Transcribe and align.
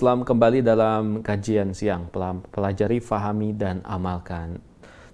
Islam 0.00 0.24
kembali 0.24 0.64
dalam 0.64 1.20
kajian 1.20 1.76
siang 1.76 2.08
pelajari, 2.08 3.04
fahami 3.04 3.52
dan 3.52 3.84
amalkan. 3.84 4.69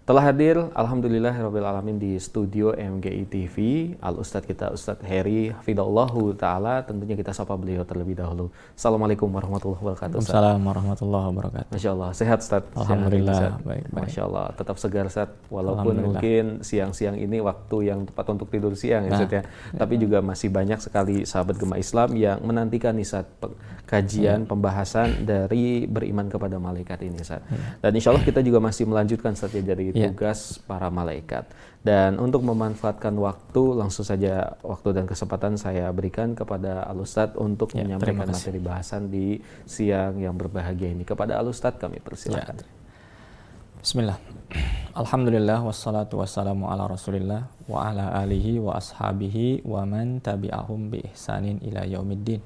Telah 0.07 0.31
hadir 0.31 0.55
Alhamdulillah 0.71 1.35
Alamin 1.35 1.99
di 1.99 2.15
studio 2.22 2.71
MGI 2.71 3.27
TV 3.27 3.54
Al 3.99 4.15
Ustadz 4.15 4.47
kita 4.47 4.71
Ustadz 4.71 5.03
Heri 5.03 5.51
Hafidallahu 5.51 6.31
Ta'ala. 6.39 6.87
Tentunya 6.87 7.19
kita 7.19 7.35
sapa 7.35 7.59
beliau 7.59 7.83
terlebih 7.83 8.15
dahulu. 8.15 8.47
Assalamualaikum 8.79 9.27
warahmatullahi 9.27 9.83
wabarakatuh 9.83 10.22
Assalamualaikum 10.22 10.63
warahmatullahi 10.71 11.27
wabarakatuh. 11.27 11.71
Masya 11.75 11.90
Allah, 11.90 12.11
sehat 12.15 12.39
Ustadz? 12.39 12.71
Alhamdulillah, 12.79 13.35
sehat, 13.35 13.58
baik, 13.67 13.85
baik. 13.90 14.03
Masya 14.07 14.21
Allah, 14.31 14.47
tetap 14.54 14.77
segar 14.79 15.04
Ustadz. 15.11 15.35
Walaupun 15.51 15.95
mungkin 15.99 16.45
siang-siang 16.62 17.19
ini 17.19 17.43
waktu 17.43 17.77
yang 17.91 18.07
tepat 18.07 18.27
untuk 18.30 18.47
tidur 18.47 18.79
siang 18.79 19.11
ya 19.11 19.19
nah, 19.19 19.27
ya, 19.27 19.43
ya. 19.43 19.43
Tapi 19.75 19.99
juga 19.99 20.23
masih 20.23 20.55
banyak 20.55 20.87
sekali 20.87 21.27
sahabat 21.27 21.59
Gema 21.59 21.83
Islam 21.83 22.15
yang 22.15 22.38
menantikan 22.47 22.95
nih 22.95 23.02
Ustadz 23.02 23.43
kajian, 23.91 24.47
ya. 24.47 24.47
pembahasan 24.47 25.27
dari 25.27 25.91
beriman 25.91 26.30
kepada 26.30 26.63
malaikat 26.63 27.02
ini 27.02 27.19
Ustadz. 27.19 27.83
Dan 27.83 27.91
insya 27.91 28.15
Allah 28.15 28.23
kita 28.23 28.38
juga 28.38 28.63
masih 28.63 28.87
melanjutkan 28.87 29.35
Ustadz 29.35 29.59
ya 29.59 29.66
dari 29.66 29.96
yeah. 29.97 30.13
tugas 30.13 30.61
para 30.61 30.93
malaikat. 30.93 31.49
Dan 31.81 32.21
untuk 32.21 32.45
memanfaatkan 32.45 33.15
waktu, 33.17 33.63
langsung 33.79 34.05
saja 34.05 34.59
waktu 34.61 34.93
dan 34.93 35.09
kesempatan 35.09 35.57
saya 35.57 35.89
berikan 35.95 36.37
kepada 36.37 36.85
Al 36.85 37.01
Ustadz 37.01 37.41
untuk 37.41 37.73
yeah, 37.73 37.89
menyampaikan 37.89 38.29
materi 38.29 38.61
bahasan 38.61 39.09
di 39.09 39.41
siang 39.65 40.21
yang 40.21 40.37
berbahagia 40.37 40.93
ini. 40.93 41.09
Kepada 41.09 41.41
Al 41.41 41.49
Ustadz 41.49 41.81
kami 41.81 42.05
persilakan. 42.05 42.61
Yeah. 42.61 42.75
Bismillah. 43.87 44.19
Alhamdulillah 44.99 45.63
wassalatu 45.63 46.19
wassalamu 46.19 46.67
ala 46.67 46.91
Rasulillah 46.91 47.47
wa 47.71 47.87
ala 47.87 48.19
alihi 48.19 48.59
wa 48.59 48.75
ashabihi 48.75 49.63
wa 49.63 49.87
man 49.87 50.19
tabi'ahum 50.19 50.91
bi 50.91 51.07
ihsanin 51.07 51.63
ila 51.63 51.87
yaumiddin. 51.87 52.43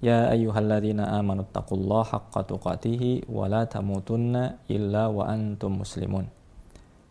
Ya 0.00 0.32
ayyuhalladzina 0.32 1.20
amanu 1.20 1.44
taqullaha 1.52 2.16
haqqa 2.16 2.48
tuqatih 2.48 3.28
wa 3.28 3.44
la 3.44 3.68
tamutunna 3.68 4.62
illa 4.72 5.12
wa 5.12 5.28
antum 5.28 5.84
muslimun. 5.84 6.37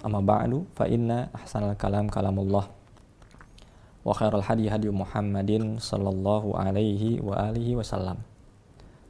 Amma 0.00 0.24
ba'du 0.24 0.64
fa 0.72 0.88
inna 0.88 1.28
ahsanal 1.36 1.76
kalam 1.76 2.08
kalamullah 2.08 2.72
wa 4.00 4.16
khairal 4.16 4.40
hadi 4.40 4.72
hadi 4.72 4.88
Muhammadin 4.88 5.76
sallallahu 5.76 6.56
alaihi 6.56 7.20
wa 7.20 7.36
alihi 7.36 7.76
wasallam 7.76 8.24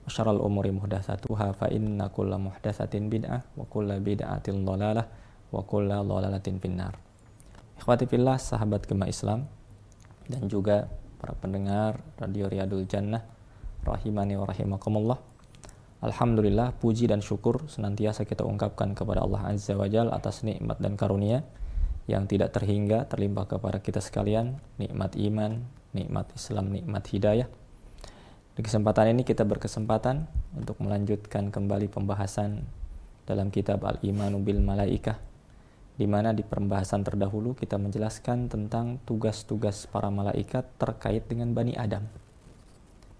wa 0.03 0.35
umuri 0.43 0.75
muhdatsatuha 0.75 1.55
fa 1.55 1.71
inna 1.71 2.11
kulla 2.11 2.35
muhdatsatin 2.43 3.07
bid'ah 3.07 3.47
wa 3.55 3.63
kulla 3.71 4.03
bid'atin 4.03 4.67
dhalalah 4.67 5.07
wa 5.55 5.63
kulla 5.63 6.03
dhalalatin 6.03 6.59
finnar. 6.59 6.99
Ikhwati 7.79 8.11
fillah 8.11 8.35
sahabat 8.43 8.91
Gema 8.91 9.07
Islam 9.07 9.47
dan 10.27 10.51
juga 10.51 10.91
para 11.23 11.39
pendengar 11.39 12.03
Radio 12.19 12.51
Riyadul 12.51 12.91
Jannah 12.91 13.23
rahimani 13.87 14.34
wa 14.34 14.50
rahimakumullah. 14.50 15.30
Alhamdulillah 16.00 16.72
puji 16.81 17.12
dan 17.12 17.21
syukur 17.21 17.69
senantiasa 17.69 18.25
kita 18.25 18.41
ungkapkan 18.49 18.97
kepada 18.97 19.21
Allah 19.21 19.53
Azza 19.53 19.77
wa 19.77 19.84
Jal 19.84 20.09
atas 20.09 20.41
nikmat 20.41 20.81
dan 20.81 20.97
karunia 20.97 21.44
yang 22.09 22.25
tidak 22.25 22.56
terhingga 22.56 23.05
terlimpah 23.05 23.44
kepada 23.44 23.84
kita 23.84 24.00
sekalian, 24.00 24.56
nikmat 24.81 25.12
iman, 25.21 25.61
nikmat 25.93 26.33
Islam, 26.33 26.72
nikmat 26.72 27.05
hidayah. 27.12 27.49
Di 28.56 28.61
kesempatan 28.65 29.12
ini 29.12 29.28
kita 29.28 29.44
berkesempatan 29.44 30.25
untuk 30.56 30.81
melanjutkan 30.81 31.53
kembali 31.53 31.93
pembahasan 31.93 32.65
dalam 33.28 33.53
kitab 33.53 33.84
Al-Imanu 33.84 34.41
bil 34.41 34.59
Malaikah 34.65 35.31
di 36.00 36.09
mana 36.09 36.32
di 36.32 36.41
pembahasan 36.41 37.05
terdahulu 37.05 37.53
kita 37.53 37.77
menjelaskan 37.77 38.49
tentang 38.49 38.97
tugas-tugas 39.05 39.84
para 39.84 40.09
malaikat 40.09 40.65
terkait 40.81 41.28
dengan 41.28 41.53
Bani 41.53 41.77
Adam. 41.77 42.09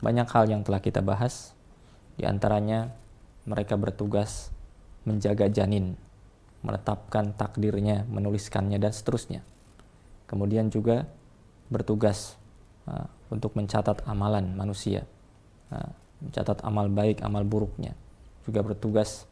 Banyak 0.01 0.25
hal 0.33 0.49
yang 0.49 0.65
telah 0.65 0.81
kita 0.81 1.05
bahas, 1.05 1.53
di 2.21 2.29
antaranya 2.29 2.93
mereka 3.49 3.81
bertugas 3.81 4.53
menjaga 5.09 5.49
janin, 5.49 5.97
menetapkan 6.61 7.33
takdirnya, 7.33 8.05
menuliskannya 8.13 8.77
dan 8.77 8.93
seterusnya. 8.93 9.41
Kemudian 10.29 10.69
juga 10.69 11.09
bertugas 11.73 12.37
uh, 12.85 13.09
untuk 13.33 13.57
mencatat 13.57 14.05
amalan 14.05 14.53
manusia, 14.53 15.09
uh, 15.73 15.89
mencatat 16.21 16.61
amal 16.61 16.93
baik, 16.93 17.25
amal 17.25 17.41
buruknya. 17.49 17.97
Juga 18.45 18.61
bertugas 18.61 19.25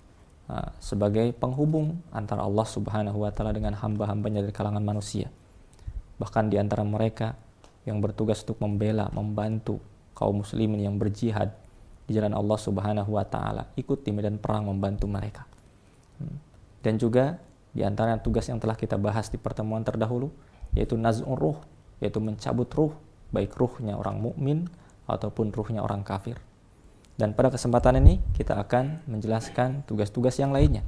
uh, 0.48 0.72
sebagai 0.80 1.36
penghubung 1.36 2.00
antara 2.08 2.48
Allah 2.48 2.64
Subhanahu 2.64 3.20
wa 3.20 3.30
taala 3.36 3.52
dengan 3.52 3.76
hamba-hambanya 3.76 4.40
dari 4.40 4.54
kalangan 4.56 4.80
manusia. 4.80 5.28
Bahkan 6.16 6.48
di 6.48 6.56
antara 6.56 6.88
mereka 6.88 7.36
yang 7.84 8.00
bertugas 8.00 8.40
untuk 8.48 8.64
membela, 8.64 9.12
membantu 9.12 9.76
kaum 10.16 10.40
muslimin 10.40 10.88
yang 10.88 10.96
berjihad 10.96 11.67
di 12.08 12.16
jalan 12.16 12.32
Allah 12.32 12.56
Subhanahu 12.56 13.20
wa 13.20 13.24
taala, 13.28 13.68
ikut 13.76 14.00
medan 14.08 14.40
perang 14.40 14.64
membantu 14.64 15.04
mereka. 15.04 15.44
Hmm. 16.16 16.40
Dan 16.80 16.96
juga 16.96 17.36
di 17.76 17.84
antara 17.84 18.16
tugas 18.16 18.48
yang 18.48 18.56
telah 18.56 18.74
kita 18.74 18.96
bahas 18.96 19.28
di 19.28 19.36
pertemuan 19.36 19.84
terdahulu 19.84 20.32
yaitu 20.72 20.96
naz'ur 20.96 21.36
ruh, 21.36 21.58
yaitu 22.00 22.16
mencabut 22.20 22.68
ruh, 22.72 22.92
baik 23.28 23.52
ruhnya 23.60 24.00
orang 24.00 24.16
mukmin 24.20 24.72
ataupun 25.04 25.52
ruhnya 25.52 25.84
orang 25.84 26.00
kafir. 26.00 26.40
Dan 27.18 27.36
pada 27.36 27.52
kesempatan 27.52 28.00
ini 28.00 28.24
kita 28.32 28.56
akan 28.56 29.04
menjelaskan 29.04 29.84
tugas-tugas 29.84 30.40
yang 30.40 30.54
lainnya. 30.54 30.86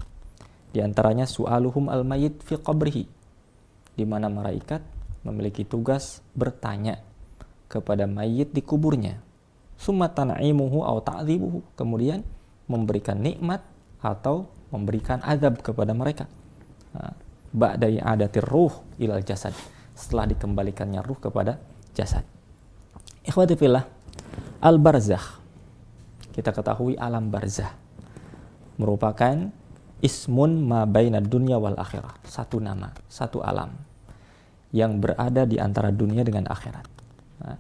Di 0.73 0.81
antaranya 0.81 1.29
su'aluhum 1.29 1.91
al-mayyit 1.91 2.41
fi 2.47 2.57
qabrihi 2.57 3.05
di 3.99 4.05
mana 4.09 4.33
malaikat 4.33 4.81
memiliki 5.27 5.69
tugas 5.69 6.25
bertanya 6.33 7.03
kepada 7.69 8.09
mayit 8.09 8.57
di 8.57 8.65
kuburnya 8.65 9.21
summa 9.81 10.13
atau 10.13 11.01
ta'dzibuhu 11.01 11.73
kemudian 11.73 12.21
memberikan 12.69 13.17
nikmat 13.17 13.65
atau 14.05 14.53
memberikan 14.69 15.25
azab 15.25 15.65
kepada 15.65 15.97
mereka. 15.97 16.29
Ba'dai 17.51 17.99
adatir 17.99 18.45
ruh 18.45 18.71
ilal 19.01 19.25
jasad. 19.25 19.57
Setelah 19.97 20.29
dikembalikannya 20.29 21.01
ruh 21.01 21.17
kepada 21.17 21.57
jasad. 21.97 22.23
Ikhwati 23.25 23.57
fillah 23.57 23.85
al 24.61 24.77
barzakh 24.77 25.41
kita 26.31 26.53
ketahui 26.55 26.95
alam 26.97 27.33
barzah 27.33 27.73
merupakan 28.81 29.51
ismun 30.01 30.65
ma 30.65 30.85
baina 30.89 31.21
dunya 31.21 31.57
wal 31.57 31.77
akhirah. 31.77 32.21
Satu 32.25 32.61
nama 32.61 32.93
satu 33.09 33.41
alam 33.41 33.73
yang 34.71 35.03
berada 35.03 35.45
di 35.45 35.59
antara 35.59 35.91
dunia 35.91 36.23
dengan 36.23 36.47
akhirat. 36.47 36.87
Nah, 37.43 37.57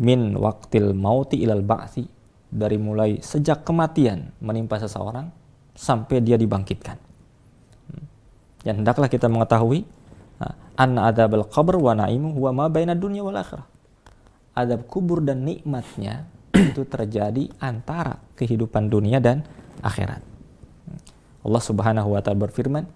min 0.00 0.32
waktil 0.40 0.96
mauti 0.96 1.44
ilal 1.44 1.60
ba'thi 1.60 2.08
dari 2.48 2.80
mulai 2.80 3.20
sejak 3.20 3.62
kematian 3.62 4.32
menimpa 4.40 4.80
seseorang 4.80 5.28
sampai 5.76 6.24
dia 6.24 6.40
dibangkitkan. 6.40 6.96
Hmm. 7.92 8.04
Dan 8.64 8.82
hendaklah 8.82 9.12
kita 9.12 9.28
mengetahui 9.28 9.84
anna 10.80 11.12
adzabal 11.12 11.44
qabr 11.52 11.76
wa 11.76 11.92
na'imu 11.92 12.32
huwa 12.32 12.50
ma 12.56 12.66
baina 12.72 12.96
dunya 12.96 13.20
wal 13.20 13.36
akhirah. 13.36 13.68
Adab 14.56 14.88
kubur 14.88 15.20
dan 15.20 15.44
nikmatnya 15.44 16.24
itu 16.72 16.82
terjadi 16.88 17.52
antara 17.60 18.16
kehidupan 18.34 18.88
dunia 18.88 19.20
dan 19.20 19.44
akhirat. 19.84 20.24
Hmm. 20.24 21.00
Allah 21.44 21.62
Subhanahu 21.62 22.16
wa 22.16 22.20
taala 22.24 22.48
berfirman, 22.48 22.88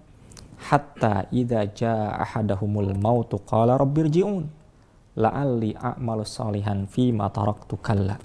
"Hatta 0.67 1.29
idza 1.29 1.61
jaa 1.69 2.17
ahadahumul 2.25 2.97
mautu 2.97 3.37
qala 3.45 3.77
rabbirji'un." 3.77 4.64
La'alli 5.15 5.75
a'malu 5.75 6.23
salihan 6.27 6.87
fi 6.87 7.11
ma 7.15 7.31
taraktu 7.31 7.79
kalla. 7.79 8.19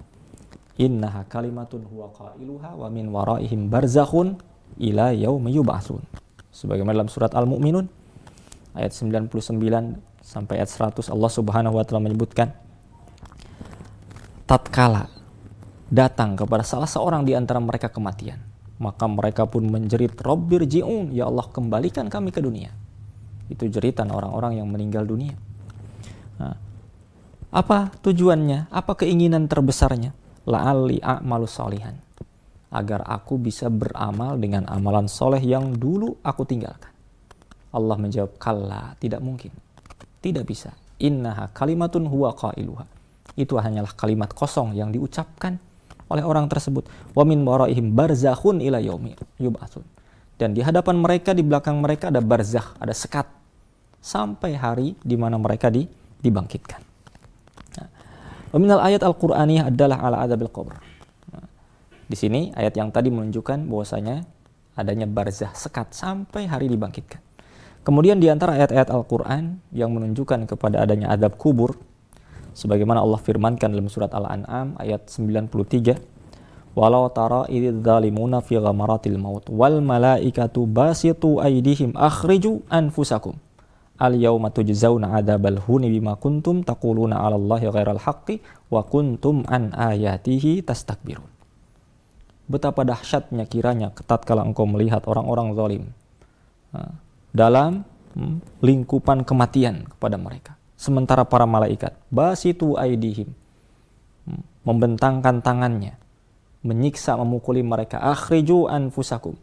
Innaha 0.81 1.29
kalimatun 1.29 1.85
huwa 1.87 2.09
qailuha 2.11 2.73
wa 2.75 2.89
min 2.89 3.13
waraihim 3.13 3.69
barzakhun 3.69 4.41
ila 4.81 5.13
yaumi 5.13 5.53
yub'atsun 5.53 6.01
sebagaimana 6.49 7.05
dalam 7.05 7.13
surat 7.13 7.37
Al-Mu'minun 7.37 7.85
ayat 8.73 8.97
99 8.97 9.29
sampai 10.25 10.55
ayat 10.57 10.71
100 10.73 11.13
Allah 11.13 11.31
Subhanahu 11.31 11.77
wa 11.77 11.85
taala 11.85 12.01
menyebutkan 12.01 12.57
tatkala 14.49 15.13
datang 15.93 16.39
kepada 16.39 16.65
salah 16.65 16.89
seorang 16.89 17.29
di 17.29 17.37
antara 17.37 17.61
mereka 17.61 17.93
kematian 17.93 18.41
maka 18.81 19.05
mereka 19.05 19.45
pun 19.45 19.69
menjerit 19.69 20.17
Rabbir 20.17 20.65
ji'un 20.65 21.13
ya 21.13 21.29
Allah 21.29 21.45
kembalikan 21.53 22.09
kami 22.09 22.33
ke 22.33 22.41
dunia 22.41 22.73
itu 23.51 23.67
jeritan 23.67 24.15
orang-orang 24.15 24.63
yang 24.63 24.71
meninggal 24.71 25.03
dunia. 25.03 25.35
Nah, 26.39 26.55
apa 27.51 27.91
tujuannya? 27.99 28.71
Apa 28.71 28.95
keinginan 28.95 29.51
terbesarnya? 29.51 30.15
La'ali 30.47 31.03
a'malu 31.03 31.47
salihan. 31.51 31.99
agar 32.71 33.03
aku 33.03 33.35
bisa 33.35 33.67
beramal 33.67 34.39
dengan 34.39 34.63
amalan 34.71 35.11
soleh 35.11 35.43
yang 35.43 35.75
dulu 35.75 36.23
aku 36.23 36.47
tinggalkan. 36.47 36.95
Allah 37.75 37.99
menjawab, 37.99 38.39
kalla, 38.39 38.95
tidak 39.03 39.19
mungkin. 39.19 39.51
Tidak 40.23 40.47
bisa. 40.47 40.71
Innaha 41.03 41.51
kalimatun 41.51 42.07
huwa 42.07 42.31
qailuha. 42.31 42.87
Itu 43.35 43.59
hanyalah 43.59 43.91
kalimat 43.99 44.31
kosong 44.31 44.79
yang 44.79 44.95
diucapkan 44.95 45.59
oleh 46.11 46.23
orang 46.23 46.47
tersebut. 46.47 46.87
Wa 47.11 47.27
min 47.27 47.43
waraihim 47.43 47.91
barzakhun 47.91 48.63
ila 48.63 48.79
yaumi 48.79 49.19
yub'atsun. 49.43 49.83
Dan 50.39 50.55
di 50.55 50.63
hadapan 50.63 50.99
mereka, 50.99 51.35
di 51.35 51.43
belakang 51.43 51.79
mereka 51.83 52.15
ada 52.15 52.23
barzakh, 52.23 52.79
ada 52.79 52.95
sekat. 52.95 53.27
Sampai 53.99 54.57
hari 54.57 54.97
di 55.03 55.19
mana 55.19 55.37
mereka 55.37 55.69
di, 55.69 55.85
dibangkitkan. 56.23 56.90
Nah. 58.51 58.83
ayat 58.83 59.03
Al-Qur'aniyah 59.03 59.71
adalah 59.71 59.99
ala 60.03 60.17
adabil 60.27 60.51
qabr 60.51 61.01
di 62.11 62.19
sini 62.19 62.51
ayat 62.59 62.75
yang 62.75 62.91
tadi 62.91 63.07
menunjukkan 63.15 63.71
bahwasanya 63.71 64.27
adanya 64.75 65.07
barzah 65.07 65.55
sekat 65.55 65.95
sampai 65.95 66.51
hari 66.51 66.67
dibangkitkan. 66.67 67.23
Kemudian 67.87 68.19
di 68.19 68.27
antara 68.27 68.59
ayat-ayat 68.59 68.91
Al-Quran 68.91 69.63
yang 69.71 69.95
menunjukkan 69.95 70.51
kepada 70.51 70.83
adanya 70.83 71.15
adab 71.15 71.39
kubur, 71.39 71.79
sebagaimana 72.53 72.99
Allah 72.99 73.23
firmankan 73.23 73.71
dalam 73.71 73.87
surat 73.87 74.11
Al-An'am 74.11 74.75
ayat 74.83 75.07
93, 75.07 76.03
Walau 76.71 77.11
tara 77.11 77.47
idh 77.51 77.83
zalimuna 77.83 78.43
fi 78.43 78.55
ghamaratil 78.59 79.19
maut 79.19 79.43
wal 79.51 79.83
malaikatu 79.83 80.71
basitu 80.71 81.43
aydihim 81.43 81.91
akhriju 81.99 82.63
anfusakum 82.71 83.35
al 84.01 84.17
yawma 84.17 84.49
tujzauna 84.49 85.21
adzabal 85.21 85.61
huni 85.61 85.93
bima 85.93 86.17
kuntum 86.17 86.65
taquluna 86.65 87.21
'ala 87.21 87.37
Allahi 87.37 87.69
ghairal 87.69 88.01
haqqi 88.01 88.41
wa 88.73 88.81
kuntum 88.89 89.45
an 89.45 89.77
ayatihi 89.77 90.65
tastakbirun. 90.65 91.29
Betapa 92.49 92.83
dahsyatnya 92.83 93.45
kiranya 93.47 93.93
tatkala 93.93 94.43
engkau 94.43 94.67
melihat 94.67 95.05
orang-orang 95.07 95.55
zalim 95.55 95.85
dalam 97.31 97.87
hmm, 98.17 98.65
lingkupan 98.65 99.23
kematian 99.23 99.87
kepada 99.87 100.17
mereka. 100.17 100.57
Sementara 100.81 101.29
para 101.29 101.45
malaikat 101.45 101.93
basitu 102.09 102.75
aidihim 102.81 103.31
hmm, 104.27 104.65
membentangkan 104.67 105.45
tangannya 105.45 105.95
menyiksa 106.65 107.15
memukuli 107.21 107.61
mereka. 107.61 108.01
Akhriju 108.01 108.67
anfusakum. 108.67 109.37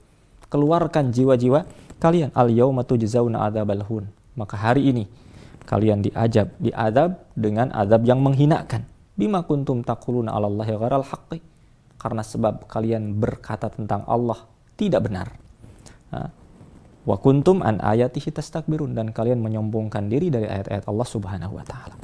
Keluarkan 0.51 1.13
jiwa-jiwa 1.13 1.63
kalian. 2.01 2.33
Al 2.35 2.51
yauma 2.51 2.83
tujzauna 2.83 3.47
adzabal 3.47 3.85
hun 3.87 4.16
maka 4.37 4.55
hari 4.55 4.93
ini 4.93 5.03
kalian 5.67 6.05
diajab 6.05 6.53
diadab 6.61 7.27
dengan 7.35 7.73
adab 7.75 8.05
yang 8.07 8.23
menghinakan 8.23 8.87
bima 9.17 9.43
kuntum 9.43 9.81
taquluna 9.83 10.31
'ala 10.31 10.47
Allahi 10.47 10.73
ghairal 10.77 11.03
haqqi 11.03 11.41
karena 11.97 12.21
sebab 12.21 12.69
kalian 12.69 13.17
berkata 13.17 13.67
tentang 13.73 14.05
Allah 14.05 14.45
tidak 14.77 15.09
benar. 15.09 15.27
Wa 17.07 17.15
kuntum 17.17 17.65
an 17.65 17.81
ayatihi 17.81 18.29
tastakbirun 18.29 18.93
dan 18.93 19.09
kalian 19.09 19.41
menyombongkan 19.41 20.11
diri 20.11 20.29
dari 20.29 20.45
ayat-ayat 20.45 20.85
Allah 20.85 21.07
Subhanahu 21.07 21.53
wa 21.57 21.65
taala. 21.65 21.95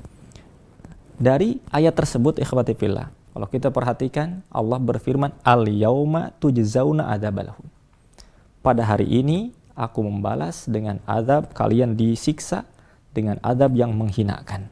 Dari 1.20 1.62
ayat 1.70 1.94
tersebut 1.94 2.42
ikhwati 2.42 2.74
fillah, 2.74 3.12
kalau 3.36 3.48
kita 3.48 3.70
perhatikan 3.70 4.42
Allah 4.50 4.82
berfirman 4.82 5.38
al 5.46 5.70
yauma 5.70 6.34
tujzauna 6.42 7.14
adzabalahum. 7.14 7.68
Pada 8.64 8.82
hari 8.88 9.08
ini 9.12 9.52
aku 9.74 10.06
membalas 10.06 10.70
dengan 10.70 11.02
azab 11.06 11.54
kalian 11.54 11.98
disiksa 11.98 12.66
dengan 13.14 13.38
azab 13.42 13.74
yang 13.78 13.94
menghinakan. 13.94 14.70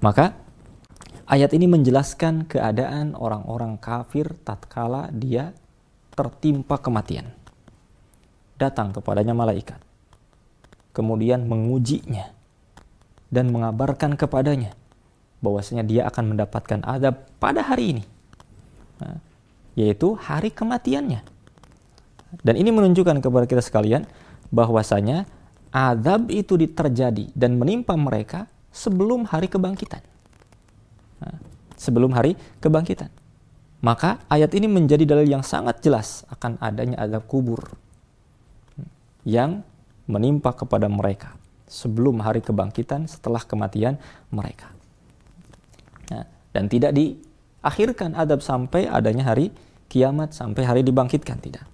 Maka 0.00 0.34
Ayat 1.30 1.54
ini 1.54 1.70
menjelaskan 1.70 2.50
keadaan 2.50 3.14
orang-orang 3.14 3.78
kafir 3.78 4.34
tatkala 4.42 5.14
dia 5.14 5.54
tertimpa 6.10 6.74
kematian. 6.82 7.30
Datang 8.58 8.90
kepadanya 8.90 9.30
malaikat. 9.30 9.78
Kemudian 10.90 11.46
mengujinya 11.46 12.34
dan 13.30 13.54
mengabarkan 13.54 14.18
kepadanya 14.18 14.74
bahwasanya 15.38 15.86
dia 15.86 16.02
akan 16.10 16.34
mendapatkan 16.34 16.82
adab 16.82 17.22
pada 17.38 17.62
hari 17.62 17.94
ini. 17.94 18.04
Yaitu 19.78 20.18
hari 20.18 20.50
kematiannya. 20.50 21.22
Dan 22.38 22.54
ini 22.54 22.70
menunjukkan 22.70 23.18
kepada 23.18 23.46
kita 23.50 23.62
sekalian 23.62 24.06
bahwasanya 24.54 25.26
adab 25.74 26.30
itu 26.30 26.54
terjadi 26.58 27.30
dan 27.34 27.58
menimpa 27.58 27.98
mereka 27.98 28.46
sebelum 28.70 29.26
hari 29.26 29.50
kebangkitan 29.50 30.02
sebelum 31.80 32.12
hari 32.12 32.36
kebangkitan. 32.60 33.08
Maka 33.80 34.20
ayat 34.28 34.52
ini 34.52 34.68
menjadi 34.68 35.08
dalil 35.08 35.24
yang 35.24 35.40
sangat 35.40 35.80
jelas 35.80 36.28
akan 36.28 36.60
adanya 36.60 37.00
azab 37.00 37.24
kubur 37.24 37.64
yang 39.24 39.64
menimpa 40.04 40.52
kepada 40.52 40.84
mereka 40.92 41.32
sebelum 41.64 42.20
hari 42.20 42.44
kebangkitan 42.44 43.08
setelah 43.08 43.40
kematian 43.40 43.96
mereka. 44.28 44.68
Nah, 46.12 46.28
dan 46.52 46.68
tidak 46.68 46.92
diakhirkan 46.92 48.12
adab 48.12 48.44
sampai 48.44 48.84
adanya 48.84 49.32
hari 49.32 49.48
kiamat 49.88 50.36
sampai 50.36 50.68
hari 50.68 50.84
dibangkitkan 50.84 51.40
tidak. 51.40 51.64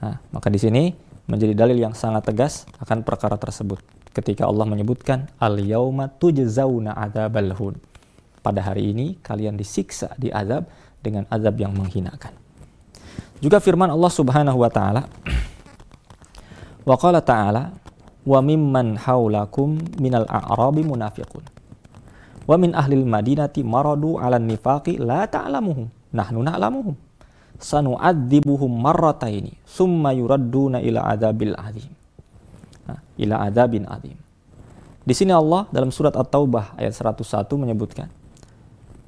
Nah, 0.00 0.16
maka 0.32 0.48
di 0.48 0.56
sini 0.56 0.96
menjadi 1.28 1.52
dalil 1.52 1.76
yang 1.76 1.92
sangat 1.92 2.26
tegas 2.32 2.64
akan 2.80 3.04
perkara 3.04 3.36
tersebut 3.36 3.78
ketika 4.16 4.48
Allah 4.48 4.66
menyebutkan 4.66 5.30
al 5.38 5.60
yauma 5.60 6.08
tujzauna 6.08 6.96
adzabal 6.96 7.52
hun. 7.54 7.74
Pada 8.40 8.64
hari 8.64 8.96
ini 8.96 9.20
kalian 9.20 9.54
disiksa, 9.60 10.16
diazab 10.16 10.64
dengan 11.04 11.28
azab 11.28 11.60
yang 11.60 11.76
menghinakan. 11.76 12.32
Juga 13.44 13.60
firman 13.60 13.92
Allah 13.92 14.08
Subhanahu 14.08 14.64
wa 14.64 14.72
taala 14.72 15.04
Wa 16.88 16.96
qala 16.96 17.20
ta'ala 17.20 17.76
wa 18.24 18.40
mimman 18.40 18.96
haulakum 18.96 19.76
minal 20.00 20.24
a'rabi 20.24 20.80
munafiqun. 20.80 21.44
Wa 22.48 22.56
min 22.56 22.72
ahlil 22.72 23.04
madinati 23.04 23.60
maradu 23.60 24.16
'alan 24.16 24.48
nifaqi 24.48 24.96
la 24.96 25.28
ta'lamuhum. 25.28 25.92
Nahnu 26.16 26.40
na'lamuhum 26.40 27.09
sanu'adzibuhum 27.60 28.72
marrataini 28.72 29.60
summa 29.68 30.16
yuradduna 30.16 30.80
ila 30.80 31.12
adabil 31.12 31.54
azim 31.54 31.92
ila 33.20 33.46
adabin 33.46 33.84
azim 33.86 34.16
di 35.04 35.14
sini 35.14 35.30
Allah 35.30 35.68
dalam 35.70 35.92
surat 35.92 36.16
At-Taubah 36.16 36.80
ayat 36.80 36.96
101 36.96 37.46
menyebutkan 37.60 38.08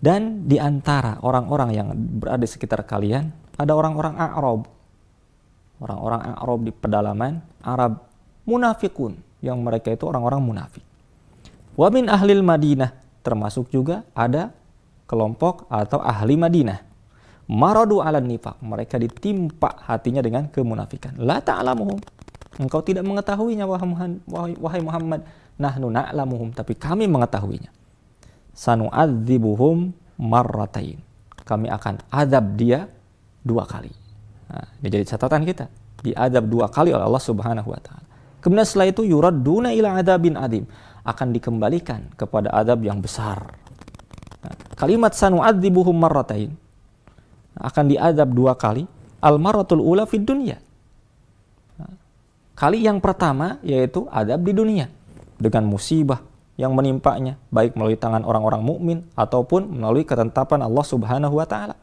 dan 0.02 0.50
di 0.50 0.58
antara 0.58 1.22
orang-orang 1.22 1.70
yang 1.78 1.88
berada 1.94 2.42
di 2.42 2.50
sekitar 2.50 2.82
kalian, 2.82 3.30
ada 3.54 3.70
orang-orang 3.70 4.18
Arab. 4.18 4.66
Orang-orang 5.78 6.20
Arab 6.34 6.60
di 6.66 6.74
pedalaman 6.74 7.38
Arab 7.62 8.02
munafikun, 8.42 9.14
yang 9.38 9.62
mereka 9.62 9.94
itu 9.94 10.02
orang-orang 10.02 10.42
munafik. 10.42 10.82
Wa 11.78 11.86
min 11.94 12.10
ahlil 12.10 12.42
Madinah, 12.42 12.98
termasuk 13.22 13.70
juga 13.70 14.02
ada 14.10 14.50
kelompok 15.06 15.70
atau 15.70 16.02
ahli 16.02 16.34
Madinah. 16.34 16.82
Maradu 17.50 17.98
ala 17.98 18.22
nifak, 18.22 18.62
mereka 18.62 19.00
ditimpa 19.00 19.82
hatinya 19.88 20.22
dengan 20.22 20.46
kemunafikan. 20.46 21.18
La 21.18 21.42
ta'lamuhum. 21.42 21.98
Engkau 22.60 22.84
tidak 22.84 23.02
mengetahuinya 23.02 23.64
wahai 23.64 24.82
Muhammad. 24.84 25.26
Nahnu 25.52 25.92
na'lamuhum, 25.92 26.56
tapi 26.56 26.72
kami 26.72 27.04
mengetahuinya 27.06 27.68
sanu'adzibuhum 28.56 29.92
marratain. 30.20 31.00
Kami 31.42 31.66
akan 31.68 32.00
adab 32.08 32.56
dia 32.56 32.86
dua 33.42 33.66
kali. 33.66 33.90
Nah, 34.48 34.66
ini 34.80 34.88
jadi 34.88 35.04
catatan 35.04 35.42
kita. 35.42 35.66
Diadab 36.02 36.46
dua 36.48 36.70
kali 36.72 36.94
oleh 36.94 37.04
Allah 37.04 37.20
Subhanahu 37.20 37.68
wa 37.68 37.80
taala. 37.80 38.06
Kemudian 38.42 38.66
setelah 38.66 38.90
itu 38.90 39.02
yuradduna 39.06 39.70
ila 39.76 39.98
adabin 39.98 40.34
adim 40.38 40.64
akan 41.02 41.34
dikembalikan 41.34 42.14
kepada 42.14 42.50
adab 42.54 42.82
yang 42.82 43.02
besar. 43.02 43.54
Nah, 44.42 44.54
kalimat 44.78 45.14
sanu'adzibuhum 45.14 45.94
marratain 45.94 46.54
akan 47.56 47.84
diadab 47.88 48.28
dua 48.32 48.56
kali. 48.56 48.84
Al 49.22 49.38
maratul 49.38 49.78
ula 49.78 50.02
fid 50.08 50.26
dunya. 50.26 50.58
Nah, 51.78 51.94
kali 52.58 52.82
yang 52.82 52.98
pertama 52.98 53.62
yaitu 53.62 54.10
adab 54.10 54.42
di 54.42 54.50
dunia 54.50 54.90
dengan 55.38 55.66
musibah, 55.70 56.22
yang 56.60 56.76
menimpanya 56.76 57.40
baik 57.48 57.74
melalui 57.78 57.96
tangan 57.96 58.22
orang-orang 58.22 58.62
mukmin 58.62 58.98
ataupun 59.16 59.72
melalui 59.72 60.04
ketetapan 60.04 60.62
Allah 60.62 60.84
Subhanahu 60.84 61.34
wa 61.38 61.46
taala. 61.48 61.76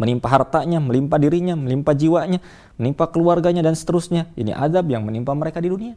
Menimpa 0.00 0.32
hartanya, 0.32 0.80
melimpa 0.80 1.20
dirinya, 1.20 1.52
melimpa 1.52 1.92
jiwanya, 1.92 2.40
menimpa 2.80 3.04
keluarganya 3.12 3.60
dan 3.60 3.76
seterusnya. 3.76 4.32
Ini 4.32 4.56
adab 4.56 4.88
yang 4.88 5.04
menimpa 5.04 5.36
mereka 5.36 5.60
di 5.60 5.68
dunia. 5.68 5.92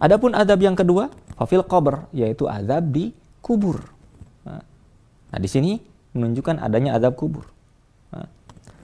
Adapun 0.00 0.32
adab 0.32 0.58
yang 0.64 0.72
kedua, 0.72 1.12
fafil 1.36 1.60
qabr, 1.60 2.08
yaitu 2.16 2.48
adab 2.48 2.88
di 2.88 3.12
kubur. 3.44 3.84
Nah, 4.48 5.38
di 5.38 5.44
sini 5.44 5.76
menunjukkan 6.12 6.60
adanya 6.60 6.96
adab 6.96 7.16
kubur. 7.16 7.48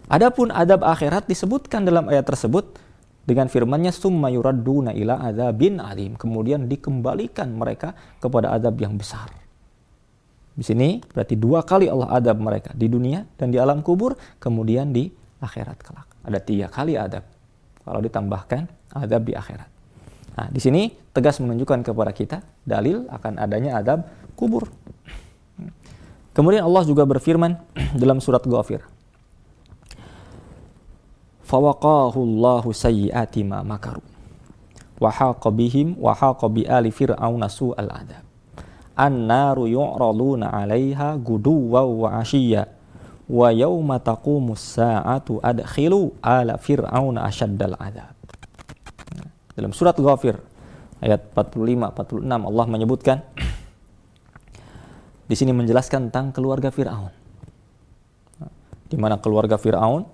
Adapun 0.08 0.48
adab 0.48 0.88
akhirat 0.88 1.28
disebutkan 1.28 1.84
dalam 1.84 2.08
ayat 2.08 2.24
tersebut 2.24 2.80
dengan 3.28 3.52
firmannya 3.52 3.92
summa 3.92 4.32
yuradduna 4.32 4.96
ila 4.96 5.20
adzabin 5.20 5.84
alim 5.84 6.16
kemudian 6.16 6.64
dikembalikan 6.64 7.52
mereka 7.52 7.92
kepada 8.16 8.56
azab 8.56 8.80
yang 8.80 8.96
besar 8.96 9.28
Di 10.56 10.64
sini 10.64 11.04
berarti 11.04 11.36
dua 11.36 11.60
kali 11.60 11.92
Allah 11.92 12.08
adab 12.16 12.40
mereka 12.40 12.72
di 12.72 12.88
dunia 12.88 13.22
dan 13.36 13.52
di 13.52 13.60
alam 13.60 13.84
kubur, 13.84 14.16
kemudian 14.40 14.90
di 14.90 15.12
akhirat 15.38 15.78
kelak. 15.84 16.08
Ada 16.24 16.40
tiga 16.42 16.66
kali 16.66 16.98
adab. 16.98 17.22
Kalau 17.84 18.00
ditambahkan 18.02 18.66
adab 18.96 19.22
di 19.22 19.38
akhirat. 19.38 19.70
Nah, 20.34 20.48
di 20.50 20.58
sini 20.58 20.90
tegas 21.14 21.38
menunjukkan 21.38 21.86
kepada 21.86 22.10
kita 22.10 22.42
dalil 22.66 23.06
akan 23.06 23.38
adanya 23.38 23.78
adab 23.78 24.08
kubur. 24.34 24.66
Kemudian 26.38 26.62
Allah 26.62 26.86
juga 26.86 27.02
berfirman 27.02 27.58
dalam 27.98 28.22
surat 28.22 28.38
Ghafir. 28.46 28.86
Fawaqahu 31.42 32.14
Allahu 32.14 32.70
sayyiati 32.70 33.42
ma 33.42 33.66
makaru. 33.66 33.98
Wa 35.02 35.10
haqa 35.10 35.50
bihim 35.50 35.98
wa 35.98 36.14
haqa 36.14 36.46
bi 36.46 36.62
ali 36.62 36.94
fir'auna 36.94 37.50
su'al 37.50 37.90
adab. 37.90 38.22
An-naru 38.94 39.66
yu'raduna 39.66 40.54
'alaiha 40.54 41.18
guduwa 41.18 41.82
wa 41.82 42.22
'ashiyya 42.22 42.70
wa 43.26 43.50
yawma 43.50 43.98
taqumus 43.98 44.78
sa'atu 44.78 45.42
adkhilu 45.42 46.14
ala 46.22 46.54
fir'auna 46.54 47.26
adab. 47.26 48.14
Dalam 49.58 49.74
surat 49.74 49.98
Ghafir 49.98 50.38
ayat 51.02 51.34
45 51.34 52.22
46 52.22 52.30
Allah 52.30 52.66
menyebutkan 52.70 53.26
di 55.28 55.34
sini 55.36 55.52
menjelaskan 55.52 56.08
tentang 56.08 56.32
keluarga 56.32 56.72
Firaun. 56.72 57.12
Di 58.88 58.96
mana 58.96 59.20
keluarga 59.20 59.60
Firaun 59.60 60.08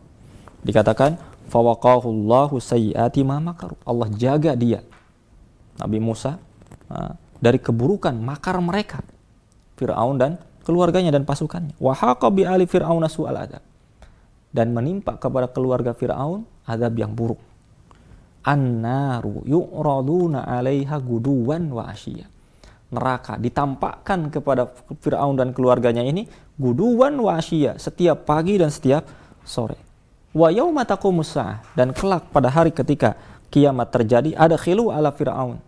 dikatakan 0.66 1.14
fawaqahu 1.46 2.10
Allahu 2.10 2.58
sayyiati 2.58 3.22
ma 3.22 3.38
makaru. 3.38 3.78
Allah 3.86 4.10
jaga 4.18 4.58
dia 4.58 4.82
Nabi 5.78 6.02
Musa 6.02 6.42
dari 7.38 7.62
keburukan 7.62 8.18
makar 8.18 8.58
mereka 8.58 9.06
Firaun 9.78 10.18
dan 10.18 10.42
keluarganya 10.66 11.14
dan 11.14 11.22
pasukannya. 11.22 11.78
Wa 11.78 11.94
haqa 11.94 12.34
bi 12.34 12.42
ali 12.42 12.66
fir'auna 12.66 13.06
su'al 13.06 13.38
adab. 13.38 13.62
Dan 14.50 14.74
menimpa 14.74 15.14
kepada 15.18 15.46
keluarga 15.50 15.94
Firaun 15.94 16.42
adab 16.66 16.94
yang 16.98 17.14
buruk 17.14 17.38
annaru 18.44 19.40
yu'raduna 19.48 20.44
'alaiha 20.44 21.00
guduwan 21.00 21.72
wa 21.72 21.88
asyiya. 21.88 22.28
Neraka 22.94 23.34
ditampakkan 23.36 24.30
kepada 24.30 24.70
Firaun 25.02 25.34
dan 25.34 25.50
keluarganya 25.50 26.06
ini 26.06 26.30
guduwan 26.54 27.18
wa 27.18 27.34
asyiya, 27.34 27.74
setiap 27.82 28.22
pagi 28.22 28.54
dan 28.54 28.70
setiap 28.70 29.02
sore. 29.42 29.74
Wa 30.30 30.50
taqumus 30.86 31.34
dan 31.74 31.90
kelak 31.90 32.30
pada 32.30 32.50
hari 32.50 32.70
ketika 32.70 33.18
kiamat 33.50 33.90
terjadi 33.90 34.34
ada 34.34 34.54
khilu 34.54 34.94
ala 34.94 35.10
Firaun. 35.10 35.58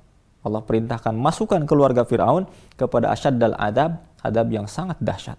Allah 0.46 0.62
perintahkan 0.62 1.14
masukkan 1.14 1.62
keluarga 1.66 2.06
Firaun 2.06 2.46
kepada 2.78 3.10
asyaddal 3.10 3.58
adab, 3.58 3.98
adab 4.22 4.46
yang 4.50 4.70
sangat 4.70 4.94
dahsyat. 5.02 5.38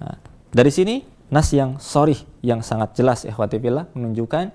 Nah, 0.00 0.16
dari 0.52 0.68
sini 0.68 1.00
nas 1.32 1.48
yang 1.56 1.80
sorry 1.80 2.16
yang 2.44 2.60
sangat 2.60 2.96
jelas 2.96 3.24
ikhwati 3.24 3.56
fillah 3.56 3.88
menunjukkan 3.96 4.52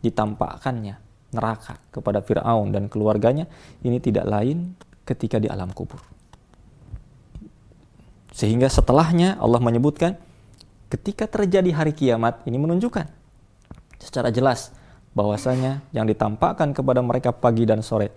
ditampakkannya 0.00 0.96
neraka 1.34 1.76
kepada 1.92 2.22
Firaun 2.22 2.72
dan 2.72 2.86
keluarganya 2.86 3.50
ini 3.82 4.00
tidak 4.00 4.24
lain 4.24 4.72
ketika 5.06 5.38
di 5.38 5.46
alam 5.46 5.70
kubur. 5.70 6.02
Sehingga 8.36 8.68
setelahnya 8.68 9.40
Allah 9.40 9.62
menyebutkan 9.62 10.20
ketika 10.92 11.24
terjadi 11.24 11.72
hari 11.72 11.96
kiamat 11.96 12.44
ini 12.44 12.60
menunjukkan 12.60 13.08
secara 13.96 14.28
jelas 14.28 14.74
bahwasanya 15.16 15.80
yang 15.96 16.04
ditampakkan 16.04 16.76
kepada 16.76 17.00
mereka 17.00 17.32
pagi 17.32 17.64
dan 17.64 17.80
sore 17.80 18.12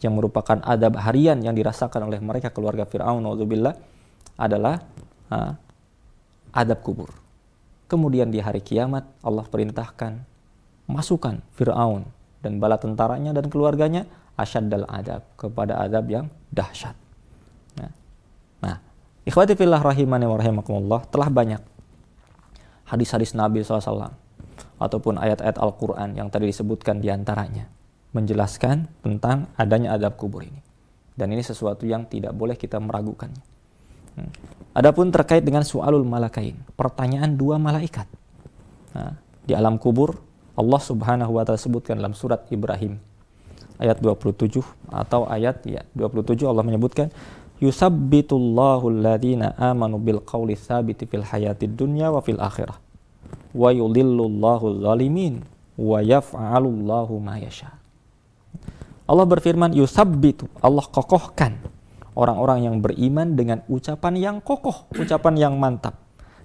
yang 0.00 0.16
merupakan 0.16 0.56
adab 0.64 0.96
harian 0.96 1.36
yang 1.44 1.52
dirasakan 1.52 2.08
oleh 2.08 2.16
mereka 2.24 2.48
keluarga 2.48 2.88
Firaun 2.88 3.20
naudzubillah 3.20 3.76
adalah 4.40 4.80
uh, 5.28 5.52
adab 6.56 6.80
kubur. 6.80 7.12
Kemudian 7.84 8.32
di 8.32 8.40
hari 8.40 8.64
kiamat 8.64 9.04
Allah 9.20 9.44
perintahkan 9.44 10.24
masukkan 10.88 11.44
Firaun 11.52 12.08
dan 12.40 12.56
bala 12.56 12.80
tentaranya 12.80 13.36
dan 13.36 13.52
keluarganya 13.52 14.08
asyaddal 14.40 14.88
adab 14.88 15.22
kepada 15.36 15.78
adab 15.80 16.04
yang 16.08 16.26
dahsyat. 16.50 16.96
Nah, 17.78 17.92
nah 18.64 18.76
ikhwati 19.28 19.54
fillah 19.54 19.80
rahimani 19.80 20.26
wa 20.26 20.36
rahimakumullah 20.40 21.00
telah 21.12 21.28
banyak 21.28 21.62
hadis-hadis 22.88 23.36
Nabi 23.38 23.62
SAW 23.62 24.10
ataupun 24.80 25.20
ayat-ayat 25.20 25.60
Al-Quran 25.60 26.16
yang 26.16 26.28
tadi 26.32 26.50
disebutkan 26.50 26.98
di 26.98 27.12
antaranya 27.12 27.70
menjelaskan 28.10 28.90
tentang 29.06 29.46
adanya 29.54 29.94
adab 29.94 30.18
kubur 30.18 30.42
ini. 30.42 30.58
Dan 31.14 31.30
ini 31.30 31.44
sesuatu 31.44 31.84
yang 31.84 32.08
tidak 32.08 32.32
boleh 32.34 32.56
kita 32.56 32.80
meragukannya. 32.80 33.44
Hmm. 34.18 34.32
Adapun 34.74 35.12
terkait 35.14 35.44
dengan 35.44 35.62
sualul 35.62 36.02
malakain, 36.02 36.58
pertanyaan 36.74 37.36
dua 37.36 37.60
malaikat. 37.60 38.08
Nah, 38.96 39.14
di 39.44 39.52
alam 39.54 39.78
kubur 39.78 40.18
Allah 40.58 40.80
Subhanahu 40.82 41.38
wa 41.38 41.42
taala 41.46 41.60
sebutkan 41.60 42.00
dalam 42.00 42.16
surat 42.16 42.46
Ibrahim 42.50 42.98
ayat 43.80 43.96
27 44.04 44.60
atau 44.92 45.24
ayat 45.24 45.64
ya 45.64 45.80
27 45.96 46.44
Allah 46.44 46.60
menyebutkan 46.60 47.08
yusabbitullahu 47.64 48.92
alladhina 48.92 49.56
amanu 49.56 49.96
bil 49.96 50.20
qawli 50.20 50.52
tsabiti 50.52 51.08
fil 51.08 51.24
dunya 51.72 52.12
wa 52.12 52.20
fil 52.20 52.36
akhirah 52.36 52.76
wa 53.56 53.68
yudhillullahu 53.72 54.84
zalimin 54.84 55.40
wa 55.80 56.04
yaf'alullahu 56.04 57.16
ma 57.24 57.40
yasha 57.40 57.72
Allah 59.08 59.26
berfirman 59.26 59.72
yusabbitu 59.72 60.46
Allah 60.60 60.84
kokohkan 60.84 61.56
orang-orang 62.14 62.68
yang 62.68 62.76
beriman 62.84 63.32
dengan 63.34 63.64
ucapan 63.66 64.14
yang 64.20 64.36
kokoh 64.44 64.86
ucapan 64.92 65.34
yang 65.40 65.54
mantap 65.56 65.96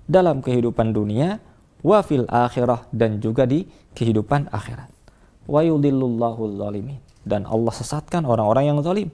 dalam 0.08 0.40
kehidupan 0.40 0.96
dunia 0.96 1.44
wa 1.86 2.02
fil 2.02 2.26
akhirah 2.26 2.90
dan 2.90 3.22
juga 3.22 3.46
di 3.46 3.70
kehidupan 3.94 4.50
akhirat. 4.50 4.90
Wa 5.46 5.62
yudillullahu 5.62 6.58
zalimin 6.58 7.05
dan 7.26 7.44
Allah 7.50 7.74
sesatkan 7.74 8.24
orang-orang 8.24 8.72
yang 8.72 8.78
zalim 8.86 9.10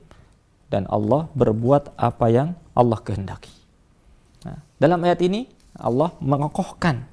dan 0.68 0.86
Allah 0.91 1.32
berbuat 1.34 1.96
apa 1.96 2.27
yang 2.27 2.53
Allah 2.75 3.00
kehendaki. 3.00 3.51
Nah, 4.46 4.60
dalam 4.77 5.00
ayat 5.03 5.20
ini 5.24 5.48
Allah 5.80 6.12
mengokohkan 6.20 7.08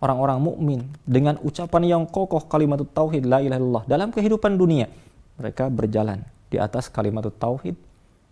orang-orang 0.00 0.38
mukmin 0.40 0.80
dengan 1.04 1.36
ucapan 1.42 1.82
yang 1.84 2.02
kokoh 2.06 2.46
kalimat 2.46 2.80
tauhid 2.80 3.26
la 3.26 3.42
ilaha 3.42 3.58
illallah 3.58 3.84
dalam 3.86 4.08
kehidupan 4.14 4.56
dunia. 4.56 4.86
Mereka 5.36 5.68
berjalan 5.70 6.22
di 6.50 6.56
atas 6.58 6.90
kalimat 6.90 7.26
tauhid 7.26 7.74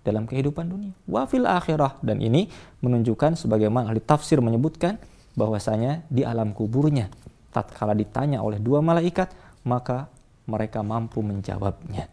dalam 0.03 0.25
kehidupan 0.25 0.67
dunia. 0.67 0.93
Wa 1.05 1.29
fil 1.29 1.45
akhirah 1.45 2.01
dan 2.01 2.19
ini 2.19 2.49
menunjukkan 2.81 3.39
sebagaimana 3.39 3.93
ahli 3.93 4.01
tafsir 4.01 4.41
menyebutkan 4.41 4.97
bahwasanya 5.39 6.03
di 6.11 6.27
alam 6.27 6.51
kuburnya 6.51 7.13
tatkala 7.55 7.95
ditanya 7.95 8.43
oleh 8.43 8.59
dua 8.59 8.83
malaikat 8.83 9.31
maka 9.63 10.11
mereka 10.49 10.81
mampu 10.81 11.21
menjawabnya 11.21 12.09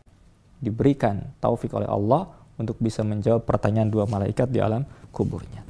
diberikan 0.59 1.33
taufik 1.39 1.71
oleh 1.73 1.87
Allah 1.87 2.29
untuk 2.59 2.75
bisa 2.79 3.01
menjawab 3.01 3.47
pertanyaan 3.47 3.89
dua 3.89 4.05
malaikat 4.05 4.51
di 4.51 4.59
alam 4.59 4.83
kuburnya 5.09 5.63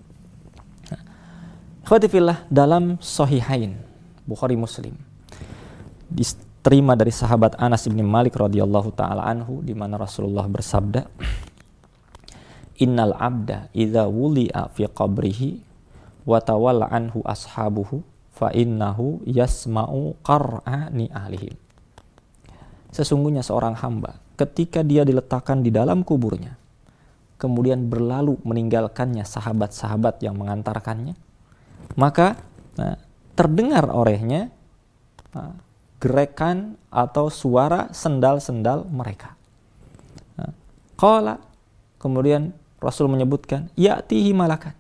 Khawatifillah 1.86 2.50
dalam 2.50 2.98
Sahihain 2.98 3.78
Bukhari 4.26 4.58
Muslim 4.58 4.98
diterima 6.10 6.98
dari 6.98 7.14
sahabat 7.14 7.62
Anas 7.62 7.86
bin 7.86 8.02
Malik 8.02 8.34
radhiyallahu 8.34 8.90
taala 8.98 9.22
anhu 9.22 9.62
di 9.62 9.78
mana 9.78 10.02
Rasulullah 10.02 10.50
bersabda 10.50 11.06
Innal 12.76 13.16
abda 13.16 13.72
idza 13.72 14.04
wuli'a 14.04 14.68
fi 14.76 14.84
qabrihi 14.92 15.64
wa 16.28 16.44
tawalla 16.44 16.92
anhu 16.92 17.24
ashabuhu 17.24 18.04
fa 18.36 18.52
innahu 18.52 19.24
yasma'u 19.24 20.20
qar'ani 20.20 21.08
ahlihim. 21.08 21.56
Sesungguhnya 22.96 23.44
seorang 23.44 23.76
hamba 23.76 24.16
ketika 24.40 24.80
dia 24.80 25.04
diletakkan 25.04 25.60
di 25.60 25.68
dalam 25.68 26.08
kuburnya 26.08 26.56
kemudian 27.36 27.92
berlalu 27.92 28.40
meninggalkannya 28.48 29.28
sahabat-sahabat 29.28 30.24
yang 30.24 30.40
mengantarkannya 30.40 31.20
maka 32.00 32.40
nah, 32.80 32.96
terdengar 33.36 33.92
olehnya 33.92 34.48
nah, 35.36 35.60
gerakan 36.00 36.80
atau 36.92 37.32
suara 37.32 37.92
sendal-sendal 37.92 38.88
mereka. 38.88 39.36
Nah, 40.40 40.52
kemudian 42.00 42.56
Rasul 42.80 43.10
menyebutkan 43.10 43.72
ya'tihi 43.76 44.36
malakan 44.36 44.76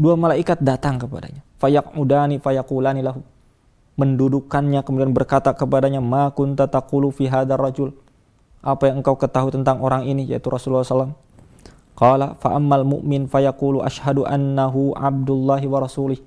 dua 0.00 0.16
malaikat 0.16 0.64
datang 0.64 0.96
kepadanya. 0.96 1.44
Fayak 1.60 1.92
udani 1.92 2.40
fayakulani 2.40 3.04
lahu. 3.04 3.20
Mendudukannya 4.00 4.80
kemudian 4.80 5.12
berkata 5.12 5.52
kepadanya, 5.52 6.00
Ma 6.00 6.32
kunta 6.32 6.64
taqulu 6.64 7.12
fi 7.12 7.28
hadar 7.28 7.60
rajul. 7.60 7.92
Apa 8.64 8.88
yang 8.88 9.04
engkau 9.04 9.20
ketahui 9.20 9.52
tentang 9.52 9.84
orang 9.84 10.08
ini, 10.08 10.24
yaitu 10.24 10.48
Rasulullah 10.48 10.84
SAW. 10.84 11.12
Qala 11.92 12.40
fa'ammal 12.40 12.88
mu'min 12.88 13.28
fayaqulu 13.28 13.84
ashadu 13.84 14.24
annahu 14.24 14.96
abdullahi 14.96 15.68
wa 15.68 15.84
rasulih 15.84 16.20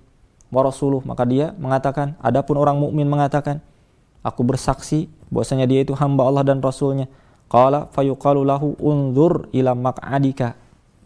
wa 0.54 0.62
rasuluh. 0.62 1.02
Maka 1.02 1.26
dia 1.26 1.50
mengatakan, 1.58 2.14
adapun 2.22 2.62
orang 2.62 2.78
mukmin 2.78 3.10
mengatakan, 3.10 3.58
aku 4.22 4.46
bersaksi 4.46 5.10
bahwasanya 5.34 5.66
dia 5.66 5.82
itu 5.82 5.98
hamba 5.98 6.30
Allah 6.30 6.46
dan 6.46 6.62
Rasulnya. 6.62 7.10
Qala 7.50 7.90
fayuqalu 7.90 8.46
lahu 8.46 8.78
unzur 8.78 9.50
ila 9.50 9.74
maq'adika 9.74 10.54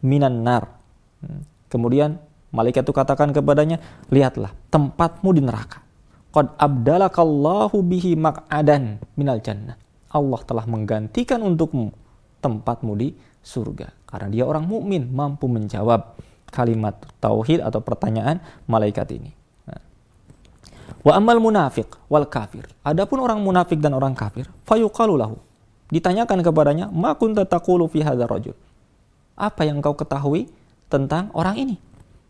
minan 0.03 0.43
nar. 0.43 0.67
Hmm 1.23 1.55
Kemudian 1.67 2.19
malaikat 2.55 2.87
itu 2.87 2.95
katakan 2.95 3.35
kepadanya, 3.35 3.83
lihatlah 4.07 4.55
tempatmu 4.71 5.35
di 5.35 5.41
neraka. 5.43 5.83
Qad 6.37 6.53
abdalakallahu 6.53 7.81
bihi 7.81 8.13
mak'adan 8.13 9.01
minal 9.17 9.41
jannah. 9.41 9.73
Allah 10.13 10.37
telah 10.45 10.69
menggantikan 10.69 11.41
untukmu 11.41 11.89
tempatmu 12.45 12.93
di 12.93 13.17
surga. 13.41 13.89
Karena 14.05 14.29
dia 14.29 14.45
orang 14.45 14.69
mukmin 14.69 15.09
mampu 15.09 15.49
menjawab 15.49 16.13
kalimat 16.53 16.93
tauhid 17.17 17.65
atau 17.65 17.81
pertanyaan 17.81 18.37
malaikat 18.69 19.17
ini. 19.17 19.33
Nah. 19.65 19.81
Wa 21.01 21.17
amal 21.17 21.41
munafiq 21.41 21.89
wal 22.05 22.29
kafir. 22.29 22.69
Adapun 22.85 23.17
orang 23.17 23.41
munafik 23.41 23.81
dan 23.81 23.97
orang 23.97 24.13
kafir, 24.13 24.45
fayuqalu 24.69 25.17
lahu. 25.17 25.41
Ditanyakan 25.89 26.45
kepadanya, 26.45 26.85
"Ma 26.93 27.17
kunta 27.17 27.49
taqulu 27.49 27.89
fi 27.89 28.05
hadzal 28.05 28.29
rajul?" 28.29 28.53
Apa 29.33 29.65
yang 29.65 29.81
kau 29.81 29.97
ketahui 29.97 30.45
tentang 30.85 31.33
orang 31.33 31.57
ini? 31.57 31.75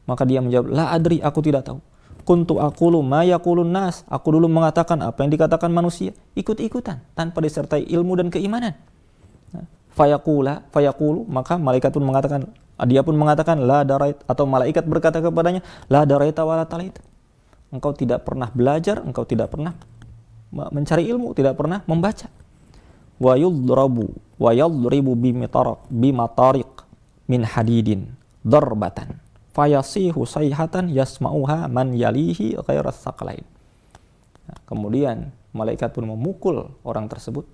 Maka 0.07 0.23
dia 0.23 0.39
menjawab, 0.39 0.71
"La 0.71 0.95
adri, 0.95 1.19
aku 1.19 1.43
tidak 1.43 1.67
tahu." 1.67 1.83
Kuntu 2.27 2.59
aqulu 2.59 2.99
ma 2.99 3.23
yaqulun 3.23 3.71
nas. 3.71 4.03
Aku 4.11 4.35
dulu 4.35 4.51
mengatakan 4.51 4.99
apa 4.99 5.23
yang 5.23 5.31
dikatakan 5.31 5.71
manusia, 5.71 6.11
ikut-ikutan 6.35 6.99
tanpa 7.15 7.39
disertai 7.39 7.87
ilmu 7.87 8.19
dan 8.19 8.27
keimanan. 8.27 8.75
Nah, 9.55 9.63
fayaqula, 9.95 10.67
fayaqulu, 10.75 11.23
maka 11.23 11.55
malaikat 11.55 11.95
pun 11.95 12.03
mengatakan, 12.03 12.51
dia 12.83 12.99
pun 12.99 13.15
mengatakan 13.15 13.63
la 13.63 13.87
darait 13.87 14.19
atau 14.27 14.43
malaikat 14.43 14.83
berkata 14.83 15.23
kepadanya, 15.23 15.63
la 15.87 16.03
daraita 16.03 16.43
wala 16.43 16.67
talait. 16.67 16.99
Engkau 17.71 17.95
tidak 17.95 18.27
pernah 18.27 18.51
belajar, 18.51 18.99
engkau 19.07 19.23
tidak 19.23 19.47
pernah 19.47 19.71
mencari 20.51 21.07
ilmu, 21.07 21.31
tidak 21.31 21.55
pernah 21.55 21.79
membaca. 21.87 22.27
Wa 23.23 23.39
yudrabu 23.39 24.11
wa 24.35 24.51
yadribu 24.51 25.15
bimatariq 25.87 26.71
min 27.27 27.41
hadidin 27.47 28.13
darbatan 28.43 29.19
fayasihu 29.57 30.21
sayhatan 30.29 30.93
yasma'uha 30.93 31.65
man 31.65 31.97
yalihi 31.97 32.53
ghairas 32.61 33.01
saqlain. 33.01 33.41
Nah, 34.45 34.57
kemudian 34.69 35.33
malaikat 35.57 35.97
pun 35.97 36.05
memukul 36.05 36.69
orang 36.85 37.09
tersebut 37.09 37.49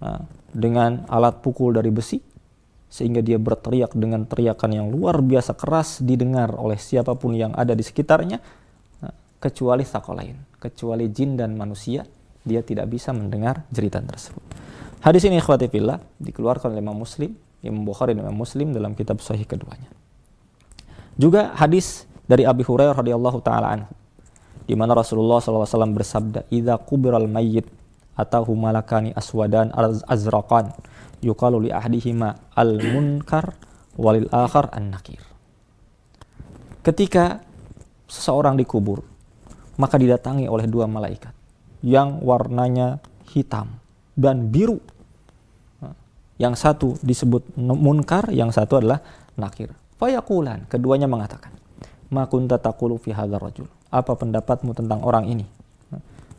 nah, 0.00 0.24
dengan 0.56 1.04
alat 1.12 1.44
pukul 1.44 1.76
dari 1.76 1.92
besi 1.92 2.24
sehingga 2.88 3.20
dia 3.20 3.36
berteriak 3.36 3.92
dengan 3.92 4.24
teriakan 4.24 4.70
yang 4.72 4.88
luar 4.88 5.20
biasa 5.20 5.52
keras 5.52 6.00
didengar 6.00 6.56
oleh 6.56 6.80
siapa 6.80 7.12
pun 7.12 7.36
yang 7.36 7.52
ada 7.52 7.76
di 7.76 7.84
sekitarnya 7.84 8.40
nah, 9.04 9.12
kecuali 9.36 9.84
sakolain, 9.84 10.56
kecuali 10.56 11.12
jin 11.12 11.36
dan 11.36 11.52
manusia 11.52 12.08
dia 12.46 12.64
tidak 12.64 12.88
bisa 12.88 13.12
mendengar 13.12 13.68
jeritan 13.68 14.08
tersebut. 14.08 14.40
Hadis 15.04 15.22
ini 15.28 15.38
ikhwati 15.38 15.68
dikeluarkan 16.18 16.72
oleh 16.72 16.82
Imam 16.82 16.96
Muslim, 16.96 17.36
Imam 17.60 17.84
Bukhari 17.84 18.16
dan 18.16 18.26
Imam 18.26 18.38
Muslim 18.38 18.72
dalam 18.72 18.96
kitab 18.96 19.20
sahih 19.20 19.44
keduanya. 19.44 19.95
Juga 21.16 21.56
hadis 21.56 22.04
dari 22.28 22.44
Abi 22.44 22.60
Hurairah 22.60 22.92
radhiyallahu 23.00 23.40
taala 23.40 23.88
di 24.66 24.74
mana 24.74 24.92
Rasulullah 24.92 25.40
SAW 25.40 25.96
bersabda, 25.96 26.44
"Idza 26.52 26.76
kubiral 26.76 27.24
mayyit 27.30 27.64
atahu 28.18 28.52
malakani 28.52 29.14
aswadan 29.16 29.72
azraqan 30.10 30.74
yuqalu 31.22 31.68
li 31.68 31.70
ahdihima 31.72 32.52
al-munkar 32.52 33.56
walil 33.96 34.28
akhar 34.28 34.68
an-nakir." 34.74 35.22
Ketika 36.82 37.40
seseorang 38.10 38.58
dikubur, 38.58 39.06
maka 39.78 39.96
didatangi 39.96 40.50
oleh 40.50 40.66
dua 40.66 40.90
malaikat 40.90 41.32
yang 41.80 42.20
warnanya 42.20 42.98
hitam 43.30 43.78
dan 44.18 44.50
biru. 44.50 44.82
Yang 46.36 46.54
satu 46.60 46.88
disebut 47.00 47.56
munkar, 47.56 48.28
yang 48.28 48.52
satu 48.52 48.76
adalah 48.76 49.00
nakir. 49.40 49.72
Fayakulan, 49.96 50.68
keduanya 50.68 51.08
mengatakan, 51.08 51.56
Ma 52.12 52.28
kunta 52.28 52.60
taqulu 52.60 53.00
fi 53.00 53.10
hadzal 53.16 53.40
rajul. 53.40 53.68
Apa 53.90 54.14
pendapatmu 54.14 54.76
tentang 54.76 55.02
orang 55.02 55.26
ini? 55.26 55.46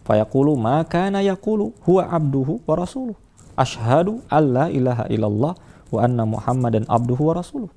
Fayaqulu 0.07 0.55
ma 0.55 0.87
kana 0.87 1.19
yaqulu 1.19 1.75
huwa 1.83 2.07
abduhu 2.07 2.63
wa 2.63 2.73
rasuluh. 2.79 3.15
Ashhadu 3.59 4.23
alla 4.31 4.71
ilaha 4.71 5.03
illallah 5.11 5.53
wa 5.91 5.99
anna 5.99 6.23
Muhammadan 6.23 6.87
abduhu 6.87 7.27
wa 7.27 7.33
rasuluh. 7.35 7.67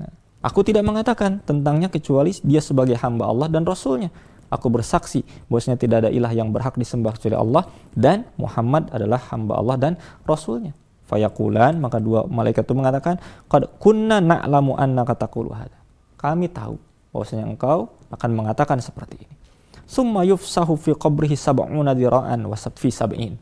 Nah, 0.00 0.08
aku 0.40 0.64
tidak 0.64 0.80
mengatakan 0.88 1.44
tentangnya 1.44 1.92
kecuali 1.92 2.32
dia 2.40 2.64
sebagai 2.64 2.96
hamba 2.96 3.28
Allah 3.28 3.52
dan 3.52 3.68
Rasulnya. 3.68 4.08
Aku 4.48 4.68
bersaksi 4.68 5.24
bahwasanya 5.48 5.80
tidak 5.80 5.96
ada 6.04 6.10
ilah 6.12 6.32
yang 6.32 6.52
berhak 6.52 6.76
disembah 6.76 7.16
kecuali 7.16 7.36
Allah 7.36 7.64
dan 7.96 8.28
Muhammad 8.36 8.88
adalah 8.92 9.20
hamba 9.32 9.60
Allah 9.60 9.76
dan 9.76 9.92
Rasulnya. 10.24 10.76
Fayakulan, 11.12 11.76
maka 11.76 12.00
dua 12.00 12.24
malaikat 12.24 12.64
itu 12.64 12.72
mengatakan, 12.72 13.20
Qad 13.44 13.68
kunna 13.76 14.24
na'lamu 14.24 14.80
annaka 14.80 15.12
taqulu 15.12 15.52
hadha. 15.52 15.76
Kami 16.16 16.48
tahu 16.48 16.80
bahwasanya 17.12 17.44
engkau 17.52 17.92
akan 18.08 18.30
mengatakan 18.32 18.80
seperti 18.80 19.20
ini. 19.20 19.36
Summa 19.84 20.24
yufsahu 20.24 20.72
fi 20.80 20.96
qabrihi 20.96 21.36
sab'una 21.36 21.92
dira'an 21.92 22.40
wa 22.48 22.56
fi 22.56 22.88
sab'in. 22.88 23.36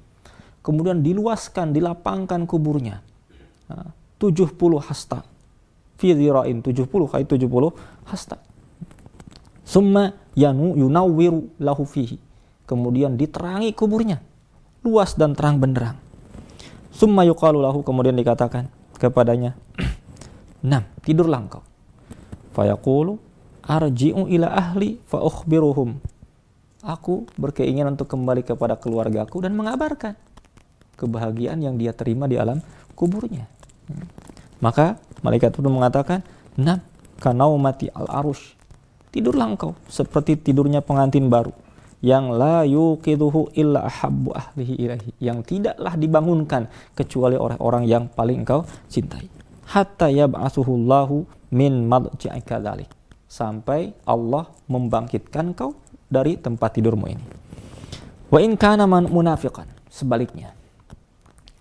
Kemudian 0.66 0.98
diluaskan, 0.98 1.70
dilapangkan 1.70 2.42
kuburnya. 2.50 3.06
70 4.18 4.50
hasta. 4.83 5.22
Fi 5.94 6.11
dira'in 6.11 6.66
70 6.66 6.90
kali 6.90 7.22
70 7.22 7.46
hasta. 8.11 8.42
Summa 9.62 10.11
yanu 10.35 10.74
yunawwiru 10.74 11.62
lahu 11.62 11.87
fihi. 11.87 12.18
Kemudian 12.66 13.14
diterangi 13.14 13.70
kuburnya. 13.78 14.18
Luas 14.83 15.14
dan 15.14 15.38
terang 15.38 15.62
benderang 15.62 16.10
Summa 17.01 17.25
yuqalu 17.25 17.65
lahu 17.65 17.81
kemudian 17.81 18.13
dikatakan 18.13 18.69
kepadanya, 19.01 19.57
"Nam, 20.61 20.85
tidurlah 21.01 21.41
engkau." 21.41 21.65
Fayaqulu 22.53 23.17
arji'u 23.65 24.29
ila 24.29 24.53
ahli 24.53 25.01
fa 25.09 25.25
ukhbiruhum. 25.25 25.97
Aku 26.85 27.25
berkeinginan 27.41 27.97
untuk 27.97 28.13
kembali 28.13 28.45
kepada 28.45 28.77
keluargaku 28.77 29.41
dan 29.41 29.57
mengabarkan 29.57 30.13
kebahagiaan 31.01 31.65
yang 31.65 31.81
dia 31.81 31.97
terima 31.97 32.29
di 32.29 32.37
alam 32.37 32.61
kuburnya. 32.93 33.49
Maka 34.61 35.01
malaikat 35.25 35.57
itu 35.57 35.73
mengatakan, 35.73 36.21
"Nam, 36.61 36.85
kanau 37.17 37.57
mati 37.57 37.89
al-arush." 37.89 38.61
Tidurlah 39.09 39.49
engkau 39.49 39.73
seperti 39.89 40.37
tidurnya 40.37 40.85
pengantin 40.85 41.33
baru 41.33 41.57
yang 42.01 42.33
la 42.33 42.65
yuqiduhu 42.65 43.53
illa 43.57 43.85
ahabbu 43.87 44.33
ahlihi 44.33 44.75
ilahi 44.81 45.11
yang 45.21 45.45
tidaklah 45.45 45.95
dibangunkan 46.01 46.69
kecuali 46.97 47.37
orang-orang 47.37 47.85
yang 47.85 48.05
paling 48.09 48.45
engkau 48.45 48.65
cintai. 48.89 49.29
Hatta 49.71 50.11
yab'atsuhu 50.11 50.73
Allahu 50.75 51.29
min 51.55 51.87
madja'ika 51.87 52.59
dzalik 52.59 52.91
sampai 53.31 53.95
Allah 54.09 54.49
membangkitkan 54.67 55.55
kau 55.55 55.77
dari 56.11 56.35
tempat 56.41 56.81
tidurmu 56.81 57.07
ini. 57.07 57.25
Wa 58.33 58.43
in 58.43 58.59
kana 58.59 58.89
munafiqan. 58.89 59.69
Sebaliknya 59.91 60.55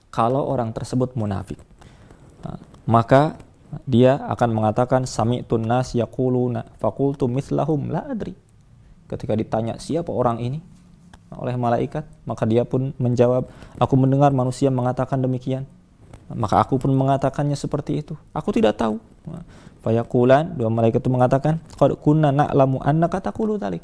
kalau 0.09 0.45
orang 0.49 0.73
tersebut 0.73 1.13
munafik 1.13 1.57
maka 2.89 3.37
dia 3.85 4.17
akan 4.17 4.49
mengatakan 4.49 5.05
sami'tun 5.05 5.69
nas 5.69 5.93
yaquluna 5.93 6.65
faqultu 6.81 7.29
mithlahum 7.29 7.93
la 7.93 8.09
adri 8.09 8.33
ketika 9.09 9.33
ditanya 9.33 9.81
siapa 9.81 10.13
orang 10.13 10.37
ini 10.37 10.61
oleh 11.33 11.53
malaikat, 11.57 12.05
maka 12.25 12.45
dia 12.45 12.65
pun 12.65 12.93
menjawab, 12.97 13.49
aku 13.77 13.93
mendengar 13.97 14.33
manusia 14.33 14.69
mengatakan 14.73 15.21
demikian. 15.21 15.65
Maka 16.29 16.61
aku 16.61 16.77
pun 16.77 16.93
mengatakannya 16.93 17.57
seperti 17.57 18.05
itu. 18.05 18.13
Aku 18.33 18.53
tidak 18.53 18.77
tahu. 18.77 19.01
Fayakulan, 19.81 20.53
dua 20.53 20.69
malaikat 20.69 21.01
itu 21.01 21.09
mengatakan, 21.09 21.57
Qad 21.73 21.97
kunna 21.97 22.29
na'lamu 22.29 22.77
annaka 22.85 23.17
taqulu 23.17 23.57
talik. 23.57 23.81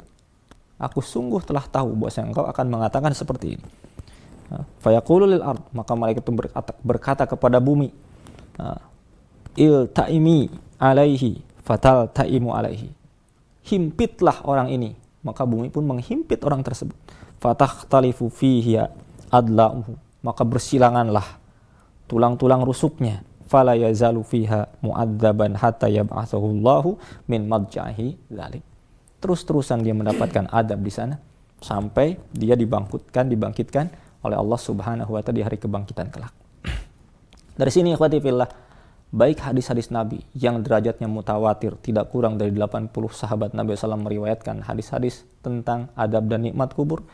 Aku 0.78 1.02
sungguh 1.02 1.42
telah 1.42 1.64
tahu 1.66 1.96
bahwa 1.96 2.10
engkau 2.12 2.44
akan 2.46 2.66
mengatakan 2.70 3.10
seperti 3.16 3.58
ini. 3.58 3.66
Fayaqulu 4.78 5.26
lil 5.26 5.42
ard, 5.42 5.62
maka 5.74 5.92
malaikat 5.98 6.22
itu 6.22 6.32
berkata, 6.34 6.72
berkata 6.82 7.22
kepada 7.26 7.58
bumi, 7.58 7.90
Il 9.56 9.88
ta'imi 9.90 10.52
alaihi, 10.78 11.42
fatal 11.64 12.12
ta'imu 12.12 12.54
alaihi. 12.54 12.92
Himpitlah 13.66 14.46
orang 14.46 14.70
ini, 14.70 14.94
maka 15.26 15.42
bumi 15.42 15.74
pun 15.74 15.82
menghimpit 15.82 16.38
orang 16.46 16.62
tersebut. 16.62 16.94
Fatah 17.42 17.82
talifu 17.90 18.30
fihi 18.30 18.78
adla'uhu, 19.34 20.22
maka 20.22 20.46
bersilanganlah 20.46 21.42
tulang-tulang 22.06 22.62
rusuknya. 22.62 23.26
Fala 23.46 23.78
yazalu 23.78 24.26
fiha 24.26 24.70
mu'adzaban 24.82 25.54
hatta 25.58 25.86
yab'athahu 25.86 26.46
Allahu 26.58 26.98
min 27.30 27.46
madjahi 27.46 28.30
dzalik. 28.30 28.62
Terus-terusan 29.22 29.82
dia 29.82 29.94
mendapatkan 29.94 30.50
adab 30.50 30.82
di 30.82 30.90
sana 30.90 31.18
sampai 31.62 32.18
dia 32.34 32.58
dibangkitkan 32.58 33.30
dibangkitkan 33.30 33.86
oleh 34.26 34.34
Allah 34.34 34.58
Subhanahu 34.58 35.14
wa 35.14 35.22
taala 35.22 35.38
di 35.38 35.42
hari 35.46 35.58
kebangkitan 35.62 36.10
kelak. 36.10 36.34
Dari 37.56 37.70
sini 37.70 37.94
ikhwati 37.94 38.18
fillah 38.18 38.65
baik 39.14 39.38
hadis-hadis 39.38 39.94
Nabi 39.94 40.26
yang 40.34 40.62
derajatnya 40.62 41.06
mutawatir 41.06 41.78
tidak 41.78 42.10
kurang 42.10 42.38
dari 42.38 42.50
80 42.50 42.90
sahabat 43.14 43.54
Nabi 43.54 43.78
SAW 43.78 44.02
meriwayatkan 44.02 44.66
hadis-hadis 44.66 45.22
tentang 45.46 45.90
adab 45.94 46.26
dan 46.26 46.42
nikmat 46.42 46.74
kubur 46.74 47.06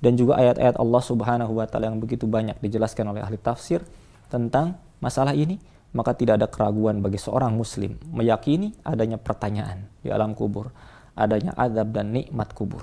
dan 0.00 0.16
juga 0.16 0.40
ayat-ayat 0.40 0.80
Allah 0.80 1.02
Subhanahu 1.04 1.52
wa 1.56 1.68
taala 1.68 1.92
yang 1.92 2.00
begitu 2.00 2.24
banyak 2.24 2.56
dijelaskan 2.60 3.12
oleh 3.12 3.20
ahli 3.20 3.36
tafsir 3.36 3.84
tentang 4.32 4.76
masalah 5.04 5.36
ini 5.36 5.60
maka 5.94 6.12
tidak 6.12 6.42
ada 6.42 6.48
keraguan 6.50 6.98
bagi 7.00 7.16
seorang 7.16 7.54
muslim 7.54 7.94
meyakini 8.10 8.74
adanya 8.82 9.16
pertanyaan 9.16 9.86
di 10.02 10.10
alam 10.10 10.34
kubur, 10.34 10.74
adanya 11.14 11.54
azab 11.54 11.94
dan 11.94 12.10
nikmat 12.10 12.50
kubur. 12.50 12.82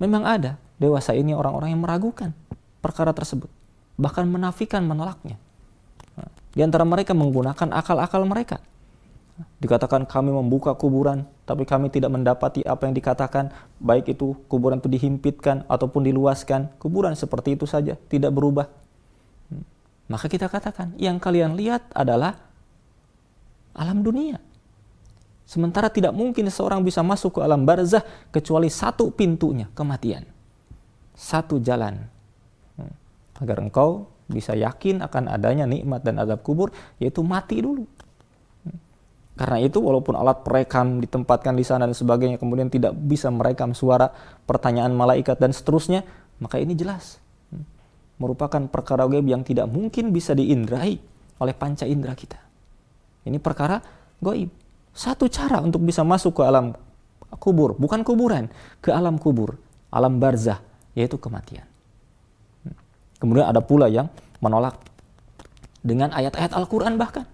Memang 0.00 0.24
ada 0.24 0.56
dewasa 0.80 1.12
ini 1.12 1.36
orang-orang 1.36 1.76
yang 1.76 1.84
meragukan 1.84 2.32
perkara 2.80 3.12
tersebut, 3.12 3.52
bahkan 4.00 4.24
menafikan 4.24 4.88
menolaknya. 4.88 5.36
Di 6.52 6.64
antara 6.64 6.84
mereka 6.84 7.12
menggunakan 7.12 7.70
akal-akal 7.72 8.24
mereka. 8.24 8.58
Dikatakan 9.62 10.02
kami 10.08 10.34
membuka 10.34 10.74
kuburan, 10.74 11.22
tapi 11.46 11.62
kami 11.62 11.94
tidak 11.94 12.10
mendapati 12.10 12.66
apa 12.66 12.90
yang 12.90 12.94
dikatakan, 12.94 13.54
baik 13.78 14.10
itu 14.10 14.34
kuburan 14.50 14.82
itu 14.82 14.90
dihimpitkan 14.90 15.62
ataupun 15.70 16.02
diluaskan. 16.02 16.74
Kuburan 16.82 17.14
seperti 17.14 17.54
itu 17.54 17.62
saja, 17.68 17.94
tidak 18.10 18.34
berubah 18.34 18.66
maka 20.08 20.26
kita 20.26 20.48
katakan, 20.48 20.96
yang 20.96 21.20
kalian 21.20 21.52
lihat 21.52 21.84
adalah 21.92 22.40
alam 23.76 24.00
dunia. 24.00 24.40
Sementara 25.44 25.92
tidak 25.92 26.16
mungkin 26.16 26.48
seorang 26.48 26.80
bisa 26.80 27.04
masuk 27.04 27.38
ke 27.38 27.40
alam 27.44 27.64
barzah 27.68 28.04
kecuali 28.32 28.72
satu 28.72 29.12
pintunya, 29.12 29.68
kematian. 29.76 30.24
Satu 31.12 31.60
jalan. 31.60 32.08
Hmm. 32.80 32.92
Agar 33.36 33.60
engkau 33.60 34.08
bisa 34.28 34.52
yakin 34.52 35.00
akan 35.02 35.32
adanya 35.32 35.64
nikmat 35.64 36.04
dan 36.04 36.20
azab 36.20 36.44
kubur, 36.44 36.70
yaitu 37.00 37.24
mati 37.24 37.64
dulu. 37.64 37.88
Hmm. 38.68 38.78
Karena 39.34 39.58
itu 39.64 39.80
walaupun 39.80 40.14
alat 40.14 40.44
perekam 40.44 41.00
ditempatkan 41.00 41.56
di 41.56 41.64
sana 41.64 41.88
dan 41.88 41.96
sebagainya 41.96 42.36
kemudian 42.36 42.68
tidak 42.68 42.92
bisa 42.94 43.32
merekam 43.32 43.72
suara 43.72 44.12
pertanyaan 44.44 44.92
malaikat 44.92 45.40
dan 45.40 45.50
seterusnya, 45.50 46.04
maka 46.38 46.60
ini 46.60 46.76
jelas 46.76 47.18
merupakan 48.18 48.66
perkara 48.68 49.06
gaib 49.06 49.26
yang 49.30 49.46
tidak 49.46 49.70
mungkin 49.70 50.10
bisa 50.10 50.34
diindrai 50.34 50.98
oleh 51.38 51.54
panca 51.54 51.86
indera 51.86 52.18
kita. 52.18 52.38
Ini 53.24 53.38
perkara 53.38 53.78
gaib. 54.18 54.50
Satu 54.90 55.30
cara 55.30 55.62
untuk 55.62 55.86
bisa 55.86 56.02
masuk 56.02 56.42
ke 56.42 56.42
alam 56.42 56.74
kubur, 57.38 57.78
bukan 57.78 58.02
kuburan, 58.02 58.50
ke 58.82 58.90
alam 58.90 59.14
kubur, 59.16 59.54
alam 59.94 60.18
barzah, 60.18 60.58
yaitu 60.98 61.14
kematian. 61.22 61.67
Kemudian 63.18 63.50
ada 63.50 63.58
pula 63.58 63.90
yang 63.90 64.06
menolak 64.38 64.78
dengan 65.82 66.14
ayat-ayat 66.14 66.54
Al-Quran 66.54 66.94
bahkan. 66.98 67.26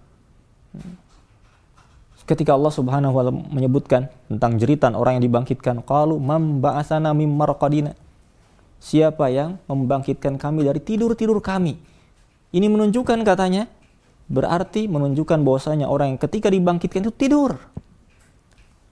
Ketika 2.25 2.57
Allah 2.57 2.73
Subhanahu 2.73 3.13
wa 3.13 3.21
taala 3.21 3.33
menyebutkan 3.53 4.09
tentang 4.25 4.57
jeritan 4.57 4.97
orang 4.97 5.21
yang 5.21 5.29
dibangkitkan, 5.29 5.85
qalu 5.85 6.17
mam 6.17 6.57
ba'asana 6.57 7.13
mim 7.13 7.29
marqadina 7.29 7.93
siapa 8.81 9.29
yang 9.29 9.61
membangkitkan 9.69 10.41
kami 10.41 10.65
dari 10.65 10.81
tidur-tidur 10.81 11.37
kami. 11.37 11.77
Ini 12.49 12.65
menunjukkan 12.65 13.21
katanya, 13.21 13.69
berarti 14.25 14.89
menunjukkan 14.89 15.45
bahwasanya 15.45 15.85
orang 15.85 16.17
yang 16.17 16.19
ketika 16.21 16.49
dibangkitkan 16.49 17.05
itu 17.05 17.13
tidur. 17.13 17.61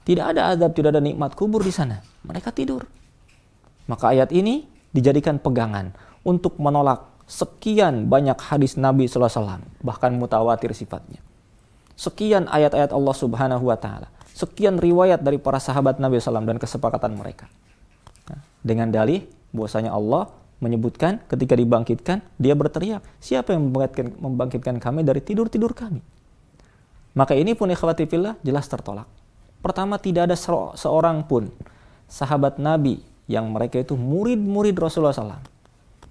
Tidak 0.03 0.25
ada 0.35 0.53
adab, 0.53 0.77
tidak 0.77 0.93
ada 0.93 1.01
nikmat 1.01 1.33
kubur 1.33 1.65
di 1.65 1.73
sana. 1.73 2.05
Mereka 2.27 2.53
tidur. 2.53 2.85
Maka 3.89 4.13
ayat 4.13 4.29
ini 4.29 4.67
dijadikan 4.93 5.41
pegangan 5.41 5.95
untuk 6.23 6.59
menolak 6.59 7.07
sekian 7.27 8.07
banyak 8.11 8.35
hadis 8.39 8.75
Nabi 8.75 9.07
SAW, 9.07 9.63
bahkan 9.83 10.11
mutawatir 10.15 10.75
sifatnya. 10.75 11.19
Sekian 11.93 12.49
ayat-ayat 12.49 12.91
Allah 12.91 13.15
Subhanahu 13.15 13.69
wa 13.69 13.77
taala, 13.77 14.09
sekian 14.33 14.81
riwayat 14.81 15.21
dari 15.21 15.37
para 15.37 15.61
sahabat 15.61 16.01
Nabi 16.01 16.17
SAW 16.17 16.43
dan 16.43 16.57
kesepakatan 16.57 17.13
mereka. 17.15 17.47
Nah, 18.27 18.41
dengan 18.65 18.89
dalih 18.89 19.23
bahwasanya 19.53 19.93
Allah 19.93 20.33
menyebutkan 20.63 21.19
ketika 21.27 21.59
dibangkitkan 21.59 22.23
dia 22.39 22.55
berteriak 22.55 23.03
siapa 23.19 23.51
yang 23.51 23.67
membangkitkan, 24.23 24.79
kami 24.79 25.03
dari 25.03 25.19
tidur-tidur 25.19 25.75
kami 25.75 25.99
maka 27.13 27.35
ini 27.35 27.51
pun 27.53 27.67
ikhwati 27.67 28.07
fillah 28.07 28.39
jelas 28.39 28.65
tertolak 28.71 29.05
pertama 29.59 29.99
tidak 29.99 30.31
ada 30.31 30.37
seorang 30.73 31.27
pun 31.27 31.51
sahabat 32.07 32.57
Nabi 32.63 33.03
yang 33.27 33.51
mereka 33.51 33.83
itu 33.83 33.99
murid-murid 33.99 34.73
Rasulullah 34.79 35.11
SAW 35.11 35.52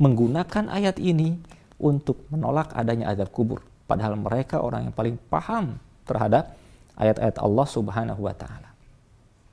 menggunakan 0.03 0.67
ayat 0.67 0.99
ini 0.99 1.39
untuk 1.79 2.27
menolak 2.35 2.75
adanya 2.75 3.15
azab 3.15 3.31
kubur. 3.31 3.63
Padahal 3.87 4.19
mereka 4.19 4.59
orang 4.59 4.91
yang 4.91 4.95
paling 4.95 5.15
paham 5.31 5.79
terhadap 6.03 6.59
ayat-ayat 6.99 7.39
Allah 7.39 7.67
Subhanahu 7.71 8.27
wa 8.27 8.35
taala. 8.35 8.75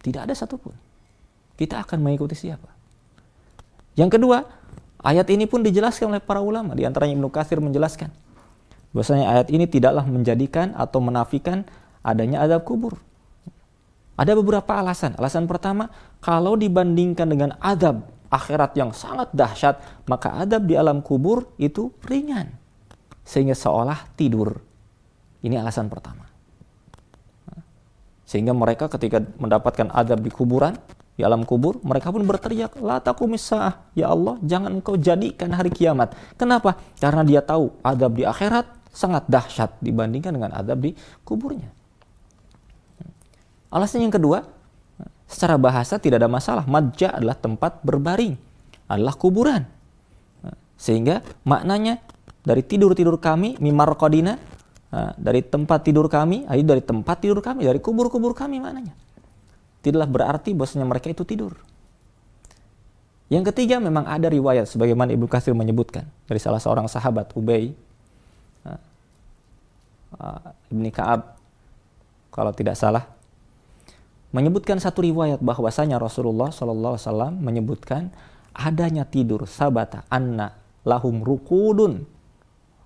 Tidak 0.02 0.26
ada 0.26 0.34
satupun. 0.34 0.74
Kita 1.54 1.78
akan 1.86 2.02
mengikuti 2.02 2.34
siapa? 2.34 2.72
Yang 3.94 4.18
kedua, 4.18 4.48
ayat 5.04 5.28
ini 5.30 5.46
pun 5.46 5.62
dijelaskan 5.62 6.18
oleh 6.18 6.24
para 6.24 6.40
ulama, 6.42 6.74
di 6.74 6.88
antaranya 6.88 7.14
Ibnu 7.20 7.30
Katsir 7.30 7.62
menjelaskan 7.62 8.10
bahwasanya 8.90 9.26
ayat 9.38 9.48
ini 9.54 9.70
tidaklah 9.70 10.02
menjadikan 10.06 10.74
atau 10.74 10.98
menafikan 10.98 11.62
adanya 12.02 12.42
adab 12.42 12.66
kubur. 12.66 12.98
Ada 14.20 14.36
beberapa 14.36 14.76
alasan. 14.76 15.16
Alasan 15.16 15.48
pertama, 15.48 15.88
kalau 16.20 16.60
dibandingkan 16.60 17.28
dengan 17.30 17.56
adab 17.64 18.04
akhirat 18.30 18.78
yang 18.78 18.94
sangat 18.94 19.34
dahsyat, 19.34 20.06
maka 20.06 20.38
adab 20.38 20.70
di 20.70 20.78
alam 20.78 21.02
kubur 21.02 21.50
itu 21.58 21.94
ringan. 22.06 22.54
Sehingga 23.26 23.54
seolah 23.54 24.14
tidur. 24.18 24.58
Ini 25.42 25.62
alasan 25.62 25.90
pertama. 25.90 26.30
Sehingga 28.30 28.54
mereka 28.54 28.86
ketika 28.94 29.26
mendapatkan 29.42 29.90
adab 29.90 30.22
di 30.22 30.30
kuburan, 30.30 30.78
di 31.18 31.26
alam 31.26 31.44
kubur, 31.44 31.82
mereka 31.82 32.14
pun 32.14 32.24
berteriak, 32.24 32.78
La 32.80 33.02
takumisah, 33.02 33.92
ya 33.98 34.14
Allah, 34.14 34.38
jangan 34.46 34.80
engkau 34.80 34.96
jadikan 34.96 35.52
hari 35.52 35.74
kiamat. 35.74 36.14
Kenapa? 36.38 36.78
Karena 37.02 37.26
dia 37.26 37.42
tahu 37.42 37.74
adab 37.82 38.16
di 38.16 38.24
akhirat 38.24 38.70
sangat 38.94 39.26
dahsyat 39.28 39.82
dibandingkan 39.82 40.32
dengan 40.32 40.54
adab 40.56 40.80
di 40.80 40.94
kuburnya. 41.26 41.68
Alasan 43.70 44.06
yang 44.06 44.14
kedua, 44.14 44.46
secara 45.30 45.62
bahasa 45.62 46.02
tidak 46.02 46.26
ada 46.26 46.30
masalah. 46.32 46.66
Madja 46.66 47.14
adalah 47.14 47.38
tempat 47.38 47.86
berbaring, 47.86 48.34
adalah 48.90 49.14
kuburan. 49.14 49.64
Sehingga 50.80 51.22
maknanya 51.46 52.02
dari 52.42 52.66
tidur-tidur 52.66 53.22
kami, 53.22 53.62
mimar 53.62 53.94
kodina, 53.94 54.42
dari 55.16 55.46
tempat 55.46 55.86
tidur 55.86 56.10
kami, 56.10 56.50
dari 56.50 56.82
tempat 56.82 57.22
tidur 57.22 57.46
kami, 57.46 57.70
dari 57.70 57.78
kubur-kubur 57.78 58.34
kami 58.34 58.58
maknanya 58.58 58.98
tidaklah 59.80 60.10
berarti 60.10 60.52
bahwasanya 60.52 60.86
mereka 60.88 61.08
itu 61.12 61.24
tidur. 61.24 61.56
Yang 63.30 63.54
ketiga 63.54 63.78
memang 63.78 64.10
ada 64.10 64.26
riwayat 64.26 64.66
sebagaimana 64.66 65.14
Ibnu 65.14 65.30
Katsir 65.30 65.54
menyebutkan 65.54 66.10
dari 66.26 66.42
salah 66.42 66.58
seorang 66.58 66.90
sahabat 66.90 67.30
Ubay 67.38 67.70
uh, 68.66 68.82
Ibni 70.74 70.90
Ka'ab 70.90 71.38
kalau 72.34 72.50
tidak 72.58 72.74
salah 72.74 73.06
menyebutkan 74.30 74.78
satu 74.78 75.06
riwayat 75.06 75.42
bahwasanya 75.42 75.98
Rasulullah 75.98 76.54
Shallallahu 76.54 76.96
alaihi 76.96 77.06
wasallam 77.06 77.34
menyebutkan 77.42 78.04
adanya 78.54 79.06
tidur 79.06 79.50
sabata 79.50 80.06
anna 80.12 80.54
lahum 80.86 81.22
rukudun 81.26 82.06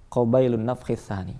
qabailun 0.07 0.63
nafkhisani 0.63 1.35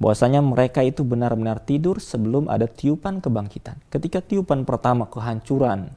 bahwasanya 0.00 0.40
mereka 0.40 0.80
itu 0.80 1.04
benar-benar 1.04 1.60
tidur 1.60 2.00
sebelum 2.00 2.48
ada 2.48 2.64
tiupan 2.64 3.20
kebangkitan. 3.20 3.76
Ketika 3.92 4.24
tiupan 4.24 4.64
pertama 4.64 5.04
kehancuran 5.12 5.92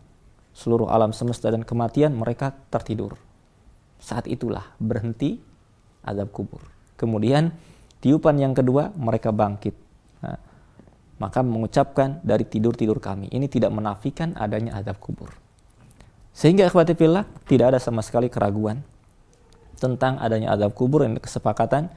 seluruh 0.51 0.91
alam 0.91 1.15
semesta 1.15 1.47
dan 1.49 1.63
kematian, 1.63 2.11
mereka 2.13 2.51
tertidur. 2.67 3.15
Saat 4.03 4.27
itulah 4.27 4.75
berhenti 4.77 5.39
azab 6.03 6.35
kubur. 6.35 6.59
Kemudian 6.99 7.55
tiupan 8.03 8.35
yang 8.37 8.51
kedua 8.51 8.91
mereka 8.99 9.31
bangkit. 9.31 9.73
Maka 11.23 11.39
mengucapkan 11.39 12.19
dari 12.19 12.43
tidur-tidur 12.43 12.99
kami. 12.99 13.31
Ini 13.31 13.47
tidak 13.47 13.71
menafikan 13.71 14.35
adanya 14.35 14.75
azab 14.75 14.99
kubur. 14.99 15.31
Sehingga 16.35 16.67
ikhwati 16.67 16.99
fillah 16.99 17.23
tidak 17.47 17.71
ada 17.71 17.79
sama 17.79 18.03
sekali 18.03 18.27
keraguan 18.27 18.83
tentang 19.79 20.19
adanya 20.19 20.51
azab 20.51 20.75
kubur 20.75 21.07
yang 21.07 21.15
kesepakatan 21.15 21.87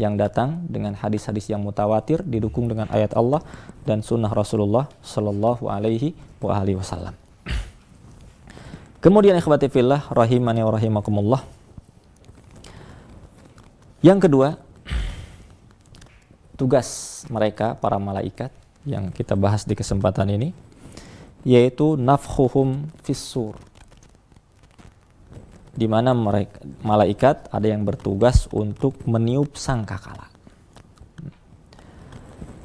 yang 0.00 0.16
datang 0.16 0.64
dengan 0.64 0.96
hadis-hadis 0.96 1.52
yang 1.52 1.60
mutawatir 1.60 2.24
didukung 2.24 2.72
dengan 2.72 2.88
ayat 2.88 3.12
Allah 3.12 3.44
dan 3.84 4.00
sunnah 4.00 4.32
Rasulullah 4.32 4.88
Shallallahu 5.04 5.68
Alaihi 5.68 6.16
Wasallam. 6.40 7.12
Kemudian 9.04 9.36
ikhwati 9.36 9.68
fillah 9.68 10.08
rahimani 10.08 10.64
wa 10.64 10.72
rahimakumullah. 10.72 11.42
Yang 14.00 14.24
kedua, 14.24 14.48
tugas 16.56 17.20
mereka 17.28 17.76
para 17.76 18.00
malaikat 18.00 18.48
yang 18.88 19.12
kita 19.12 19.36
bahas 19.36 19.68
di 19.68 19.76
kesempatan 19.76 20.30
ini 20.32 20.50
yaitu 21.44 21.96
nafkhuhum 21.96 22.92
fissur 23.00 23.56
di 25.80 25.88
mana 25.88 26.12
mereka 26.12 26.60
malaikat 26.84 27.48
ada 27.48 27.64
yang 27.64 27.88
bertugas 27.88 28.50
untuk 28.52 29.00
meniup 29.08 29.56
sangkakala. 29.56 30.28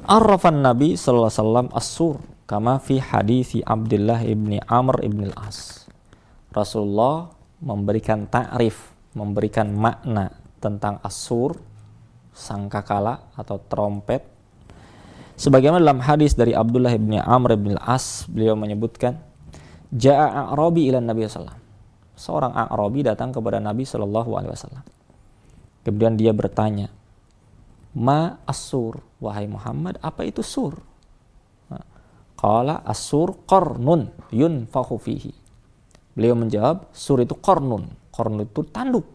Arrafan 0.06 0.62
Nabi 0.62 0.94
sallallahu 0.94 1.30
alaihi 1.32 1.42
wasallam 1.42 1.68
as-sur 1.74 2.16
kama 2.46 2.78
fi 2.78 3.02
hadis 3.02 3.58
Abdullah 3.64 4.22
ibni 4.22 4.60
Amr 4.68 5.02
ibn 5.02 5.32
al-As. 5.32 5.88
Rasulullah 6.52 7.32
memberikan 7.58 8.28
ta'rif, 8.30 8.94
memberikan 9.16 9.72
makna 9.72 10.30
tentang 10.60 11.00
as-sur 11.00 11.56
sangkakala 12.36 13.32
atau 13.32 13.56
trompet. 13.66 14.35
Sebagaimana 15.36 15.84
dalam 15.84 16.00
hadis 16.00 16.32
dari 16.32 16.56
Abdullah 16.56 16.96
bin 16.96 17.20
Amr 17.20 17.60
bin 17.60 17.76
As, 17.76 18.24
beliau 18.24 18.56
menyebutkan, 18.56 19.20
Ja'a 19.92 20.50
A'rabi 20.50 20.88
ila 20.88 20.98
Nabi 20.98 21.28
sallallahu 21.28 21.62
Seorang 22.16 22.56
A'rabi 22.56 23.04
datang 23.04 23.36
kepada 23.36 23.60
Nabi 23.60 23.84
wasallam. 23.84 24.84
Kemudian 25.84 26.16
dia 26.16 26.32
bertanya, 26.32 26.88
"Ma 27.92 28.40
asur 28.48 29.04
Wahai 29.20 29.48
Muhammad, 29.48 30.00
apa 30.00 30.24
itu 30.24 30.40
sur? 30.44 30.76
Qala 32.36 32.84
asur 32.84 33.48
qarnun 33.48 34.12
yunfakhu 34.28 35.00
fihi. 35.00 35.32
Beliau 36.12 36.36
menjawab, 36.36 36.92
sur 36.92 37.16
itu 37.20 37.32
qarnun. 37.32 37.88
Qarnun 38.12 38.44
itu 38.44 38.60
tanduk. 38.68 39.08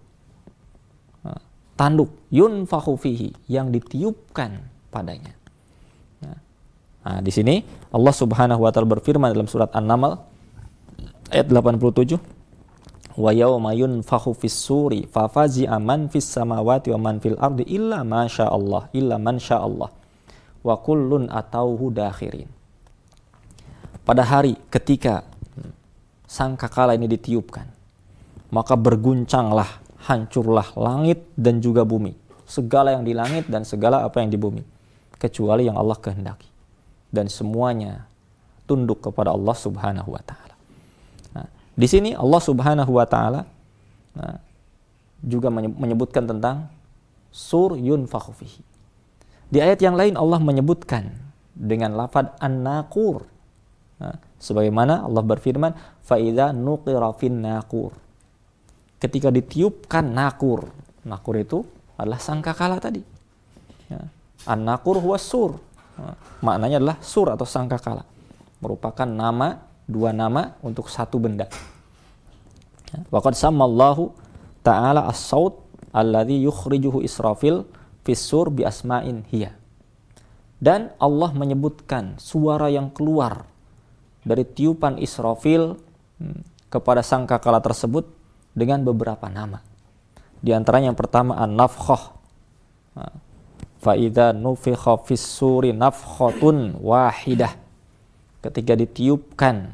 Tanduk 1.78 2.30
yunfakhu 2.34 2.94
fihi 2.98 3.30
yang 3.50 3.70
ditiupkan 3.74 4.70
padanya. 4.90 5.41
Nah, 7.02 7.20
di 7.20 7.32
sini 7.34 7.66
Allah 7.90 8.14
Subhanahu 8.14 8.62
wa 8.62 8.70
taala 8.70 8.90
berfirman 8.90 9.34
dalam 9.34 9.50
surat 9.50 9.74
An-Naml 9.74 10.22
ayat 11.34 11.50
87 11.50 12.22
wa 13.18 13.32
yauma 13.34 13.74
yunfakhu 13.74 14.38
fis 14.38 14.54
suri 14.54 15.10
fa 15.10 15.26
fazi'a 15.26 15.82
man 15.82 16.08
fis 16.08 16.30
samawati 16.30 16.94
wa 16.96 17.12
man 17.12 17.16
fil 17.18 17.36
ardi 17.42 17.66
illa 17.68 18.06
ma 18.06 18.30
Allah 18.30 18.88
illa 18.94 19.18
man 19.18 19.42
Allah 19.42 19.90
wa 20.62 20.76
kullun 20.78 21.28
atauhu 21.28 21.90
dakhirin 21.90 22.62
pada 24.02 24.28
hari 24.28 24.60
ketika 24.68 25.24
sangkakala 26.28 27.00
ini 27.00 27.08
ditiupkan, 27.08 27.64
maka 28.52 28.76
berguncanglah, 28.76 29.80
hancurlah 30.04 30.68
langit 30.76 31.24
dan 31.40 31.64
juga 31.64 31.88
bumi. 31.88 32.12
Segala 32.44 32.92
yang 32.92 33.08
di 33.08 33.16
langit 33.16 33.48
dan 33.48 33.64
segala 33.64 34.04
apa 34.04 34.20
yang 34.20 34.28
di 34.28 34.36
bumi. 34.36 34.64
Kecuali 35.16 35.72
yang 35.72 35.80
Allah 35.80 35.96
kehendaki. 35.96 36.51
Dan 37.12 37.28
semuanya 37.28 38.08
tunduk 38.66 39.04
kepada 39.04 39.36
Allah 39.36 39.56
subhanahu 39.56 40.16
wa 40.16 40.24
ta'ala. 40.24 40.56
Nah, 41.36 41.48
di 41.76 41.88
sini 41.92 42.16
Allah 42.16 42.40
subhanahu 42.40 42.92
wa 42.96 43.04
ta'ala 43.04 43.44
nah, 44.16 44.40
juga 45.20 45.52
menyebutkan 45.52 46.24
tentang 46.24 46.72
sur 47.36 47.76
yunfakhu 47.76 48.32
fihi. 48.32 48.64
Di 49.52 49.60
ayat 49.60 49.84
yang 49.84 50.00
lain 50.00 50.16
Allah 50.16 50.40
menyebutkan 50.40 51.12
dengan 51.52 52.00
lafad 52.00 52.32
an-naqur 52.40 53.28
Nah, 54.02 54.18
sebagaimana 54.42 55.06
Allah 55.06 55.22
berfirman, 55.22 55.78
"Faida 56.02 56.50
nuqira 56.50 57.14
fin 57.14 57.38
nakur." 57.38 57.94
Ketika 58.98 59.30
ditiupkan 59.30 60.10
nakur, 60.10 60.74
nakur 61.06 61.38
itu 61.38 61.62
adalah 61.94 62.18
sangkakala 62.18 62.82
tadi. 62.82 63.06
Ya. 63.94 64.02
An-nakur 64.50 64.98
huwa 64.98 65.22
sur. 65.22 65.62
Maknanya 66.42 66.82
adalah 66.82 66.98
sur 67.04 67.30
atau 67.30 67.46
sangkakala. 67.46 68.08
Merupakan 68.62 69.06
nama, 69.06 69.62
dua 69.86 70.14
nama 70.14 70.56
untuk 70.62 70.88
satu 70.88 71.18
benda. 71.18 71.50
Ya. 72.92 73.02
Waqad 73.10 73.38
sammallahu 73.38 74.12
ta'ala 74.62 75.08
as-saut 75.10 75.62
alladhi 75.92 76.44
yukhrijuhu 76.46 77.04
Israfil 77.04 77.68
fis-sur 78.06 78.50
bi 78.50 78.66
asma'in 78.66 79.26
hiya. 79.30 79.54
Dan 80.62 80.94
Allah 81.02 81.34
menyebutkan 81.34 82.22
suara 82.22 82.70
yang 82.70 82.94
keluar 82.94 83.50
dari 84.22 84.46
tiupan 84.46 85.02
Israfil 85.02 85.74
hmm, 86.22 86.70
kepada 86.70 87.02
sangkakala 87.02 87.58
tersebut 87.66 88.06
dengan 88.54 88.86
beberapa 88.86 89.26
nama. 89.26 89.58
Di 90.42 90.54
antaranya 90.54 90.94
yang 90.94 91.00
pertama 91.00 91.38
an-nafkhah. 91.38 92.18
Fa'idha 93.82 94.30
nufikha 94.32 95.02
fis 95.02 95.26
suri 95.26 95.74
nafkhatun 95.74 96.78
wahidah. 96.78 97.58
Ketika 98.46 98.78
ditiupkan 98.78 99.74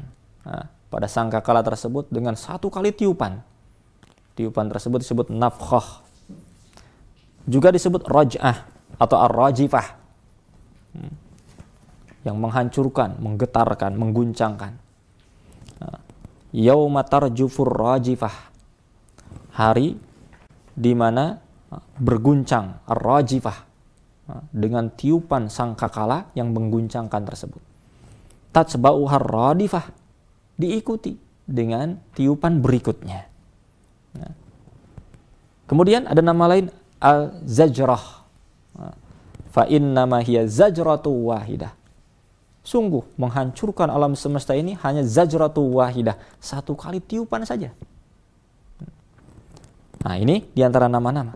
pada 0.88 1.04
sangkakala 1.04 1.60
tersebut 1.60 2.08
dengan 2.08 2.32
satu 2.32 2.72
kali 2.72 2.96
tiupan. 2.96 3.44
Tiupan 4.32 4.72
tersebut 4.72 5.04
disebut 5.04 5.26
nafkhah. 5.28 6.08
Juga 7.44 7.68
disebut 7.68 8.08
raj'ah 8.08 8.64
atau 8.96 9.16
ar-rajifah. 9.20 9.86
Hmm 10.96 11.28
yang 12.28 12.36
menghancurkan, 12.44 13.16
menggetarkan, 13.24 13.96
mengguncangkan. 13.96 14.76
Yauma 16.52 17.04
tarjufur 17.08 17.72
rajifah. 17.72 18.52
Hari 19.56 19.96
di 20.76 20.92
mana 20.94 21.40
berguncang 21.98 22.80
rajifah 22.86 23.67
dengan 24.52 24.92
tiupan 24.92 25.48
sangkakala 25.48 26.28
yang 26.36 26.52
mengguncangkan 26.52 27.22
tersebut. 27.24 27.62
Tatsba'u 28.52 29.08
radifah 29.08 29.88
diikuti 30.56 31.16
dengan 31.48 31.96
tiupan 32.12 32.60
berikutnya. 32.60 33.24
Kemudian 35.68 36.08
ada 36.08 36.20
nama 36.24 36.44
lain 36.48 36.72
al-zajrah. 37.00 38.24
Fa 39.48 39.64
innama 39.68 40.20
hiya 40.20 40.44
zajratu 40.44 41.08
wahidah 41.08 41.72
Sungguh 42.68 43.00
menghancurkan 43.16 43.88
alam 43.88 44.12
semesta 44.12 44.52
ini 44.52 44.76
hanya 44.84 45.00
zajratu 45.00 45.64
wahidah, 45.80 46.20
satu 46.36 46.76
kali 46.76 47.00
tiupan 47.00 47.40
saja. 47.48 47.72
Nah, 50.04 50.14
ini 50.20 50.44
di 50.52 50.60
antara 50.60 50.84
nama-nama. 50.84 51.32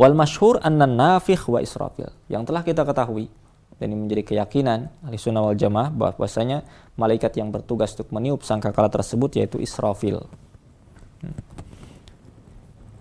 Wal 0.00 0.16
masyhur 0.16 0.56
anna 0.64 0.88
nafikh 0.88 1.44
wa 1.44 1.60
israfil. 1.60 2.08
Yang 2.32 2.48
telah 2.48 2.62
kita 2.64 2.88
ketahui 2.88 3.28
dan 3.76 3.92
ini 3.92 4.08
menjadi 4.08 4.22
keyakinan 4.32 4.88
ahli 5.04 5.20
sunnah 5.20 5.44
wal 5.44 5.56
jamaah 5.56 5.92
bahwasanya 5.92 6.64
malaikat 6.96 7.36
yang 7.36 7.52
bertugas 7.52 7.92
untuk 7.92 8.08
meniup 8.16 8.40
sangkakala 8.40 8.88
tersebut 8.88 9.36
yaitu 9.36 9.60
Israfil. 9.60 10.24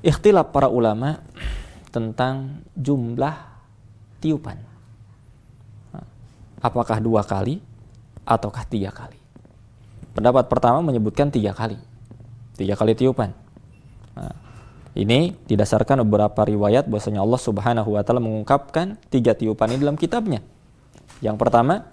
Ikhtilaf 0.04 0.52
para 0.52 0.68
ulama 0.68 1.24
tentang 1.88 2.68
jumlah 2.76 3.36
tiupan 4.20 4.60
apakah 6.60 7.00
dua 7.00 7.24
kali 7.24 7.64
ataukah 8.28 8.68
tiga 8.68 8.92
kali. 8.92 9.16
Pendapat 10.12 10.52
pertama 10.52 10.84
menyebutkan 10.84 11.32
tiga 11.32 11.56
kali, 11.56 11.80
tiga 12.60 12.76
kali 12.76 12.92
tiupan. 12.92 13.32
Nah, 14.20 14.36
ini 15.00 15.32
didasarkan 15.48 16.04
beberapa 16.04 16.44
riwayat 16.44 16.92
bahwasanya 16.92 17.24
Allah 17.24 17.40
Subhanahu 17.40 17.96
wa 17.96 18.04
taala 18.04 18.20
mengungkapkan 18.20 19.00
tiga 19.08 19.32
tiupan 19.32 19.72
ini 19.72 19.80
dalam 19.88 19.96
kitabnya. 19.96 20.44
Yang 21.24 21.40
pertama, 21.40 21.88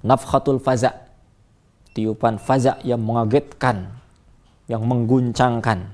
nafkhatul 0.00 0.56
faza. 0.56 1.04
Tiupan 1.92 2.40
faza 2.40 2.80
yang 2.84 3.04
mengagetkan, 3.04 3.92
yang 4.68 4.84
mengguncangkan. 4.84 5.92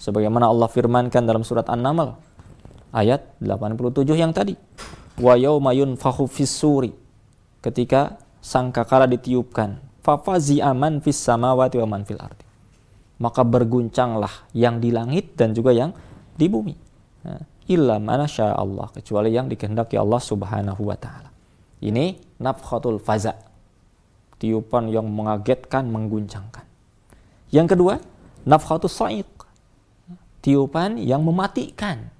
Sebagaimana 0.00 0.48
Allah 0.48 0.68
firmankan 0.68 1.24
dalam 1.24 1.44
surat 1.44 1.68
An-Naml 1.68 2.16
ayat 2.94 3.36
87 3.42 4.14
yang 4.14 4.30
tadi 4.30 4.54
wa 5.18 5.34
yauma 5.34 5.74
yunfakhu 5.74 6.30
fis-suri 6.30 6.94
ketika 7.58 8.22
sangkakala 8.38 9.10
ditiupkan 9.10 9.82
fafazi 10.04 10.62
aman 10.62 11.02
fis 11.02 11.18
samawati 11.18 11.82
wa 11.82 11.86
man 11.90 12.02
fil 12.06 12.22
ardi 12.22 12.53
maka 13.20 13.46
berguncanglah 13.46 14.50
yang 14.56 14.82
di 14.82 14.90
langit 14.90 15.38
dan 15.38 15.54
juga 15.54 15.70
yang 15.70 15.94
di 16.34 16.46
bumi 16.50 16.74
illa 17.70 17.96
mana 17.96 18.28
Allah 18.52 18.90
kecuali 18.92 19.32
yang 19.32 19.48
dikehendaki 19.48 19.96
Allah 19.96 20.20
Subhanahu 20.20 20.82
wa 20.84 20.96
taala 20.98 21.30
ini 21.80 22.18
nafkhatul 22.42 23.00
faza 23.00 23.38
tiupan 24.36 24.90
yang 24.90 25.08
mengagetkan 25.08 25.88
mengguncangkan 25.88 26.66
yang 27.54 27.70
kedua 27.70 28.02
nafkhatul 28.44 28.90
sa'iq 28.92 29.30
tiupan 30.44 31.00
yang 31.00 31.24
mematikan 31.24 32.12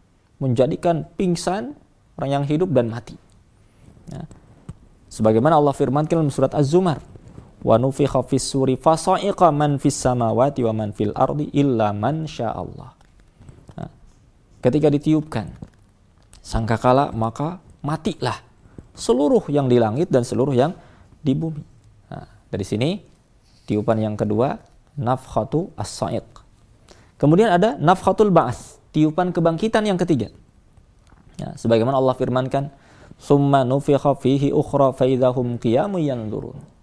menjadikan 0.44 1.07
pingsan 1.14 1.76
orang 2.18 2.30
yang 2.30 2.44
hidup 2.44 2.70
dan 2.74 2.90
mati. 2.90 3.16
Ya. 4.11 4.26
Sebagaimana 5.11 5.57
Allah 5.57 5.72
firmankan 5.72 6.20
dalam 6.20 6.33
surat 6.33 6.50
Az-Zumar, 6.52 6.98
"Wa 7.64 7.81
nufikha 7.81 8.20
fis 8.29 8.44
suri 8.44 8.77
fasa'iqa 8.77 9.48
man 9.48 9.81
fis 9.81 9.96
samawati 9.96 10.61
wa 10.68 10.72
man 10.77 10.92
fil 10.92 11.16
ardi 11.16 11.48
illa 11.57 11.96
man 11.96 12.29
Allah. 12.44 12.92
Nah, 13.81 13.90
ketika 14.61 14.92
ditiupkan 14.92 15.48
sangkakala 16.44 17.09
maka 17.16 17.64
matilah 17.81 18.37
seluruh 18.92 19.48
yang 19.48 19.66
di 19.66 19.81
langit 19.81 20.12
dan 20.12 20.29
seluruh 20.29 20.53
yang 20.53 20.77
di 21.24 21.33
bumi. 21.33 21.64
Nah, 22.12 22.29
dari 22.53 22.68
sini 22.68 23.00
tiupan 23.64 23.96
yang 23.96 24.14
kedua 24.14 24.61
nafkhatu 25.00 25.72
as-sa'iq. 25.74 26.44
Kemudian 27.16 27.48
ada 27.48 27.81
nafkhatul 27.81 28.29
ba'ats, 28.29 28.77
tiupan 28.92 29.33
kebangkitan 29.33 29.88
yang 29.88 29.96
ketiga. 29.96 30.29
Ya, 31.40 31.57
sebagaimana 31.57 31.98
Allah 31.98 32.14
firmankan, 32.14 32.70
"Summa 33.16 33.64
nufikha 33.64 34.14
fihi 34.20 34.53
ukhra 34.53 34.92
faidahum 34.92 35.57
qiyamun 35.57 36.05
yanzurun." 36.05 36.73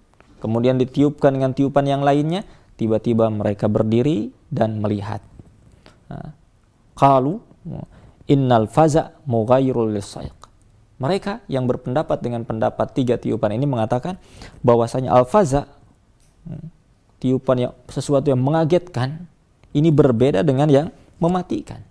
Kemudian 0.42 0.82
ditiupkan 0.82 1.38
dengan 1.38 1.54
tiupan 1.54 1.86
yang 1.86 2.02
lainnya, 2.02 2.42
tiba-tiba 2.82 3.30
mereka 3.30 3.70
berdiri 3.70 4.34
dan 4.50 4.82
melihat. 4.82 5.22
Qalu 6.98 7.38
innal 8.28 8.68
faza 8.68 9.16
mughayyirul 9.30 9.94
lisayq. 9.94 10.34
Mereka 11.02 11.42
yang 11.50 11.66
berpendapat 11.66 12.22
dengan 12.22 12.46
pendapat 12.46 12.94
tiga 12.94 13.18
tiupan 13.18 13.58
ini 13.58 13.66
mengatakan 13.66 14.22
bahwasanya 14.62 15.10
al-faza 15.10 15.66
hmm, 16.46 16.68
tiupan 17.18 17.58
yang 17.58 17.74
sesuatu 17.90 18.30
yang 18.30 18.38
mengagetkan 18.38 19.26
ini 19.74 19.90
berbeda 19.90 20.46
dengan 20.46 20.70
yang 20.70 20.88
mematikan. 21.18 21.82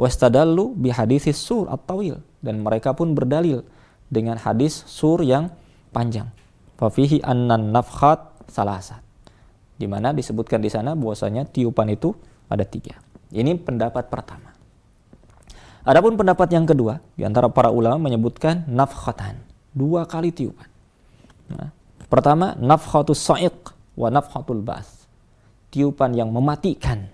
Wastadallu 0.00 0.72
bi 0.72 0.88
haditsis 0.88 1.36
sur 1.36 1.68
at-tawil 1.68 2.16
dan 2.40 2.64
mereka 2.64 2.96
pun 2.96 3.12
berdalil 3.12 3.60
dengan 4.08 4.40
hadis 4.40 4.88
sur 4.88 5.20
yang 5.20 5.52
panjang. 5.92 6.32
Fafihi 6.74 7.22
annan 7.22 7.70
nafkhat 7.70 8.46
salasat. 8.50 9.02
Di 9.74 9.86
mana 9.90 10.14
disebutkan 10.14 10.62
di 10.62 10.70
sana 10.70 10.94
bahwasanya 10.94 11.46
tiupan 11.46 11.90
itu 11.90 12.14
ada 12.46 12.62
tiga. 12.62 12.98
Ini 13.34 13.58
pendapat 13.58 14.10
pertama. 14.10 14.54
Adapun 15.84 16.16
pendapat 16.16 16.48
yang 16.54 16.64
kedua, 16.64 17.02
di 17.18 17.26
antara 17.26 17.50
para 17.50 17.68
ulama 17.68 18.08
menyebutkan 18.08 18.64
nafkhatan, 18.70 19.36
dua 19.76 20.08
kali 20.08 20.32
tiupan. 20.32 20.70
Nah, 21.52 21.68
pertama, 22.08 22.56
nafkhatus 22.56 23.20
sa'iq 23.20 23.74
wa 23.98 24.08
nafkhatul 24.08 24.64
bas. 24.64 25.04
Tiupan 25.68 26.14
yang 26.16 26.32
mematikan, 26.32 27.10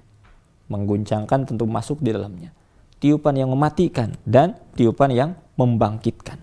mengguncangkan 0.70 1.50
tentu 1.50 1.64
masuk 1.66 1.98
di 2.04 2.14
dalamnya 2.14 2.54
tiupan 3.00 3.34
yang 3.34 3.50
mematikan 3.50 4.14
dan 4.28 4.54
tiupan 4.76 5.10
yang 5.10 5.30
membangkitkan. 5.56 6.36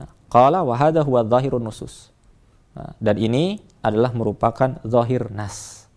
Nah, 0.00 0.08
qala 0.32 0.64
wa 0.64 0.74
hadha 0.74 1.04
huwa 1.04 1.22
dhahirun 1.22 1.62
nusus. 1.62 2.10
Dan 3.00 3.16
ini 3.16 3.60
adalah 3.80 4.12
merupakan 4.12 4.76
zahir 4.84 5.32
nas. 5.32 5.88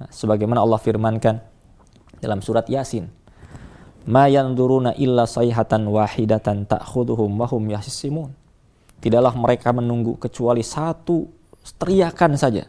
Sebagaimana 0.00 0.60
Allah 0.64 0.80
firmankan 0.80 1.40
dalam 2.20 2.44
surat 2.44 2.68
Yasin. 2.68 3.08
Ma 4.08 4.28
yanzuruna 4.28 4.96
illa 4.96 5.28
sayhatan 5.28 5.84
wahidatan 5.88 6.64
ta'khudhuhum 6.64 7.36
wa 7.36 7.46
hum 7.48 7.68
yahsimun. 7.68 8.32
Tidaklah 9.00 9.32
mereka 9.36 9.72
menunggu 9.72 10.16
kecuali 10.16 10.64
satu 10.64 11.28
teriakan 11.76 12.36
saja 12.36 12.64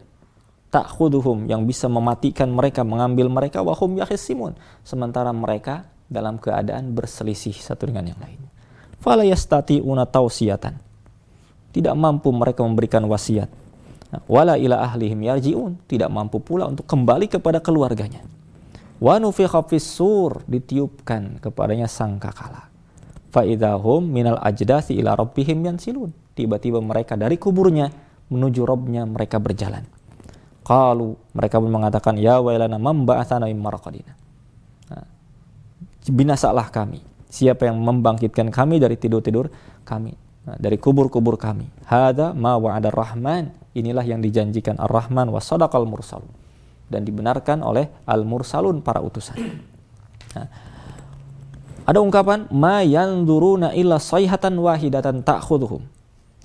ta'khudhuhum 0.72 1.48
yang 1.52 1.68
bisa 1.68 1.88
mematikan 1.88 2.48
mereka, 2.48 2.80
mengambil 2.84 3.28
mereka 3.28 3.60
wahum 3.60 4.00
yahsimun. 4.00 4.56
Sementara 4.84 5.32
mereka 5.32 5.88
dalam 6.08 6.40
keadaan 6.40 6.96
berselisih 6.96 7.52
satu 7.52 7.88
dengan 7.88 8.08
yang 8.08 8.20
lainnya. 8.20 8.48
Fala 9.00 9.24
yastati'una 9.28 10.08
tausiyatan. 10.08 10.91
Tidak 11.72 11.94
mampu 11.96 12.28
mereka 12.30 12.60
memberikan 12.62 13.02
wasiat. 13.08 13.48
Wala 14.28 14.60
ila 14.60 14.84
ahlihim 14.84 15.24
yarji'un. 15.24 15.80
Tidak 15.88 16.12
mampu 16.12 16.38
pula 16.38 16.68
untuk 16.68 16.84
kembali 16.84 17.32
kepada 17.32 17.64
keluarganya. 17.64 18.20
Wa 19.02 19.18
nufikha 19.18 19.64
sur 19.80 20.44
ditiupkan 20.46 21.40
kepadanya 21.40 21.88
sangkakala. 21.88 22.68
Fa 23.32 23.42
idahum 23.48 24.04
minal 24.04 24.36
ajdasi 24.38 24.94
ila 25.00 25.16
rabbihim 25.16 25.64
yansilun. 25.64 26.12
Tiba-tiba 26.36 26.84
mereka 26.84 27.16
dari 27.16 27.40
kuburnya 27.40 27.88
menuju 28.28 28.62
Robnya 28.62 29.08
mereka 29.08 29.40
berjalan. 29.40 29.88
Qalu 30.62 31.16
mereka 31.34 31.58
pun 31.58 31.72
mengatakan 31.72 32.14
ya 32.20 32.38
wailana 32.38 32.78
mamba'athana 32.78 33.50
min 33.50 33.58
marqadina 33.58 34.22
binasalah 36.10 36.72
kami. 36.74 36.98
Siapa 37.32 37.70
yang 37.70 37.78
membangkitkan 37.80 38.50
kami 38.52 38.82
dari 38.82 38.98
tidur-tidur 38.98 39.48
kami, 39.86 40.12
dari 40.46 40.76
kubur-kubur 40.78 41.38
kami. 41.38 41.66
Hada 41.86 42.34
ma 42.34 42.58
wa'ada 42.58 42.90
rahman. 42.90 43.54
Inilah 43.72 44.04
yang 44.04 44.20
dijanjikan 44.20 44.76
ar-Rahman 44.76 45.32
wa 45.32 45.40
sadaqal 45.40 45.88
mursal. 45.88 46.20
Dan 46.92 47.08
dibenarkan 47.08 47.64
oleh 47.64 47.88
al-mursalun 48.04 48.84
para 48.84 49.00
utusan. 49.00 49.38
Nah, 50.36 50.48
ada 51.88 51.98
ungkapan 52.04 52.52
ma 52.52 52.84
yanzuruna 52.84 53.72
illa 53.72 53.96
sayhatan 53.96 54.60
wahidatan 54.60 55.24
ta'khudhuhum. 55.24 55.88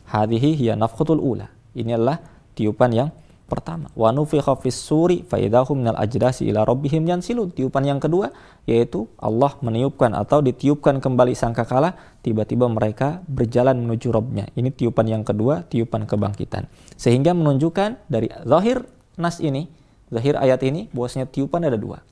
Hadhihi 0.08 0.56
hiya 0.56 0.74
nafkhatul 0.80 1.20
ula. 1.20 1.52
Ini 1.76 2.00
adalah 2.00 2.24
tiupan 2.56 2.96
yang 2.96 3.10
pertama. 3.48 3.88
Wa 3.96 4.12
nufikha 4.12 4.60
fis 4.60 4.76
suri 4.76 5.24
fa 5.24 5.40
idahum 5.40 5.80
minal 5.80 5.96
ajdasi 5.96 6.46
ila 6.52 6.68
rabbihim 6.68 7.08
yansilun. 7.08 7.56
Tiupan 7.56 7.88
yang 7.88 8.00
kedua 8.04 8.36
yaitu 8.68 9.08
Allah 9.18 9.56
meniupkan 9.64 10.12
atau 10.12 10.44
ditiupkan 10.44 11.00
kembali 11.00 11.32
sangkakala 11.34 11.96
tiba-tiba 12.22 12.68
mereka 12.68 13.24
berjalan 13.26 13.80
menuju 13.80 14.12
Robnya 14.12 14.52
ini 14.60 14.70
tiupan 14.70 15.08
yang 15.08 15.24
kedua 15.24 15.64
tiupan 15.64 16.04
kebangkitan. 16.04 16.68
Sehingga 17.00 17.32
menunjukkan 17.32 18.12
dari 18.12 18.28
zahir 18.44 18.84
nas 19.16 19.40
ini 19.40 19.72
zahir 20.12 20.36
ayat 20.36 20.62
ini 20.68 20.92
bahwasanya 20.92 21.32
tiupan 21.32 21.64
ada 21.64 21.80
dua. 21.80 22.04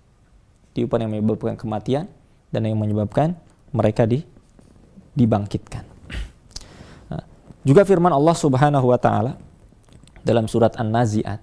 Tiupan 0.71 1.04
yang 1.04 1.12
menyebabkan 1.19 1.60
kematian 1.60 2.08
dan 2.50 2.63
yang 2.63 2.80
menyebabkan 2.80 3.36
mereka 3.76 4.08
di 4.08 4.24
dibangkitkan. 5.15 5.84
Juga 7.67 7.84
firman 7.84 8.12
Allah 8.12 8.36
Subhanahu 8.36 8.88
wa 8.91 9.00
taala 9.00 9.44
dalam 10.25 10.49
surat 10.49 10.73
An-Nazi'at. 10.75 11.41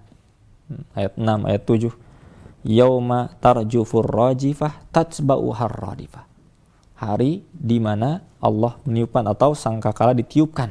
Ayat 0.98 1.14
6 1.14 1.48
ayat 1.48 1.62
7 1.68 2.12
yauma 2.62 3.34
tarjufur 3.42 4.06
rajifah 4.06 4.86
tatsba'uhar 4.94 5.74
radifah 5.74 6.24
hari 7.02 7.42
di 7.50 7.82
mana 7.82 8.22
Allah 8.38 8.78
meniupkan 8.86 9.26
atau 9.26 9.58
sangkakala 9.58 10.14
ditiupkan 10.14 10.70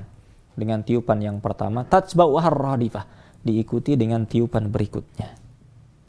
dengan 0.56 0.80
tiupan 0.84 1.20
yang 1.20 1.38
pertama 1.44 1.84
tatsba'uhar 1.84 2.56
radifah 2.56 3.04
diikuti 3.44 3.98
dengan 4.00 4.24
tiupan 4.24 4.70
berikutnya. 4.72 5.30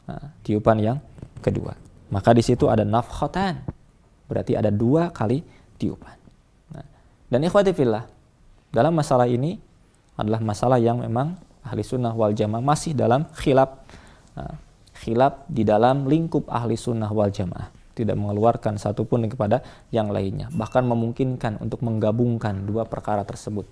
Nah, 0.07 0.37
tiupan 0.45 0.77
yang 0.79 0.97
kedua. 1.41 1.75
Maka 2.13 2.29
di 2.35 2.45
situ 2.45 2.69
ada 2.69 2.85
nafkhatan. 2.85 3.65
Berarti 4.29 4.53
ada 4.53 4.69
dua 4.69 5.09
kali 5.09 5.41
tiupan. 5.81 6.15
Nah, 6.71 6.85
dan 7.27 7.41
ikhwati 7.41 7.73
fillah 7.73 8.05
dalam 8.69 8.93
masalah 8.93 9.25
ini 9.25 9.57
adalah 10.13 10.39
masalah 10.45 10.77
yang 10.77 11.01
memang 11.01 11.35
ahli 11.63 11.83
sunnah 11.83 12.11
wal 12.11 12.35
jamaah 12.35 12.63
masih 12.63 12.91
dalam 12.93 13.25
khilaf 13.39 13.83
nah, 14.35 14.55
khilaf 15.03 15.43
di 15.51 15.67
dalam 15.67 16.07
lingkup 16.07 16.47
ahli 16.47 16.79
sunnah 16.79 17.11
wal 17.11 17.27
jamaah. 17.27 17.67
Tidak 17.93 18.17
mengeluarkan 18.17 18.81
satupun 18.81 19.29
kepada 19.29 19.61
yang 19.93 20.09
lainnya. 20.09 20.49
Bahkan 20.49 20.81
memungkinkan 20.81 21.61
untuk 21.61 21.85
menggabungkan 21.85 22.65
dua 22.65 22.89
perkara 22.89 23.21
tersebut. 23.21 23.69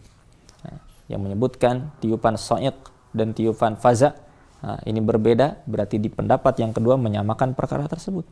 Nah, 0.62 0.78
yang 1.10 1.26
menyebutkan 1.26 1.90
tiupan 2.04 2.38
so'ik 2.38 2.78
dan 3.18 3.34
tiupan 3.34 3.82
faza 3.82 4.14
nah, 4.62 4.78
ini 4.86 5.02
berbeda 5.02 5.66
berarti 5.66 5.98
di 5.98 6.12
pendapat 6.14 6.62
yang 6.62 6.70
kedua 6.70 7.02
menyamakan 7.02 7.58
perkara 7.58 7.90
tersebut. 7.90 8.28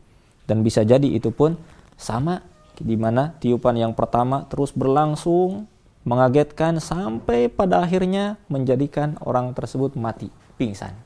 Dan 0.46 0.62
bisa 0.62 0.86
jadi 0.86 1.06
itu 1.10 1.34
pun 1.34 1.58
sama 1.98 2.42
di 2.80 2.96
mana 2.96 3.36
tiupan 3.36 3.76
yang 3.76 3.92
pertama 3.92 4.46
terus 4.48 4.72
berlangsung 4.72 5.68
mengagetkan 6.04 6.80
sampai 6.80 7.52
pada 7.52 7.84
akhirnya 7.84 8.40
menjadikan 8.48 9.20
orang 9.20 9.52
tersebut 9.52 9.94
mati, 10.00 10.32
pingsan. 10.56 10.96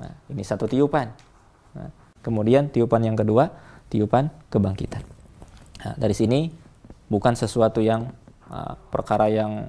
Nah, 0.00 0.12
ini 0.32 0.42
satu 0.42 0.64
tiupan. 0.64 1.12
Nah, 1.76 1.90
kemudian 2.24 2.72
tiupan 2.72 3.04
yang 3.04 3.14
kedua, 3.14 3.52
tiupan 3.92 4.32
kebangkitan. 4.48 5.04
Nah, 5.84 5.94
dari 6.00 6.16
sini 6.16 6.48
bukan 7.12 7.36
sesuatu 7.36 7.84
yang 7.84 8.08
uh, 8.48 8.74
perkara 8.88 9.28
yang 9.28 9.68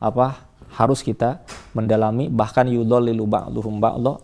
apa 0.00 0.48
harus 0.72 1.04
kita 1.04 1.44
mendalami 1.76 2.32
bahkan 2.32 2.64
yudhalilu 2.64 3.28
ba'duhum 3.28 3.84
ba'dha 3.84 4.16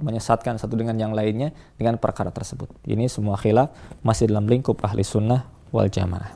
menyesatkan 0.00 0.60
satu 0.60 0.76
dengan 0.76 0.96
yang 1.00 1.12
lainnya 1.16 1.52
dengan 1.80 1.96
perkara 1.96 2.28
tersebut. 2.28 2.68
Ini 2.84 3.08
semua 3.08 3.40
khilaf 3.40 3.72
masih 4.04 4.28
dalam 4.28 4.44
lingkup 4.44 4.84
ahli 4.84 5.00
sunnah 5.00 5.48
wal 5.72 5.88
jamaah. 5.88 6.32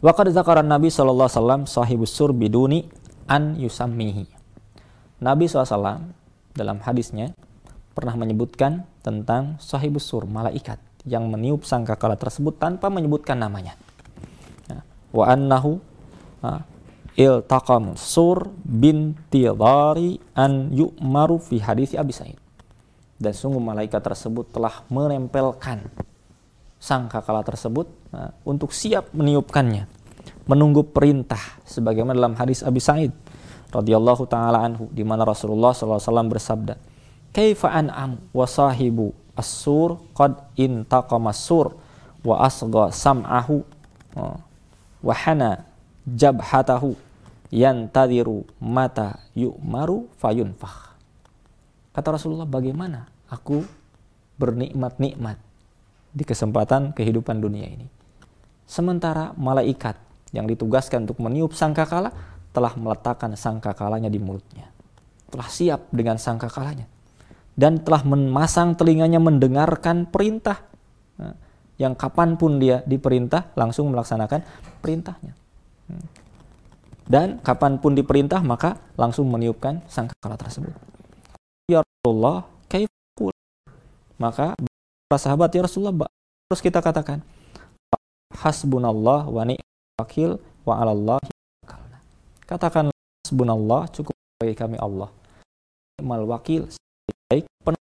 Waqad 0.00 0.32
zakara 0.34 0.64
Nabi 0.64 0.90
sallallahu 0.90 1.28
alaihi 1.28 1.38
wasallam 1.38 1.62
sahibus 1.68 2.12
sur 2.14 2.30
biduni 2.34 2.88
an 3.28 3.56
yusammihi. 3.60 4.26
Nabi 5.22 5.48
SAW 5.48 6.10
dalam 6.52 6.78
hadisnya 6.84 7.32
pernah 7.94 8.18
menyebutkan 8.18 8.84
tentang 9.00 9.56
sahibus 9.62 10.04
sur, 10.04 10.26
malaikat 10.26 10.76
yang 11.06 11.28
meniup 11.30 11.62
sangkakala 11.62 12.18
tersebut 12.18 12.58
tanpa 12.58 12.90
menyebutkan 12.90 13.38
namanya. 13.38 13.78
Ya. 14.68 14.82
Wa 15.14 15.30
annahu 15.32 15.78
iltaqam 17.14 17.94
sur 17.94 18.50
binti 18.66 19.46
dhari 19.46 20.18
an 20.34 20.74
yu'maru 20.74 21.38
fi 21.40 21.62
hadis 21.62 21.94
Abi 21.94 22.12
Sa'id. 22.12 22.38
Dan 23.14 23.32
sungguh 23.32 23.62
malaikat 23.62 24.02
tersebut 24.02 24.50
telah 24.50 24.82
menempelkan 24.90 25.86
sangkakala 26.82 27.46
tersebut 27.46 27.88
untuk 28.46 28.70
siap 28.70 29.10
meniupkannya 29.14 29.86
menunggu 30.44 30.84
perintah 30.84 31.40
sebagaimana 31.64 32.16
dalam 32.16 32.36
hadis 32.36 32.60
Abi 32.60 32.80
Sa'id 32.80 33.12
radhiyallahu 33.72 34.28
taala 34.28 34.62
anhu 34.62 34.86
di 34.92 35.02
mana 35.02 35.24
Rasulullah 35.24 35.72
SAW 35.72 36.00
bersabda 36.30 36.76
kaifa 37.34 37.72
an'am 37.72 38.20
wa 38.30 38.46
sahibu 38.46 39.10
as-sur 39.34 39.98
qad 40.14 40.36
intaqama 40.54 41.34
sur 41.34 41.74
wa 42.22 42.44
asgha 42.44 42.92
sam'ahu 42.94 43.64
wa 45.04 45.14
hana 45.14 45.66
jabhatahu 46.06 46.94
yantadiru 47.50 48.46
mata 48.62 49.18
yu'maru 49.34 50.06
fayunfakh 50.20 50.94
kata 51.96 52.08
Rasulullah 52.14 52.46
bagaimana 52.46 53.10
aku 53.26 53.64
bernikmat-nikmat 54.38 55.38
di 56.14 56.22
kesempatan 56.22 56.94
kehidupan 56.94 57.42
dunia 57.42 57.66
ini. 57.66 57.86
Sementara 58.64 59.36
malaikat 59.36 60.00
yang 60.32 60.48
ditugaskan 60.48 61.06
untuk 61.06 61.20
meniup 61.20 61.52
sangkakala 61.52 62.10
telah 62.50 62.72
meletakkan 62.74 63.36
sangkakalanya 63.36 64.08
di 64.08 64.18
mulutnya. 64.18 64.70
Telah 65.28 65.48
siap 65.50 65.90
dengan 65.90 66.16
sangkakalanya. 66.18 66.86
Dan 67.54 67.82
telah 67.86 68.02
memasang 68.02 68.74
telinganya 68.74 69.22
mendengarkan 69.22 70.10
perintah. 70.10 70.66
Nah, 71.20 71.38
yang 71.78 71.94
kapan 71.94 72.34
pun 72.34 72.58
dia 72.58 72.82
diperintah 72.82 73.54
langsung 73.54 73.94
melaksanakan 73.94 74.42
perintahnya. 74.82 75.34
Hmm. 75.86 76.06
Dan 77.04 77.28
kapan 77.44 77.78
pun 77.78 77.94
diperintah 77.94 78.40
maka 78.42 78.80
langsung 78.98 79.30
meniupkan 79.30 79.84
sangkakala 79.86 80.34
tersebut. 80.40 80.74
Ya 81.70 81.84
Rasulullah. 81.84 82.54
Maka 84.14 84.54
para 85.10 85.18
sahabat 85.18 85.50
ya 85.50 85.66
Rasulullah 85.66 86.06
terus 86.48 86.62
kita 86.62 86.78
katakan 86.78 87.20
hasbunallah 88.34 89.30
wa 89.30 89.42
ni'mal 89.46 89.94
wakil 90.02 90.30
wa 90.66 90.74
'alallahi 90.80 91.30
Katakan 92.44 92.92
hasbunallah 93.24 93.88
cukup 93.88 94.12
bagi 94.36 94.52
kami 94.52 94.76
Allah. 94.76 95.08
Ni'mal 95.96 96.28
wakil 96.28 96.68
baik 97.32 97.48
penuh. 97.64 97.82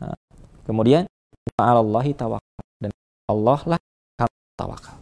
Nah, 0.00 0.16
kemudian 0.64 1.04
wa 1.58 1.62
'alallahi 1.62 2.16
tawakal 2.16 2.64
dan 2.80 2.92
Allah 3.28 3.60
lah 3.76 3.80
kami 4.16 4.36
tawakal. 4.56 4.96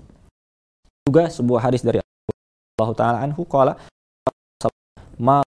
Juga 1.06 1.30
sebuah 1.30 1.60
hadis 1.70 1.86
dari 1.86 2.02
Allah 2.74 2.90
taala 2.98 3.18
anhu 3.22 3.46
qala 3.46 3.78
ma 5.14 5.46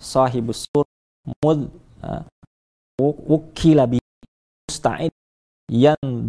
sahibus 0.00 0.64
sur 0.64 0.88
mud 1.44 1.68
uh, 2.00 2.24
wukila 3.00 3.84
bi 3.84 4.00
musta'id 4.68 5.12
yan 5.68 6.28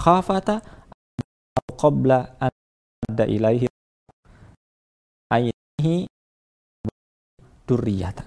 makhafata 0.00 0.64
qabla 1.76 2.40
an 2.40 2.48
ada 3.04 3.28
ilaihi 3.28 3.68
ainihi 5.28 6.08
durriyata 7.68 8.24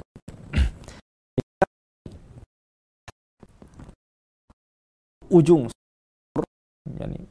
ujung 5.34 5.66
yani 6.86 7.26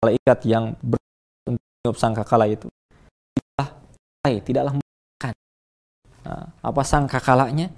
malaikat 0.00 0.40
yang 0.48 0.72
berniup 0.80 2.00
sangkakala 2.00 2.48
itu 2.48 2.72
tidaklah 3.36 3.68
tidaklah 4.40 4.72
makan 4.72 5.34
nah, 6.24 6.48
apa 6.64 6.80
sangkakalanya? 6.80 7.68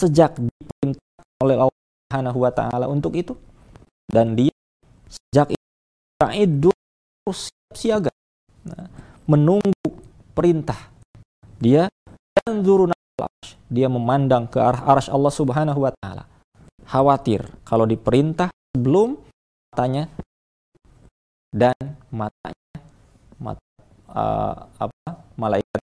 Sejak 0.00 0.40
diperintah 0.40 1.44
oleh 1.44 1.60
Allah 1.60 1.76
Subhanahu 2.08 2.38
wa 2.40 2.52
taala 2.56 2.88
untuk 2.88 3.12
itu 3.20 3.36
dan 4.08 4.32
dia 4.32 4.48
sejak 5.10 5.50
itu 6.38 6.70
siap 7.30 7.74
siaga. 7.74 8.12
Nah, 8.66 8.86
menunggu 9.26 9.74
perintah. 10.32 10.78
Dia 11.60 11.90
dia 13.70 13.86
memandang 13.86 14.50
ke 14.50 14.58
arah 14.58 14.82
aras 14.86 15.06
Allah 15.10 15.30
Subhanahu 15.30 15.82
wa 15.82 15.92
taala. 15.98 16.24
Khawatir 16.86 17.46
kalau 17.62 17.86
diperintah 17.86 18.50
sebelum 18.74 19.18
matanya 19.70 20.10
dan 21.50 21.78
matanya 22.10 22.78
mata, 23.38 23.62
uh, 24.10 24.54
apa 24.78 25.10
malaikat 25.38 25.82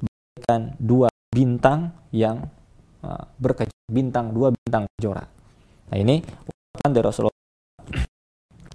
berikan 0.00 0.76
dua 0.76 1.08
bintang 1.32 1.92
yang 2.12 2.44
uh, 3.04 3.24
berkejora 3.40 3.88
bintang 3.92 4.32
dua 4.32 4.48
bintang 4.50 4.88
kejora 4.96 5.24
nah 5.86 5.96
ini 5.96 6.18
ungkapan 6.20 6.90
dari 6.90 7.04
Rasulullah 7.04 7.45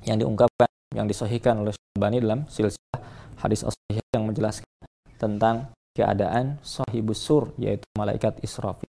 yang 0.06 0.18
diungkapkan 0.22 0.70
yang 0.91 1.08
disohikan 1.08 1.64
oleh 1.64 1.72
Syabani 1.74 2.20
dalam 2.20 2.39
silsilah 2.52 2.99
hadis 3.39 3.64
as 3.64 3.76
yang 4.12 4.28
menjelaskan 4.28 4.68
tentang 5.16 5.72
keadaan 5.95 6.60
sahibus 6.64 7.20
sur 7.20 7.52
yaitu 7.56 7.88
malaikat 7.95 8.39
Israfil. 8.43 8.88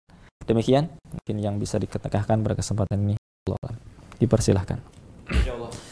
Demikian 0.46 0.88
mungkin 1.10 1.36
yang 1.42 1.56
bisa 1.58 1.76
dikatakan 1.76 2.40
berkesempatan 2.40 2.98
ini. 3.02 3.16
Dipersilahkan. 4.18 4.97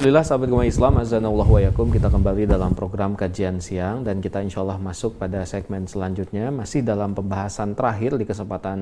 Alhamdulillah 0.00 0.24
sahabat 0.24 0.48
gemah 0.48 0.64
Islam 0.64 0.94
Azanullah 0.96 1.44
wa 1.44 1.60
kita 1.92 2.08
kembali 2.08 2.48
dalam 2.48 2.72
program 2.72 3.12
kajian 3.12 3.60
siang 3.60 4.00
dan 4.00 4.24
kita 4.24 4.40
insya 4.40 4.64
Allah 4.64 4.80
masuk 4.80 5.20
pada 5.20 5.44
segmen 5.44 5.84
selanjutnya. 5.84 6.48
Masih 6.48 6.80
dalam 6.80 7.12
pembahasan 7.12 7.76
terakhir 7.76 8.16
di 8.16 8.24
kesempatan 8.24 8.80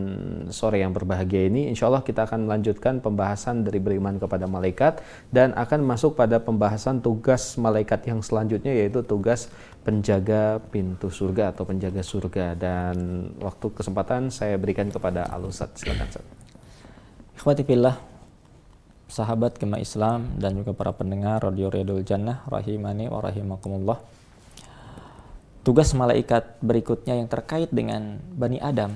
sore 0.54 0.78
yang 0.78 0.94
berbahagia 0.94 1.50
ini. 1.50 1.74
Insya 1.74 1.90
Allah 1.90 2.06
kita 2.06 2.22
akan 2.22 2.46
melanjutkan 2.46 3.02
pembahasan 3.02 3.66
dari 3.66 3.82
beriman 3.82 4.22
kepada 4.22 4.46
malaikat 4.46 5.02
dan 5.34 5.58
akan 5.58 5.90
masuk 5.90 6.14
pada 6.14 6.38
pembahasan 6.38 7.02
tugas 7.02 7.58
malaikat 7.58 8.06
yang 8.06 8.22
selanjutnya 8.22 8.70
yaitu 8.70 9.02
tugas 9.02 9.50
penjaga 9.82 10.62
pintu 10.70 11.10
surga 11.10 11.50
atau 11.50 11.66
penjaga 11.66 11.98
surga. 11.98 12.54
Dan 12.54 12.94
waktu 13.42 13.74
kesempatan 13.74 14.30
saya 14.30 14.54
berikan 14.54 14.86
kepada 14.86 15.26
Alusat 15.34 15.82
silakan 15.82 16.14
Ustaz. 16.14 16.22
Ikhwati 17.42 17.66
sahabat 19.08 19.56
kema 19.56 19.80
Islam 19.80 20.36
dan 20.36 20.54
juga 20.60 20.76
para 20.76 20.92
pendengar 20.92 21.40
Radio 21.40 21.72
Redul 21.72 22.04
Jannah 22.04 22.44
rahimani 22.44 23.08
wa 23.08 23.24
rahimakumullah. 23.24 23.98
Tugas 25.64 25.96
malaikat 25.96 26.60
berikutnya 26.60 27.16
yang 27.16 27.28
terkait 27.28 27.72
dengan 27.72 28.20
Bani 28.36 28.60
Adam 28.60 28.92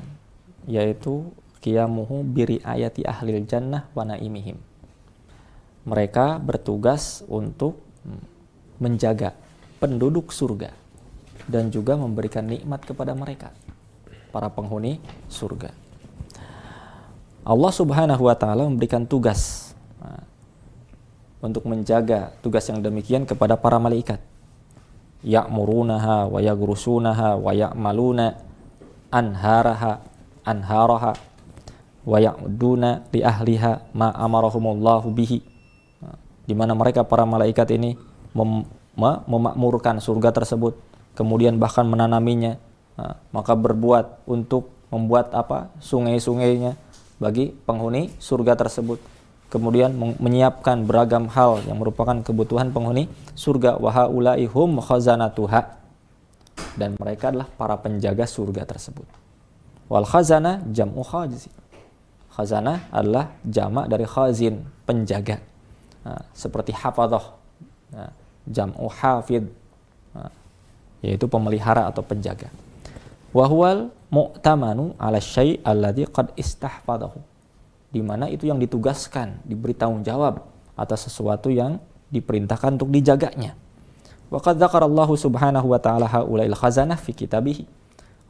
yaitu 0.69 1.33
qiyamuhu 1.65 2.23
biri 2.23 2.61
ayati 2.63 3.03
ahlil 3.03 3.43
jannah 3.49 3.89
wa 3.97 4.07
naimihim. 4.07 4.59
Mereka 5.83 6.39
bertugas 6.39 7.27
untuk 7.27 7.83
menjaga 8.79 9.35
penduduk 9.83 10.31
surga 10.31 10.71
dan 11.51 11.75
juga 11.75 11.99
memberikan 11.99 12.47
nikmat 12.47 12.87
kepada 12.87 13.15
mereka 13.19 13.51
para 14.31 14.47
penghuni 14.51 15.03
surga. 15.27 15.75
Allah 17.43 17.73
Subhanahu 17.75 18.31
wa 18.31 18.37
taala 18.39 18.71
memberikan 18.71 19.03
tugas 19.03 19.62
untuk 21.43 21.67
menjaga 21.67 22.31
tugas 22.39 22.63
yang 22.71 22.79
demikian 22.79 23.27
kepada 23.27 23.59
para 23.59 23.83
malaikat. 23.83 24.23
Ya'murunaha 25.27 26.31
wa 26.31 26.39
yagrusunaha 26.39 27.35
wa 27.39 27.51
ya'maluna 27.51 28.39
anharaha 29.11 29.99
anharaha 30.47 31.13
wa 32.07 32.19
ya'duna 32.19 33.11
li 33.11 33.21
ahliha 33.27 33.91
ma 33.91 34.15
amarahumullahu 34.15 35.11
bihi. 35.11 35.43
Di 36.47 36.55
mana 36.55 36.79
mereka 36.79 37.03
para 37.03 37.27
malaikat 37.27 37.75
ini 37.75 37.99
mem 38.33 38.63
memakmurkan 39.27 39.99
surga 39.99 40.31
tersebut 40.31 40.79
kemudian 41.19 41.59
bahkan 41.59 41.87
menanaminya. 41.87 42.59
Maka 43.35 43.59
berbuat 43.59 44.29
untuk 44.31 44.71
membuat 44.93 45.35
apa? 45.35 45.75
Sungai-sungainya 45.83 46.79
bagi 47.19 47.51
penghuni 47.67 48.13
surga 48.21 48.59
tersebut 48.59 49.12
kemudian 49.53 49.93
menyiapkan 50.17 50.89
beragam 50.89 51.29
hal 51.29 51.61
yang 51.69 51.77
merupakan 51.77 52.17
kebutuhan 52.25 52.73
penghuni 52.73 53.13
surga. 53.37 53.77
Wahaulai 53.77 54.49
hum 54.49 54.81
khazanatuha. 54.81 55.77
Dan 56.73 56.97
mereka 56.97 57.29
adalah 57.29 57.53
para 57.53 57.77
penjaga 57.77 58.25
surga 58.25 58.65
tersebut. 58.65 59.05
Wal 59.93 60.09
khazana 60.09 60.65
jam'u 60.73 61.05
khazin. 61.05 61.53
Khazanah 62.33 62.89
adalah 62.89 63.37
jamak 63.45 63.93
dari 63.93 64.09
khazin 64.09 64.65
penjaga. 64.89 65.37
Nah, 66.09 66.25
seperti 66.33 66.73
hafadhah 66.73 67.37
nah, 67.93 68.09
jam'u 68.49 68.89
hafid. 68.89 69.53
Nah, 70.17 70.33
yaitu 71.05 71.29
pemelihara 71.29 71.93
atau 71.93 72.01
penjaga. 72.01 72.49
Wahwal 73.37 73.93
mu'tamanu 74.09 74.97
ala 74.97 75.21
syai' 75.21 75.61
alladhi 75.61 76.09
qad 76.09 76.33
istahfadahu 76.41 77.32
di 77.93 78.01
mana 78.01 78.27
itu 78.27 78.49
yang 78.49 78.57
ditugaskan 78.57 79.45
diberi 79.45 79.77
tanggung 79.77 80.03
jawab 80.03 80.49
atas 80.75 81.07
sesuatu 81.13 81.53
yang 81.53 81.79
diperintahkan 82.09 82.81
untuk 82.81 82.89
dijaganya 82.89 83.55
wa 84.33 84.41
qad 84.41 84.57
Allah 84.59 85.09
subhanahu 85.13 85.67
wa 85.69 85.79
ta'ala 85.79 86.09
haula'il 86.09 86.57
khazanah 86.57 86.97
fi 86.97 87.13
kitabih 87.13 87.69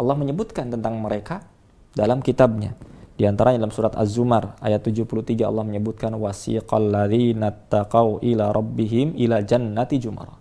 Allah 0.02 0.18
menyebutkan 0.18 0.66
tentang 0.68 0.98
mereka 0.98 1.46
dalam 1.94 2.18
kitabnya 2.18 2.74
di 3.12 3.28
antaranya 3.28 3.62
dalam 3.62 3.74
surat 3.74 3.92
Az-Zumar 3.92 4.56
ayat 4.64 4.82
73 4.82 5.44
Allah 5.44 5.62
menyebutkan 5.62 6.10
wasiqal 6.16 6.90
ladzina 6.90 7.52
taqau 7.52 8.18
ila 8.24 8.50
rabbihim 8.50 9.14
ila 9.20 9.44
jannati 9.44 10.00
jumara. 10.00 10.32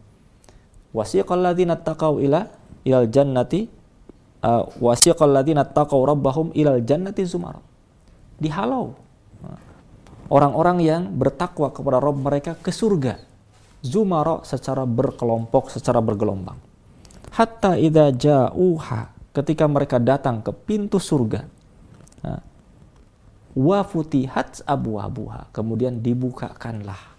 Wasiqal 0.96 1.46
ladzina 1.46 1.76
taqau 1.76 2.24
ila 2.24 2.48
ila 2.88 3.06
jannati 3.06 3.68
uh, 4.42 4.66
wasiqal 4.80 5.30
ladzina 5.30 5.68
taqau 5.68 6.00
rabbahum 6.08 6.56
ila 6.56 6.80
jannati 6.80 7.28
zumara. 7.28 7.60
Dihalau 8.40 8.96
orang-orang 10.32 10.78
yang 10.80 11.02
bertakwa 11.12 11.76
kepada 11.76 12.00
Rabb 12.00 12.24
mereka 12.24 12.56
ke 12.56 12.72
surga. 12.72 13.20
Zumara 13.84 14.40
secara 14.48 14.88
berkelompok, 14.88 15.74
secara 15.74 16.00
bergelombang. 16.00 16.56
Hatta 17.36 17.76
idza 17.76 18.14
ja'uha 18.16 19.34
ketika 19.36 19.68
mereka 19.68 20.00
datang 20.00 20.40
ke 20.40 20.52
pintu 20.56 21.02
surga. 21.02 21.44
Wa 23.52 23.84
futihat 23.84 24.64
abwabuha 24.64 25.52
kemudian 25.52 26.00
dibukakanlah 26.00 27.12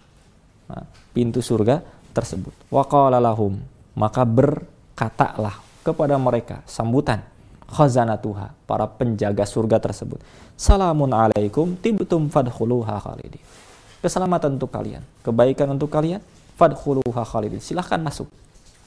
pintu 1.13 1.45
surga 1.45 1.85
tersebut 2.13 2.53
wa 2.73 2.81
maka 3.93 4.23
berkatalah 4.25 5.61
kepada 5.85 6.15
mereka 6.17 6.65
sambutan 6.65 7.21
khazanatuha 7.73 8.53
para 8.69 8.85
penjaga 8.85 9.43
surga 9.49 9.81
tersebut. 9.81 10.21
Salamun 10.53 11.09
alaikum 11.09 11.73
tibtum 11.81 12.29
fadkhuluha 12.29 13.01
khalidin. 13.01 13.41
Keselamatan 14.05 14.61
untuk 14.61 14.69
kalian 14.69 15.01
kebaikan 15.25 15.73
untuk 15.73 15.89
kalian 15.89 16.21
fadkhuluha 16.53 17.25
khalidin. 17.25 17.57
Silahkan 17.57 17.97
masuk 17.97 18.29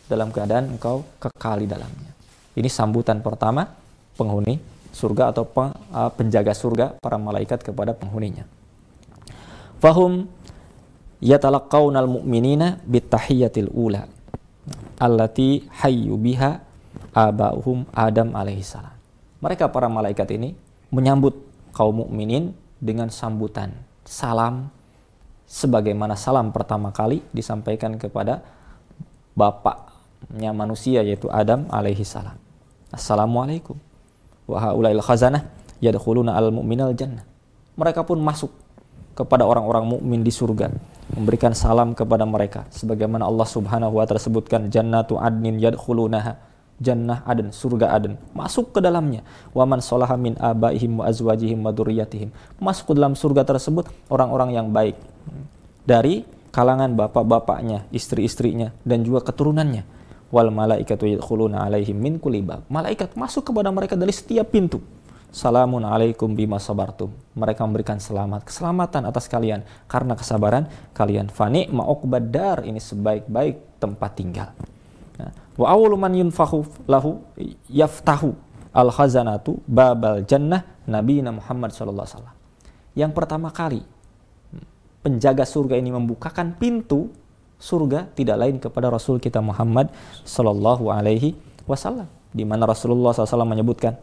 dalam 0.07 0.31
keadaan 0.31 0.71
engkau 0.79 1.03
kekal 1.19 1.59
di 1.59 1.67
dalamnya. 1.67 2.15
Ini 2.55 2.71
sambutan 2.71 3.19
pertama 3.21 3.67
penghuni 4.15 4.63
surga 4.95 5.35
atau 5.35 5.45
penjaga 6.17 6.57
surga 6.57 6.87
para 7.03 7.21
malaikat 7.21 7.61
kepada 7.61 7.93
penghuninya. 7.93 8.49
Fahum 9.77 10.25
yatalaqawnal 11.21 12.09
mu'minina 12.09 12.81
bitahiyatil 12.87 13.69
ula 13.77 14.09
allati 14.97 15.69
hayyu 15.85 16.17
biha 16.17 16.65
abauhum 17.17 17.89
Adam 17.97 18.37
alaihissalam. 18.37 18.93
Mereka 19.41 19.73
para 19.73 19.89
malaikat 19.89 20.29
ini 20.37 20.53
menyambut 20.93 21.33
kaum 21.73 22.05
mukminin 22.05 22.53
dengan 22.77 23.09
sambutan 23.09 23.73
salam 24.05 24.69
sebagaimana 25.49 26.13
salam 26.13 26.53
pertama 26.53 26.93
kali 26.93 27.25
disampaikan 27.33 27.97
kepada 27.97 28.45
bapaknya 29.33 30.53
manusia 30.53 31.01
yaitu 31.01 31.33
Adam 31.33 31.65
alaihissalam. 31.73 32.37
Assalamualaikum 32.93 33.81
wa 34.45 34.61
haulail 34.61 35.01
khazanah 35.01 35.49
yadkhuluna 35.81 36.37
al 36.37 36.53
mu'minal 36.53 36.93
jannah. 36.93 37.25
Mereka 37.81 38.05
pun 38.05 38.21
masuk 38.21 38.53
kepada 39.17 39.49
orang-orang 39.49 39.89
mukmin 39.89 40.21
di 40.21 40.29
surga, 40.29 40.69
memberikan 41.17 41.57
salam 41.57 41.97
kepada 41.97 42.29
mereka 42.29 42.69
sebagaimana 42.69 43.25
Allah 43.25 43.49
Subhanahu 43.49 43.97
wa 43.97 44.05
taala 44.05 44.21
sebutkan 44.21 44.69
jannatu 44.69 45.17
adnin 45.17 45.57
yadkhulunaha 45.57 46.37
jannah 46.77 47.25
aden 47.25 47.53
surga 47.53 47.97
aden 47.97 48.21
masuk 48.37 48.77
ke 48.77 48.81
dalamnya 48.85 49.25
waman 49.57 49.81
solaha 49.81 50.15
min 50.21 50.37
abaihim 50.37 51.01
wa 51.01 51.09
azwajihim 51.09 51.65
wa 51.65 51.73
dzurriyyatihim 51.73 52.29
masuk 52.61 52.93
ke 52.93 52.95
dalam 52.97 53.17
surga 53.17 53.49
tersebut 53.49 53.89
orang-orang 54.13 54.53
yang 54.53 54.69
baik 54.69 54.97
dari 55.87 56.27
kalangan 56.53 56.97
bapak-bapaknya 56.97 57.85
istri-istrinya 57.93 58.73
dan 58.85 59.05
juga 59.05 59.25
keturunannya 59.25 59.85
wal 60.35 60.51
malaikatu 60.51 61.07
yadkhuluna 61.07 61.63
alaihim 61.67 61.95
min 61.95 62.19
kulli 62.19 62.43
bab. 62.43 62.67
Malaikat 62.67 63.15
masuk 63.15 63.53
kepada 63.53 63.71
mereka 63.71 63.95
dari 63.95 64.11
setiap 64.11 64.51
pintu. 64.51 64.83
Salamun 65.31 65.85
alaikum 65.85 66.33
bima 66.33 66.57
sabartum. 66.57 67.13
Mereka 67.37 67.61
memberikan 67.61 68.01
selamat, 68.01 68.49
keselamatan 68.49 69.05
atas 69.05 69.29
kalian 69.29 69.69
karena 69.85 70.17
kesabaran 70.17 70.65
kalian. 70.97 71.29
Fani 71.29 71.69
ma'uqbadar 71.69 72.65
ini 72.65 72.81
sebaik-baik 72.81 73.77
tempat 73.77 74.11
tinggal. 74.17 74.49
Wa 75.57 75.73
awwalu 75.73 75.97
man 75.97 76.13
yunfahu 76.13 76.65
lahu 76.85 77.25
yaftahu 77.73 78.37
al 78.77 78.93
khazanatu 78.93 79.57
babal 79.65 80.21
jannah 80.29 80.65
Nabi 80.85 81.25
Muhammad 81.25 81.73
sallallahu 81.73 82.05
alaihi 82.05 82.17
wasallam. 82.21 82.37
Yang 82.97 83.13
pertama 83.17 83.49
kali 83.53 83.81
penjaga 85.01 85.49
surga 85.49 85.81
ini 85.81 85.93
membukakan 85.93 86.57
pintu 86.61 87.13
surga 87.57 88.13
tidak 88.13 88.37
lain 88.37 88.57
kepada 88.61 88.93
Rasul 88.93 89.17
kita 89.17 89.41
Muhammad 89.41 89.89
Sallallahu 90.27 90.93
Alaihi 90.93 91.37
Wasallam 91.65 92.09
di 92.33 92.45
mana 92.45 92.69
Rasulullah 92.69 93.17
SAW 93.17 93.49
menyebutkan 93.49 93.97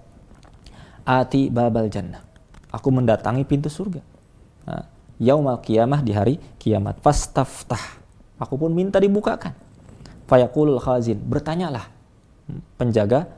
ati 1.06 1.54
babal 1.54 1.90
jannah. 1.90 2.22
Aku 2.74 2.90
mendatangi 2.90 3.46
pintu 3.46 3.70
surga. 3.70 4.02
Nah, 4.66 4.90
yaumal 5.22 5.62
kiamah 5.62 6.02
di 6.02 6.16
hari 6.18 6.42
kiamat. 6.58 6.98
Fastaftah 7.04 8.02
aku 8.42 8.58
pun 8.58 8.74
minta 8.74 8.98
dibukakan 8.98 9.54
fayakulul 10.30 10.80
khazin. 10.80 11.20
Bertanyalah 11.20 11.90
penjaga 12.76 13.32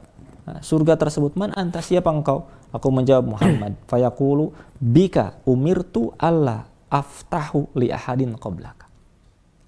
nah, 0.48 0.60
surga 0.62 0.98
tersebut 0.98 1.38
man 1.38 1.54
anta? 1.54 1.80
Siapa 1.80 2.10
engkau? 2.12 2.48
Aku 2.74 2.92
menjawab 2.92 3.38
Muhammad. 3.38 3.80
Fayakulu 3.92 4.52
bika 4.78 5.40
umirtu 5.48 6.12
Allah 6.20 6.68
aftahu 6.92 7.72
li 7.80 7.90
ahadin 7.90 8.38
qablaka 8.38 8.86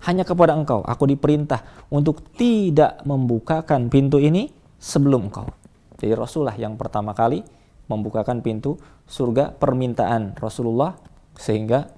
hanya 0.05 0.21
kepada 0.21 0.53
engkau 0.53 0.85
aku 0.85 1.09
diperintah 1.09 1.89
untuk 1.89 2.21
tidak 2.37 3.01
membukakan 3.03 3.89
pintu 3.89 4.21
ini 4.21 4.47
sebelum 4.77 5.27
engkau. 5.31 5.49
Jadi 5.97 6.13
Rasulullah 6.13 6.53
yang 6.53 6.77
pertama 6.77 7.17
kali 7.17 7.41
membukakan 7.89 8.45
pintu 8.45 8.77
surga 9.09 9.57
permintaan 9.57 10.37
Rasulullah 10.37 10.93
sehingga 11.33 11.89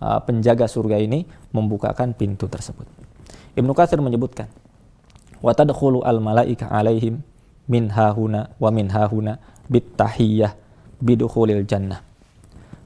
uh, 0.00 0.20
penjaga 0.24 0.64
surga 0.64 0.96
ini 0.96 1.28
membukakan 1.52 2.16
pintu 2.16 2.48
tersebut. 2.48 3.01
Ibnu 3.52 3.72
Katsir 3.76 4.00
menyebutkan 4.00 4.48
wa 5.42 5.52
tadkhulu 5.52 6.00
al 6.06 6.22
malaika 6.22 6.70
alaihim 6.70 7.20
min 7.68 7.90
hahuna 7.90 8.52
wa 8.56 8.68
min 8.72 8.88
hahuna 8.88 9.38
bit 9.68 9.96
tahiyyah 9.96 10.54
bidukhulil 11.02 11.66
jannah. 11.66 12.00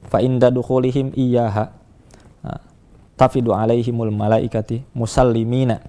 Fa 0.07 0.23
inda 0.23 0.49
dukhulihim 0.49 1.13
iyyaha 1.13 1.75
tafidu 3.19 3.51
alaihimul 3.51 4.13
malaikati 4.13 4.85
musallimina 4.95 5.83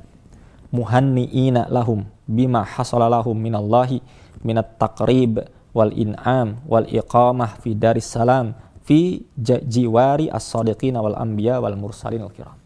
muhanniina 0.75 1.71
lahum 1.71 2.05
bima 2.27 2.67
hasala 2.67 3.07
lahum 3.09 3.37
minallahi 3.39 4.03
minat 4.43 4.75
taqrib 4.77 5.47
wal 5.73 5.93
in'am 5.95 6.59
wal 6.67 6.85
iqamah 6.85 7.63
fi 7.63 7.79
daris 7.79 8.11
salam 8.11 8.59
fi 8.83 9.23
jiwari 9.39 10.27
as-sadiqin 10.33 10.99
wal 10.99 11.15
anbiya 11.15 11.63
wal 11.63 11.79
mursalin 11.79 12.27
al 12.27 12.33
kiram. 12.35 12.58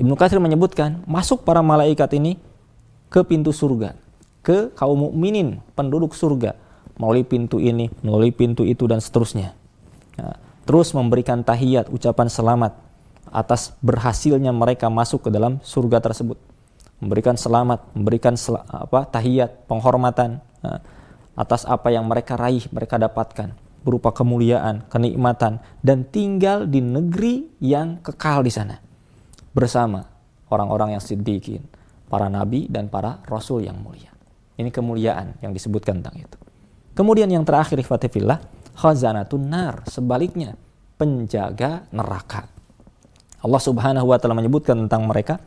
Ibnu 0.00 0.16
Katsir 0.16 0.40
menyebutkan 0.40 1.04
masuk 1.04 1.44
para 1.44 1.60
malaikat 1.60 2.16
ini 2.16 2.40
ke 3.12 3.20
pintu 3.20 3.52
surga, 3.52 3.92
ke 4.40 4.72
kaum 4.72 4.96
mukminin 4.96 5.60
penduduk 5.76 6.16
surga. 6.16 6.56
Melalui 6.96 7.24
pintu 7.24 7.60
ini, 7.60 7.92
melalui 8.00 8.32
pintu 8.32 8.64
itu 8.64 8.88
dan 8.88 9.04
seterusnya. 9.04 9.52
Nah, 10.16 10.40
terus 10.64 10.96
memberikan 10.96 11.44
tahiyat, 11.44 11.92
ucapan 11.92 12.32
selamat 12.32 12.72
atas 13.28 13.76
berhasilnya 13.84 14.56
mereka 14.56 14.88
masuk 14.88 15.28
ke 15.28 15.30
dalam 15.32 15.60
surga 15.60 16.00
tersebut. 16.00 16.40
Memberikan 17.00 17.36
selamat 17.36 17.92
memberikan 17.92 18.40
sel 18.40 18.56
apa 18.56 19.04
tahiyat 19.04 19.68
penghormatan 19.68 20.40
nah, 20.64 20.80
atas 21.36 21.68
apa 21.68 21.92
yang 21.92 22.08
mereka 22.08 22.40
raih 22.40 22.64
mereka 22.72 22.96
dapatkan 22.96 23.52
berupa 23.84 24.12
kemuliaan, 24.12 24.84
kenikmatan, 24.92 25.60
dan 25.80 26.04
tinggal 26.08 26.68
di 26.68 26.84
negeri 26.84 27.48
yang 27.64 28.00
kekal 28.04 28.44
di 28.44 28.52
sana 28.52 28.89
bersama 29.50 30.06
orang-orang 30.50 30.98
yang 30.98 31.02
siddiqin, 31.02 31.62
para 32.10 32.26
nabi 32.26 32.66
dan 32.66 32.90
para 32.90 33.22
rasul 33.30 33.62
yang 33.62 33.78
mulia. 33.78 34.10
Ini 34.58 34.68
kemuliaan 34.68 35.40
yang 35.40 35.54
disebutkan 35.54 36.02
tentang 36.02 36.20
itu. 36.20 36.36
Kemudian 36.92 37.30
yang 37.30 37.46
terakhir 37.46 37.80
ikhwatifillah, 37.80 38.42
khazanatun 38.76 39.46
nar, 39.46 39.86
sebaliknya 39.88 40.58
penjaga 41.00 41.88
neraka. 41.94 42.44
Allah 43.40 43.62
Subhanahu 43.62 44.12
wa 44.12 44.20
taala 44.20 44.36
menyebutkan 44.36 44.76
tentang 44.84 45.08
mereka 45.08 45.40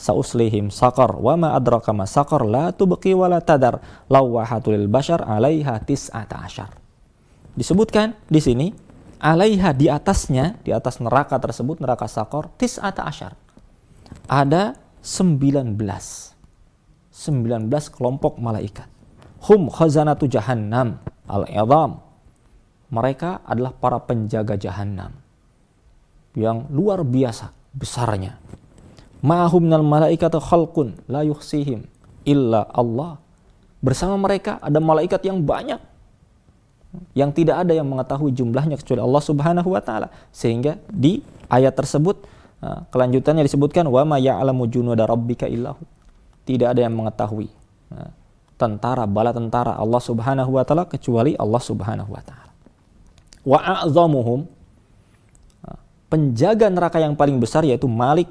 sauslihim 0.00 0.72
sakar 0.72 1.12
wa 1.12 1.36
ma 1.36 1.48
adraka 1.52 1.92
ma 1.92 2.08
sakar 2.08 2.40
la 2.48 2.72
tubqi 2.72 3.12
wa 3.12 3.28
la 3.28 3.44
tadar 3.44 3.84
lawahatul 4.08 4.88
bashar 4.88 5.20
'alaiha 5.20 5.76
tis'ata 5.84 6.40
asyar. 6.40 6.72
Disebutkan 7.52 8.16
di 8.32 8.40
sini 8.40 8.66
alaiha 9.20 9.76
di 9.76 9.92
atasnya, 9.92 10.56
di 10.64 10.72
atas 10.72 11.04
neraka 11.04 11.36
tersebut 11.36 11.84
neraka 11.84 12.08
sakor 12.08 12.48
tis'ata 12.56 13.04
asyar. 13.04 13.36
Ada 14.26 14.78
19 15.04 15.76
19 15.76 17.70
kelompok 17.94 18.42
malaikat. 18.42 18.90
Hum 19.46 19.70
khazanatu 19.70 20.26
jahannam 20.26 20.98
al-idham. 21.30 22.02
Mereka 22.90 23.44
adalah 23.46 23.72
para 23.74 23.98
penjaga 24.02 24.58
jahannam 24.58 25.14
yang 26.34 26.66
luar 26.70 27.06
biasa 27.06 27.54
besarnya. 27.74 28.38
Ma'hum 29.24 29.64
minal 29.64 29.86
malaikatu 29.86 30.36
khalqun 30.42 31.00
la 31.08 31.24
yuhsihim 31.24 31.86
illa 32.28 32.68
Allah. 32.70 33.16
Bersama 33.80 34.16
mereka 34.16 34.60
ada 34.60 34.80
malaikat 34.80 35.22
yang 35.24 35.40
banyak 35.40 35.80
yang 37.14 37.34
tidak 37.34 37.66
ada 37.66 37.72
yang 37.74 37.86
mengetahui 37.86 38.30
jumlahnya 38.30 38.78
kecuali 38.78 39.02
Allah 39.02 39.22
Subhanahu 39.22 39.68
wa 39.74 39.82
taala. 39.82 40.08
Sehingga 40.30 40.78
di 40.86 41.22
ayat 41.50 41.74
tersebut 41.74 42.22
kelanjutannya 42.64 43.44
disebutkan 43.44 43.84
wa 43.88 44.02
ma 44.08 44.16
ya'lamu 44.16 44.64
junuda 44.68 45.04
rabbika 45.04 45.44
illahu. 45.44 45.84
Tidak 46.44 46.68
ada 46.68 46.80
yang 46.84 46.96
mengetahui 46.96 47.48
tentara 48.54 49.04
bala 49.04 49.34
tentara 49.34 49.76
Allah 49.76 50.00
Subhanahu 50.00 50.56
wa 50.56 50.62
taala 50.64 50.84
kecuali 50.88 51.36
Allah 51.36 51.62
Subhanahu 51.62 52.10
wa 52.12 52.22
taala. 52.24 52.52
Wa 53.44 53.58
a'zamuhum 53.60 54.48
penjaga 56.08 56.70
neraka 56.72 57.00
yang 57.00 57.12
paling 57.18 57.36
besar 57.40 57.66
yaitu 57.66 57.88
Malik. 57.90 58.28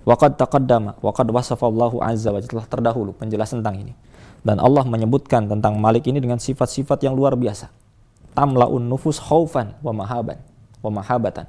Waqad 0.00 0.40
taqaddama 0.40 0.96
waqad 1.04 1.28
wasafallahu 1.28 2.00
azza 2.00 2.32
wa 2.32 2.40
telah 2.40 2.64
terdahulu 2.64 3.12
penjelasan 3.16 3.60
tentang 3.60 3.84
ini. 3.84 3.92
Dan 4.40 4.56
Allah 4.56 4.88
menyebutkan 4.88 5.44
tentang 5.44 5.76
Malik 5.76 6.08
ini 6.08 6.16
dengan 6.16 6.40
sifat-sifat 6.40 7.04
yang 7.04 7.12
luar 7.12 7.36
biasa. 7.36 7.68
Tamlaun 8.32 8.88
nufus 8.88 9.20
khaufan 9.20 9.76
wa 9.84 9.92
mahaban 9.92 10.40
wa 10.80 10.88
mahabatan 10.88 11.44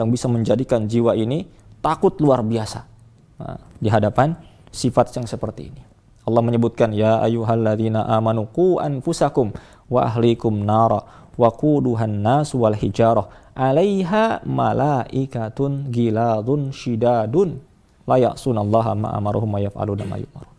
yang 0.00 0.08
bisa 0.08 0.26
menjadikan 0.32 0.88
jiwa 0.88 1.12
ini 1.12 1.44
takut 1.84 2.16
luar 2.16 2.40
biasa 2.40 2.88
nah, 3.36 3.60
di 3.76 3.92
hadapan 3.92 4.32
sifat 4.72 5.12
yang 5.20 5.28
seperti 5.28 5.68
ini. 5.68 5.82
Allah 6.24 6.40
menyebutkan 6.40 6.92
ya 6.96 7.20
ayyuhalladzina 7.20 8.08
amanu 8.16 8.48
qu 8.48 8.80
anfusakum 8.80 9.52
wa 9.92 10.00
ahlikum 10.08 10.64
nara 10.64 11.04
wa 11.36 11.48
quduhan 11.52 12.24
nas 12.24 12.56
wal 12.56 12.76
hijarah 12.76 13.28
'alaiha 13.56 14.44
malaikatun 14.46 15.92
giladun 15.92 16.72
shidadun 16.72 17.60
la 18.08 18.16
ya'sunallaha 18.16 18.96
ma 18.96 19.08
amaruhum 19.16 19.48
ma 19.48 19.60
yaf'aluna 19.60 20.04
ma 20.08 20.16
yu'marun. 20.16 20.56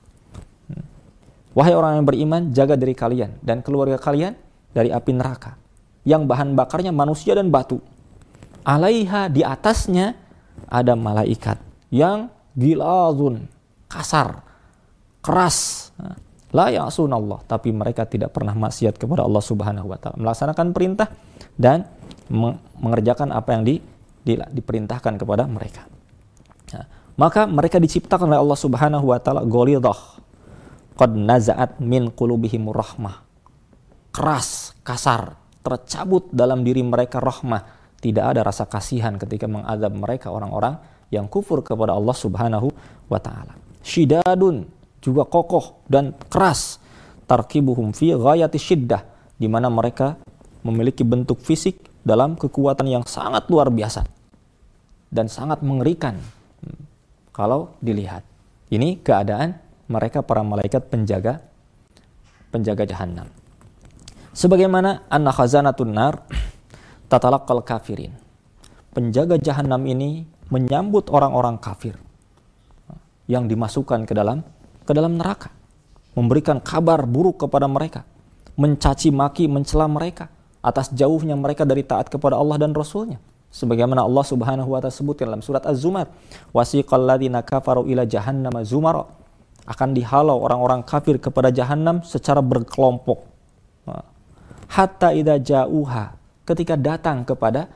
Hmm. 0.70 0.86
Wahai 1.58 1.74
orang 1.76 2.00
yang 2.00 2.06
beriman, 2.08 2.42
jaga 2.54 2.76
diri 2.78 2.94
kalian 2.94 3.42
dan 3.42 3.66
keluarga 3.66 3.98
kalian 3.98 4.38
dari 4.72 4.94
api 4.94 5.12
neraka 5.12 5.60
yang 6.08 6.26
bahan 6.26 6.58
bakarnya 6.58 6.89
manusia 6.89 7.38
dan 7.38 7.54
batu 7.54 7.78
alaiha 8.64 9.28
di 9.32 9.41
atasnya 9.45 10.18
ada 10.68 10.95
malaikat 10.95 11.59
yang 11.91 12.32
giladun 12.55 13.47
kasar 13.91 14.51
keras. 15.22 15.89
La 16.51 16.68
Allah. 16.68 17.39
Tapi 17.47 17.72
mereka 17.72 18.03
tidak 18.03 18.36
pernah 18.36 18.51
maksiat 18.51 18.99
kepada 18.99 19.24
Allah 19.24 19.39
Subhanahu 19.39 19.88
wa 19.88 19.95
taala. 19.95 20.20
Melaksanakan 20.20 20.76
perintah 20.76 21.07
dan 21.55 21.88
mengerjakan 22.82 23.32
apa 23.32 23.55
yang 23.55 23.64
di, 23.64 23.80
di, 24.20 24.36
diperintahkan 24.36 25.16
kepada 25.16 25.47
mereka. 25.47 25.88
Nah, 26.76 26.86
maka 27.16 27.47
mereka 27.47 27.80
diciptakan 27.80 28.36
oleh 28.36 28.41
Allah 28.43 28.59
Subhanahu 28.59 29.05
wa 29.16 29.20
taala 29.24 29.47
ghalidah 29.47 29.95
qad 30.99 31.12
nazaat 31.16 31.80
min 31.80 32.12
qulubihim 32.12 32.68
rahmah. 32.68 33.24
Keras 34.12 34.76
kasar 34.84 35.39
tercabut 35.64 36.28
dalam 36.36 36.68
diri 36.68 36.84
mereka 36.84 37.24
rahmah 37.24 37.81
tidak 38.02 38.36
ada 38.36 38.41
rasa 38.41 38.66
kasihan 38.66 39.16
ketika 39.16 39.45
mengadab 39.45 39.93
mereka 39.93 40.34
orang-orang 40.34 40.82
yang 41.14 41.30
kufur 41.30 41.62
kepada 41.62 41.93
Allah 41.93 42.18
Subhanahu 42.18 42.74
wa 43.08 43.20
taala. 43.22 43.54
Syidadun 43.86 44.66
juga 44.99 45.30
kokoh 45.30 45.86
dan 45.86 46.18
keras. 46.28 46.82
Tarkibuhum 47.30 47.95
fi 47.95 48.12
ghayati 48.12 48.60
syiddah 48.60 49.08
di 49.39 49.47
mana 49.47 49.72
mereka 49.72 50.20
memiliki 50.68 51.08
bentuk 51.08 51.39
fisik 51.39 51.80
dalam 52.04 52.36
kekuatan 52.36 52.89
yang 52.91 53.08
sangat 53.08 53.47
luar 53.47 53.72
biasa 53.72 54.04
dan 55.14 55.32
sangat 55.32 55.64
mengerikan 55.64 56.20
hmm, 56.66 56.82
kalau 57.32 57.72
dilihat. 57.80 58.28
Ini 58.72 59.04
keadaan 59.04 59.60
mereka 59.91 60.24
para 60.24 60.43
malaikat 60.43 60.88
penjaga 60.88 61.43
penjaga 62.52 62.84
jahanam. 62.88 63.28
Sebagaimana 64.32 65.08
anna 65.12 65.32
khazanatun 65.32 65.91
nar 65.91 66.24
tatalakal 67.12 67.59
kafirin. 67.59 68.16
Penjaga 68.95 69.36
jahanam 69.36 69.84
ini 69.84 70.24
menyambut 70.47 71.12
orang-orang 71.12 71.59
kafir 71.59 71.99
yang 73.28 73.51
dimasukkan 73.51 74.07
ke 74.07 74.16
dalam 74.16 74.43
ke 74.88 74.91
dalam 74.95 75.20
neraka, 75.20 75.51
memberikan 76.16 76.64
kabar 76.64 77.03
buruk 77.03 77.43
kepada 77.47 77.68
mereka, 77.68 78.07
mencaci 78.55 79.12
maki, 79.12 79.51
mencela 79.51 79.91
mereka 79.91 80.32
atas 80.64 80.91
jauhnya 80.95 81.36
mereka 81.36 81.68
dari 81.68 81.84
taat 81.84 82.07
kepada 82.07 82.39
Allah 82.39 82.55
dan 82.55 82.72
Rasulnya. 82.72 83.20
Sebagaimana 83.51 84.07
Allah 84.07 84.24
Subhanahu 84.24 84.72
wa 84.72 84.80
taala 84.80 84.95
sebutkan 84.95 85.28
dalam 85.28 85.43
surat 85.43 85.68
Az-Zumar, 85.68 86.07
wasiqal 86.55 87.03
ladzina 87.03 87.43
kafaru 87.43 87.84
ila 87.91 88.07
jahannam 88.07 88.55
zumara. 88.64 89.03
Akan 89.68 89.93
dihalau 89.93 90.41
orang-orang 90.41 90.82
kafir 90.82 91.22
kepada 91.22 91.53
jahanam 91.53 92.01
secara 92.01 92.41
berkelompok. 92.41 93.28
Hatta 94.72 95.12
idza 95.12 95.38
ja'uha 95.38 96.20
ketika 96.46 96.76
datang 96.78 97.24
kepada 97.24 97.70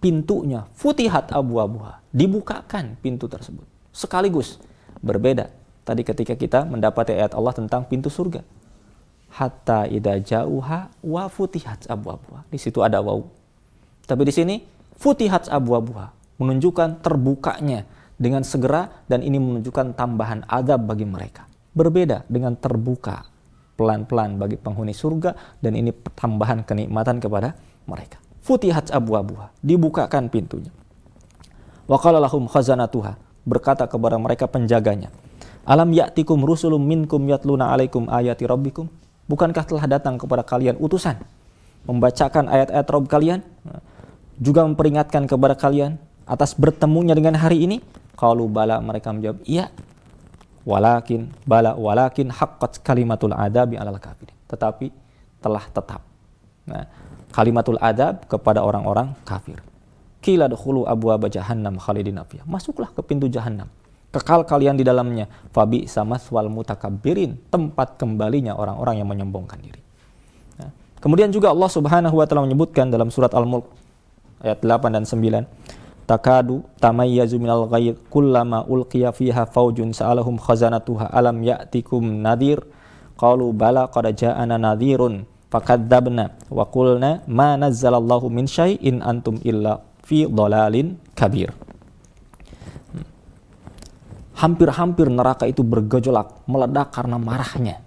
pintunya 0.00 0.68
futihat 0.76 1.32
abu-abuha 1.32 2.04
dibukakan 2.12 2.94
pintu 3.00 3.26
tersebut. 3.26 3.64
Sekaligus 3.90 4.60
berbeda 5.00 5.48
tadi 5.82 6.04
ketika 6.04 6.36
kita 6.36 6.68
mendapati 6.68 7.16
ayat 7.16 7.32
Allah 7.32 7.54
tentang 7.56 7.88
pintu 7.88 8.12
surga. 8.12 8.44
Hatta 9.32 9.84
ida 9.90 10.16
jauha 10.16 10.88
wa 11.02 11.24
futihat 11.28 11.90
abu-abuha. 11.90 12.46
Di 12.48 12.56
situ 12.56 12.80
ada 12.80 13.02
wau. 13.04 13.28
Tapi 14.06 14.22
di 14.24 14.32
sini 14.32 14.54
futihat 14.96 15.50
abu-abuha 15.50 16.14
menunjukkan 16.40 17.04
terbukanya 17.04 17.84
dengan 18.16 18.44
segera 18.44 18.88
dan 19.10 19.20
ini 19.20 19.36
menunjukkan 19.36 19.92
tambahan 19.92 20.44
adab 20.48 20.88
bagi 20.88 21.04
mereka. 21.04 21.44
Berbeda 21.76 22.24
dengan 22.32 22.56
terbuka 22.56 23.28
pelan-pelan 23.76 24.40
bagi 24.40 24.56
penghuni 24.56 24.96
surga 24.96 25.60
dan 25.60 25.76
ini 25.76 25.92
tambahan 26.16 26.64
kenikmatan 26.64 27.20
kepada 27.20 27.52
mereka. 27.86 28.20
Futihat 28.42 28.94
abu-abuha, 28.94 29.50
dibukakan 29.62 30.30
pintunya. 30.30 30.70
Wa 31.86 31.98
qala 31.98 32.22
lahum 32.22 32.46
khazanatuha, 32.46 33.18
berkata 33.46 33.86
kepada 33.86 34.18
mereka 34.18 34.46
penjaganya, 34.46 35.10
Alam 35.66 35.90
ya'tikum 35.90 36.46
rusulum 36.46 36.78
minkum 36.78 37.26
yatluna 37.26 37.74
alaikum 37.74 38.06
ayati 38.06 38.46
rabbikum? 38.46 38.86
Bukankah 39.26 39.66
telah 39.66 39.98
datang 39.98 40.14
kepada 40.14 40.46
kalian 40.46 40.78
utusan 40.78 41.18
membacakan 41.90 42.46
ayat-ayat 42.46 42.86
Rabb 42.86 43.10
kalian? 43.10 43.42
Juga 44.38 44.62
memperingatkan 44.62 45.26
kepada 45.26 45.58
kalian 45.58 45.98
atas 46.22 46.54
bertemunya 46.54 47.18
dengan 47.18 47.34
hari 47.34 47.66
ini? 47.66 47.82
Kalau 48.14 48.46
bala 48.46 48.78
mereka 48.78 49.10
menjawab, 49.10 49.42
iya. 49.42 49.70
Walakin 50.66 51.30
bala 51.46 51.78
walakin 51.78 52.30
haqqat 52.30 52.82
kalimatul 52.82 53.34
adabi 53.34 53.78
alal 53.78 53.98
kafirin. 53.98 54.34
Tetapi 54.46 54.86
telah 55.42 55.62
tetap. 55.70 56.02
Nah, 56.66 56.84
kalimatul 57.30 57.78
adab 57.78 58.26
kepada 58.26 58.62
orang-orang 58.62 59.14
kafir. 59.22 59.62
Kila 60.18 60.50
dahulu 60.50 60.82
abu 60.90 61.14
jahannam 61.30 61.78
khalidin 61.78 62.18
afiyah. 62.18 62.42
Masuklah 62.44 62.90
ke 62.90 63.00
pintu 63.06 63.30
jahannam. 63.30 63.70
Kekal 64.10 64.42
kalian 64.42 64.74
di 64.74 64.82
dalamnya. 64.82 65.30
Fabi 65.54 65.86
sama 65.86 66.18
swal 66.18 66.50
mutakabirin. 66.50 67.38
Tempat 67.46 67.94
kembalinya 68.02 68.58
orang-orang 68.58 68.98
yang 68.98 69.06
menyombongkan 69.06 69.58
diri. 69.62 69.78
Nah, 70.58 70.70
kemudian 70.98 71.30
juga 71.30 71.54
Allah 71.54 71.70
subhanahu 71.70 72.18
wa 72.18 72.26
ta'ala 72.26 72.42
menyebutkan 72.42 72.90
dalam 72.90 73.14
surat 73.14 73.30
Al-Mulk. 73.30 73.70
Ayat 74.42 74.58
8 74.66 74.90
dan 74.90 75.04
9. 75.06 75.46
Takadu 76.06 76.62
tamayyazu 76.78 77.38
minal 77.38 77.66
ghayr 77.66 77.98
kullama 78.10 78.62
ulqiya 78.66 79.10
fiha 79.10 79.42
faujun 79.46 79.90
sa'alahum 79.90 80.38
khazanatuha 80.38 81.10
alam 81.10 81.42
ya'tikum 81.42 82.02
nadir. 82.22 82.62
Qalu 83.18 83.54
bala 83.54 83.86
qad 83.90 84.10
ja'ana 84.14 84.58
nadhirun 84.58 85.35
fakadzabna 85.50 86.50
wa 86.50 86.64
qulna 86.68 87.22
ma 87.30 87.54
nazzalallahu 87.54 88.26
min 88.30 88.50
syai'in 88.50 89.02
antum 89.02 89.38
illa 89.46 89.82
fi 90.02 90.26
dhalalin 90.26 90.98
kabir. 91.14 91.50
Hmm. 92.94 93.06
Hampir-hampir 94.36 95.06
neraka 95.10 95.46
itu 95.48 95.62
bergejolak, 95.66 96.46
meledak 96.46 96.94
karena 96.94 97.16
marahnya. 97.18 97.82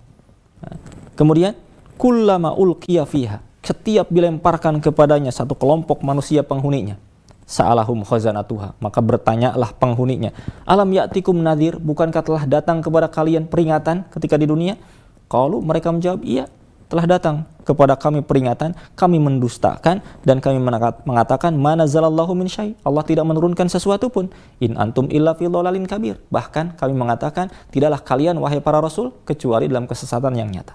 Kemudian 1.16 1.56
kullama 2.00 2.56
ulqiya 2.56 3.04
fiha, 3.04 3.44
setiap 3.60 4.08
dilemparkan 4.08 4.80
kepadanya 4.80 5.36
satu 5.36 5.56
kelompok 5.56 6.00
manusia 6.00 6.48
penghuninya, 6.48 6.96
sa'alahum 7.44 8.08
khazanatuha, 8.08 8.80
maka 8.80 9.00
bertanyalah 9.04 9.76
penghuninya, 9.76 10.32
alam 10.64 10.88
ya'tikum 10.96 11.36
nadir, 11.36 11.76
bukankah 11.76 12.24
telah 12.24 12.44
datang 12.48 12.80
kepada 12.80 13.12
kalian 13.12 13.52
peringatan 13.52 14.08
ketika 14.16 14.40
di 14.40 14.48
dunia? 14.48 14.80
Kalau 15.28 15.62
mereka 15.62 15.92
menjawab, 15.92 16.24
iya, 16.24 16.48
telah 16.90 17.06
datang 17.06 17.46
kepada 17.62 17.94
kami 17.94 18.26
peringatan, 18.26 18.74
kami 18.98 19.22
mendustakan 19.22 20.02
dan 20.26 20.42
kami 20.42 20.58
mengatakan 21.06 21.54
mana 21.54 21.86
zalallahu 21.86 22.34
min 22.34 22.50
syai. 22.50 22.74
Allah 22.82 23.06
tidak 23.06 23.30
menurunkan 23.30 23.70
sesuatu 23.70 24.10
pun. 24.10 24.34
In 24.58 24.74
antum 24.74 25.06
illa 25.14 25.38
fi 25.38 25.46
dhalalin 25.46 25.86
kabir. 25.86 26.18
Bahkan 26.34 26.82
kami 26.82 26.94
mengatakan 26.98 27.54
tidaklah 27.70 28.02
kalian 28.02 28.42
wahai 28.42 28.58
para 28.58 28.82
rasul 28.82 29.14
kecuali 29.22 29.70
dalam 29.70 29.86
kesesatan 29.86 30.34
yang 30.34 30.50
nyata. 30.50 30.74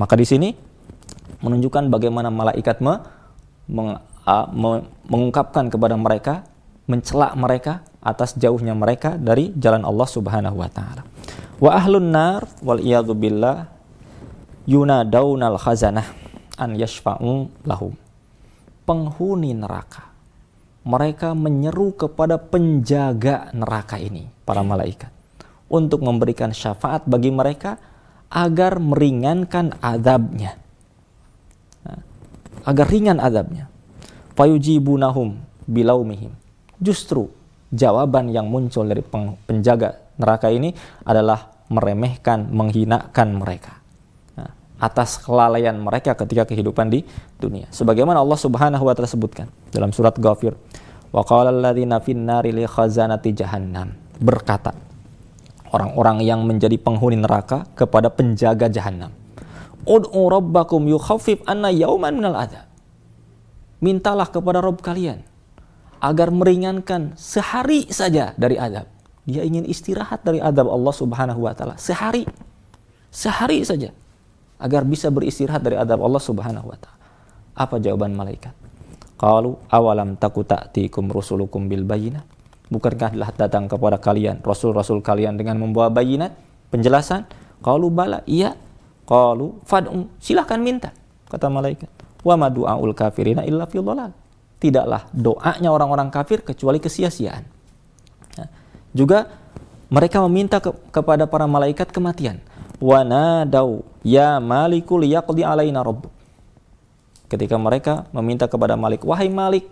Maka 0.00 0.16
di 0.16 0.24
sini 0.24 0.48
menunjukkan 1.44 1.92
bagaimana 1.92 2.32
malaikat 2.32 2.80
me, 2.80 3.04
meng, 3.68 4.00
uh, 4.24 4.46
me, 4.48 4.80
mengungkapkan 5.12 5.68
kepada 5.68 5.92
mereka, 6.00 6.48
mencela 6.88 7.36
mereka 7.36 7.84
atas 8.00 8.32
jauhnya 8.40 8.72
mereka 8.72 9.20
dari 9.20 9.52
jalan 9.60 9.84
Allah 9.84 10.08
Subhanahu 10.08 10.56
wa 10.56 10.72
taala. 10.72 11.04
Wa 11.60 11.76
ahlun 11.76 12.08
nar 12.08 12.48
wal 12.64 12.80
billah 13.12 13.73
yunadaunal 14.64 15.60
khazanah 15.60 16.08
an 16.56 16.76
yashfa'u 16.76 17.50
lahum. 17.64 17.92
Penghuni 18.84 19.56
neraka. 19.56 20.12
Mereka 20.84 21.32
menyeru 21.32 21.96
kepada 21.96 22.36
penjaga 22.36 23.48
neraka 23.56 23.96
ini, 23.96 24.28
para 24.44 24.60
malaikat, 24.60 25.08
untuk 25.72 26.04
memberikan 26.04 26.52
syafaat 26.52 27.08
bagi 27.08 27.32
mereka 27.32 27.80
agar 28.28 28.76
meringankan 28.76 29.80
adabnya. 29.80 30.60
Agar 32.68 32.86
ringan 32.88 33.16
adabnya. 33.16 33.72
Fayujibunahum 34.36 35.40
bilaumihim. 35.64 36.36
Justru 36.76 37.32
jawaban 37.72 38.28
yang 38.28 38.52
muncul 38.52 38.84
dari 38.84 39.00
penjaga 39.48 40.04
neraka 40.20 40.52
ini 40.52 40.76
adalah 41.08 41.64
meremehkan, 41.72 42.52
menghinakan 42.52 43.40
mereka 43.40 43.83
atas 44.78 45.22
kelalaian 45.22 45.74
mereka 45.78 46.18
ketika 46.18 46.50
kehidupan 46.50 46.90
di 46.90 47.06
dunia. 47.38 47.70
Sebagaimana 47.70 48.18
Allah 48.18 48.38
Subhanahu 48.38 48.84
wa 48.84 48.92
taala 48.94 49.10
sebutkan 49.10 49.46
dalam 49.70 49.94
surat 49.94 50.14
Ghafir. 50.18 50.54
Wa 51.14 51.22
qala 51.22 51.54
jahannam. 53.34 53.88
Berkata 54.18 54.74
orang-orang 55.70 56.22
yang 56.26 56.42
menjadi 56.42 56.74
penghuni 56.78 57.18
neraka 57.18 57.66
kepada 57.78 58.10
penjaga 58.10 58.66
jahanam. 58.70 59.10
Ud'u 59.86 60.30
rabbakum 60.30 60.86
yukhaffif 60.90 61.42
anna 61.46 61.70
yauman 61.70 62.14
minal 62.14 62.34
adab. 62.34 62.66
Mintalah 63.78 64.26
kepada 64.30 64.64
Rob 64.64 64.80
kalian 64.80 65.22
agar 66.02 66.34
meringankan 66.34 67.14
sehari 67.14 67.86
saja 67.90 68.32
dari 68.34 68.58
adab. 68.58 68.90
Dia 69.24 69.44
ingin 69.44 69.64
istirahat 69.68 70.24
dari 70.24 70.42
adab 70.42 70.66
Allah 70.72 70.94
Subhanahu 70.94 71.46
wa 71.46 71.52
taala 71.54 71.78
sehari. 71.78 72.26
Sehari 73.14 73.62
saja 73.62 73.94
agar 74.58 74.86
bisa 74.86 75.10
beristirahat 75.10 75.62
dari 75.62 75.76
adab 75.78 76.02
Allah 76.02 76.22
Subhanahu 76.22 76.70
wa 76.70 76.78
taala. 76.78 77.02
Apa 77.54 77.78
jawaban 77.78 78.14
malaikat? 78.14 78.54
Qalu 79.14 79.54
awalam 79.70 80.18
taku 80.18 80.42
ta'tikum 80.42 81.10
rusulukum 81.10 81.70
bil 81.70 81.86
bayinat? 81.86 82.26
Bukankah 82.72 83.14
telah 83.14 83.30
datang 83.30 83.70
kepada 83.70 84.00
kalian 84.00 84.42
rasul-rasul 84.42 85.04
kalian 85.04 85.38
dengan 85.38 85.60
membawa 85.60 85.92
bayinat, 85.92 86.34
penjelasan? 86.74 87.28
Qalu 87.62 87.86
bala, 87.92 88.26
iya. 88.26 88.58
Qalu 89.04 89.62
fad'u, 89.68 90.08
silahkan 90.18 90.58
minta, 90.58 90.90
kata 91.28 91.52
malaikat. 91.52 91.86
Wa 92.24 92.34
ma 92.40 92.48
du'aul 92.48 92.96
kafirina 92.96 93.44
illa 93.44 93.68
fi 93.68 93.78
dhalal. 93.78 94.10
Tidaklah 94.58 95.12
doanya 95.12 95.68
orang-orang 95.70 96.08
kafir 96.08 96.40
kecuali 96.40 96.80
kesia-siaan. 96.80 97.44
Nah, 98.40 98.48
juga 98.96 99.28
mereka 99.92 100.24
meminta 100.24 100.56
ke, 100.58 100.72
kepada 100.88 101.28
para 101.28 101.44
malaikat 101.44 101.92
kematian 101.92 102.40
wanadau 102.84 103.80
ya 104.04 104.36
malikul 104.44 105.00
yaqdi 105.00 105.40
alaina 105.40 105.80
rabbuk 105.80 106.12
ketika 107.32 107.56
mereka 107.56 108.04
meminta 108.12 108.44
kepada 108.44 108.76
Malik 108.76 109.00
wahai 109.08 109.32
Malik 109.32 109.64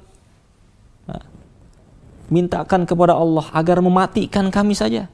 mintakan 2.33 2.89
kepada 2.89 3.13
Allah 3.13 3.45
agar 3.53 3.85
mematikan 3.85 4.49
kami 4.49 4.73
saja. 4.73 5.13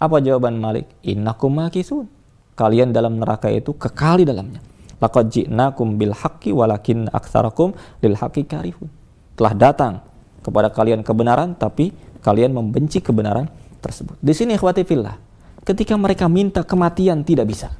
Apa 0.00 0.24
jawaban 0.24 0.56
Malik? 0.56 0.88
Innakum 1.04 1.52
makithun 1.52 2.08
kalian 2.56 2.96
dalam 2.96 3.20
neraka 3.20 3.52
itu 3.52 3.76
kekal 3.76 4.24
di 4.24 4.24
dalamnya. 4.24 4.64
Laqad 4.98 5.28
ji'nakum 5.30 6.00
bil 6.00 6.16
haqqi 6.16 6.50
walakin 6.50 7.12
aktsarakum 7.12 7.76
lil 8.00 8.16
haqqi 8.16 8.48
karihun. 8.48 8.88
Telah 9.36 9.52
datang 9.54 9.94
kepada 10.40 10.72
kalian 10.72 11.04
kebenaran 11.04 11.54
tapi 11.54 11.92
kalian 12.24 12.56
membenci 12.56 13.04
kebenaran 13.04 13.46
tersebut. 13.84 14.16
Di 14.18 14.32
sini 14.34 14.56
ikhwati 14.56 14.82
fillah 14.82 15.27
ketika 15.66 15.94
mereka 15.98 16.26
minta 16.26 16.62
kematian 16.62 17.22
tidak 17.22 17.48
bisa. 17.48 17.74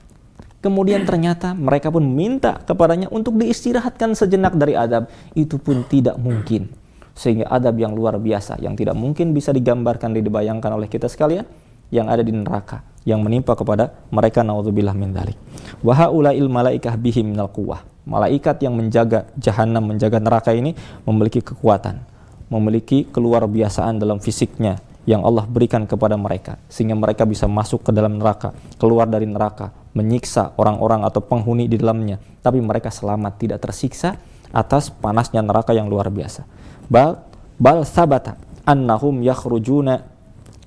Kemudian 0.59 1.07
ternyata 1.07 1.55
mereka 1.55 1.87
pun 1.87 2.03
minta 2.03 2.59
kepadanya 2.67 3.07
untuk 3.15 3.39
diistirahatkan 3.39 4.19
sejenak 4.19 4.59
dari 4.59 4.75
adab. 4.75 5.07
Itu 5.39 5.63
pun 5.63 5.87
tidak 5.87 6.19
mungkin. 6.19 6.67
Sehingga 7.15 7.47
adab 7.47 7.79
yang 7.79 7.95
luar 7.95 8.19
biasa, 8.19 8.59
yang 8.59 8.75
tidak 8.75 8.99
mungkin 8.99 9.31
bisa 9.35 9.55
digambarkan 9.55 10.15
dibayangkan 10.19 10.71
oleh 10.75 10.91
kita 10.91 11.07
sekalian, 11.07 11.47
yang 11.95 12.11
ada 12.11 12.23
di 12.23 12.35
neraka, 12.35 12.83
yang 13.07 13.23
menimpa 13.23 13.55
kepada 13.55 13.91
mereka 14.11 14.43
naudzubillah 14.43 14.95
min 14.95 15.15
dzalik. 15.15 15.39
Wa 15.83 16.11
malaikah 16.11 16.95
bihim 16.99 17.35
minal 17.35 17.51
quwwah. 17.51 17.83
Malaikat 18.09 18.65
yang 18.65 18.73
menjaga 18.73 19.29
jahanam, 19.37 19.85
menjaga 19.95 20.17
neraka 20.17 20.51
ini 20.57 20.73
memiliki 21.05 21.45
kekuatan, 21.45 22.01
memiliki 22.49 23.05
keluar 23.05 23.45
biasaan 23.45 24.01
dalam 24.01 24.17
fisiknya, 24.17 24.81
yang 25.09 25.25
Allah 25.25 25.49
berikan 25.49 25.89
kepada 25.89 26.21
mereka 26.21 26.61
sehingga 26.69 26.93
mereka 26.93 27.25
bisa 27.25 27.49
masuk 27.49 27.81
ke 27.81 27.91
dalam 27.97 28.21
neraka, 28.21 28.53
keluar 28.77 29.09
dari 29.09 29.25
neraka, 29.25 29.73
menyiksa 29.97 30.53
orang-orang 30.61 31.01
atau 31.09 31.25
penghuni 31.25 31.65
di 31.65 31.81
dalamnya, 31.81 32.21
tapi 32.45 32.61
mereka 32.61 32.93
selamat 32.93 33.41
tidak 33.41 33.65
tersiksa 33.65 34.21
atas 34.53 34.93
panasnya 34.93 35.41
neraka 35.41 35.73
yang 35.73 35.89
luar 35.89 36.13
biasa. 36.13 36.45
Bal 36.93 37.25
bal 37.57 37.89
sabata 37.89 38.37
annahum 38.69 39.25
yakhrujuna 39.25 40.05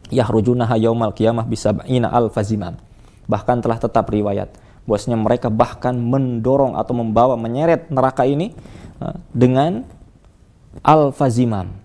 yakhrujunaha 0.10 0.74
yaumal 0.82 1.14
qiyamah 1.14 1.46
bisab'ina 1.46 2.10
alfazimam. 2.10 2.82
Bahkan 3.30 3.58
telah 3.62 3.78
tetap 3.78 4.10
riwayat 4.10 4.58
bahwasanya 4.90 5.22
mereka 5.22 5.54
bahkan 5.54 5.94
mendorong 5.94 6.74
atau 6.74 6.98
membawa 6.98 7.38
menyeret 7.38 7.94
neraka 7.94 8.26
ini 8.26 8.58
eh, 8.98 9.16
dengan 9.30 9.86
alfazimam 10.82 11.81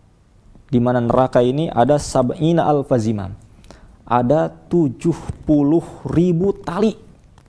di 0.67 0.79
mana 0.83 0.99
neraka 0.99 1.43
ini 1.43 1.71
ada 1.71 1.99
sab'ina 1.99 2.67
al-fazimam. 2.67 3.35
Ada 4.07 4.51
70 4.71 5.03
ribu 6.07 6.55
tali 6.63 6.95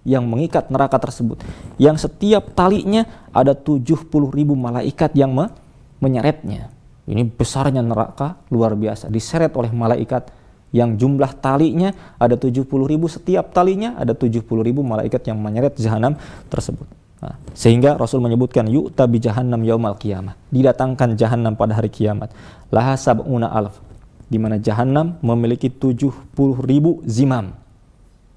yang 0.07 0.25
mengikat 0.25 0.71
neraka 0.73 0.97
tersebut. 0.97 1.43
Yang 1.77 2.09
setiap 2.09 2.55
talinya 2.57 3.29
ada 3.29 3.53
70 3.53 4.07
ribu 4.31 4.57
malaikat 4.57 5.13
yang 5.13 5.35
me 5.35 5.53
menyeretnya. 6.01 6.73
Ini 7.07 7.23
besarnya 7.27 7.85
neraka 7.85 8.41
luar 8.49 8.73
biasa. 8.73 9.11
Diseret 9.11 9.53
oleh 9.53 9.69
malaikat 9.69 10.33
yang 10.75 10.99
jumlah 10.99 11.37
talinya 11.39 11.93
ada 12.17 12.35
70 12.35 12.65
ribu. 12.87 13.05
Setiap 13.07 13.53
talinya 13.53 13.95
ada 13.95 14.17
70 14.17 14.43
ribu 14.65 14.81
malaikat 14.81 15.23
yang 15.29 15.37
menyeret 15.39 15.77
jahanam 15.77 16.17
tersebut. 16.49 16.96
Nah, 17.17 17.33
sehingga 17.57 17.97
Rasul 17.97 18.21
menyebutkan 18.21 18.69
yuk 18.69 18.93
tabi 18.93 19.17
jahannam 19.17 19.65
yaumal 19.65 19.97
kiamat. 19.97 20.37
Didatangkan 20.53 21.17
jahannam 21.17 21.57
pada 21.57 21.73
hari 21.73 21.89
kiamat. 21.89 22.29
Laha 22.69 22.93
sab'una 22.93 23.49
alf. 23.49 23.81
Di 24.29 24.37
mana 24.37 24.61
jahannam 24.61 25.17
memiliki 25.25 25.71
70 25.73 26.13
ribu 26.61 27.01
zimam. 27.09 27.57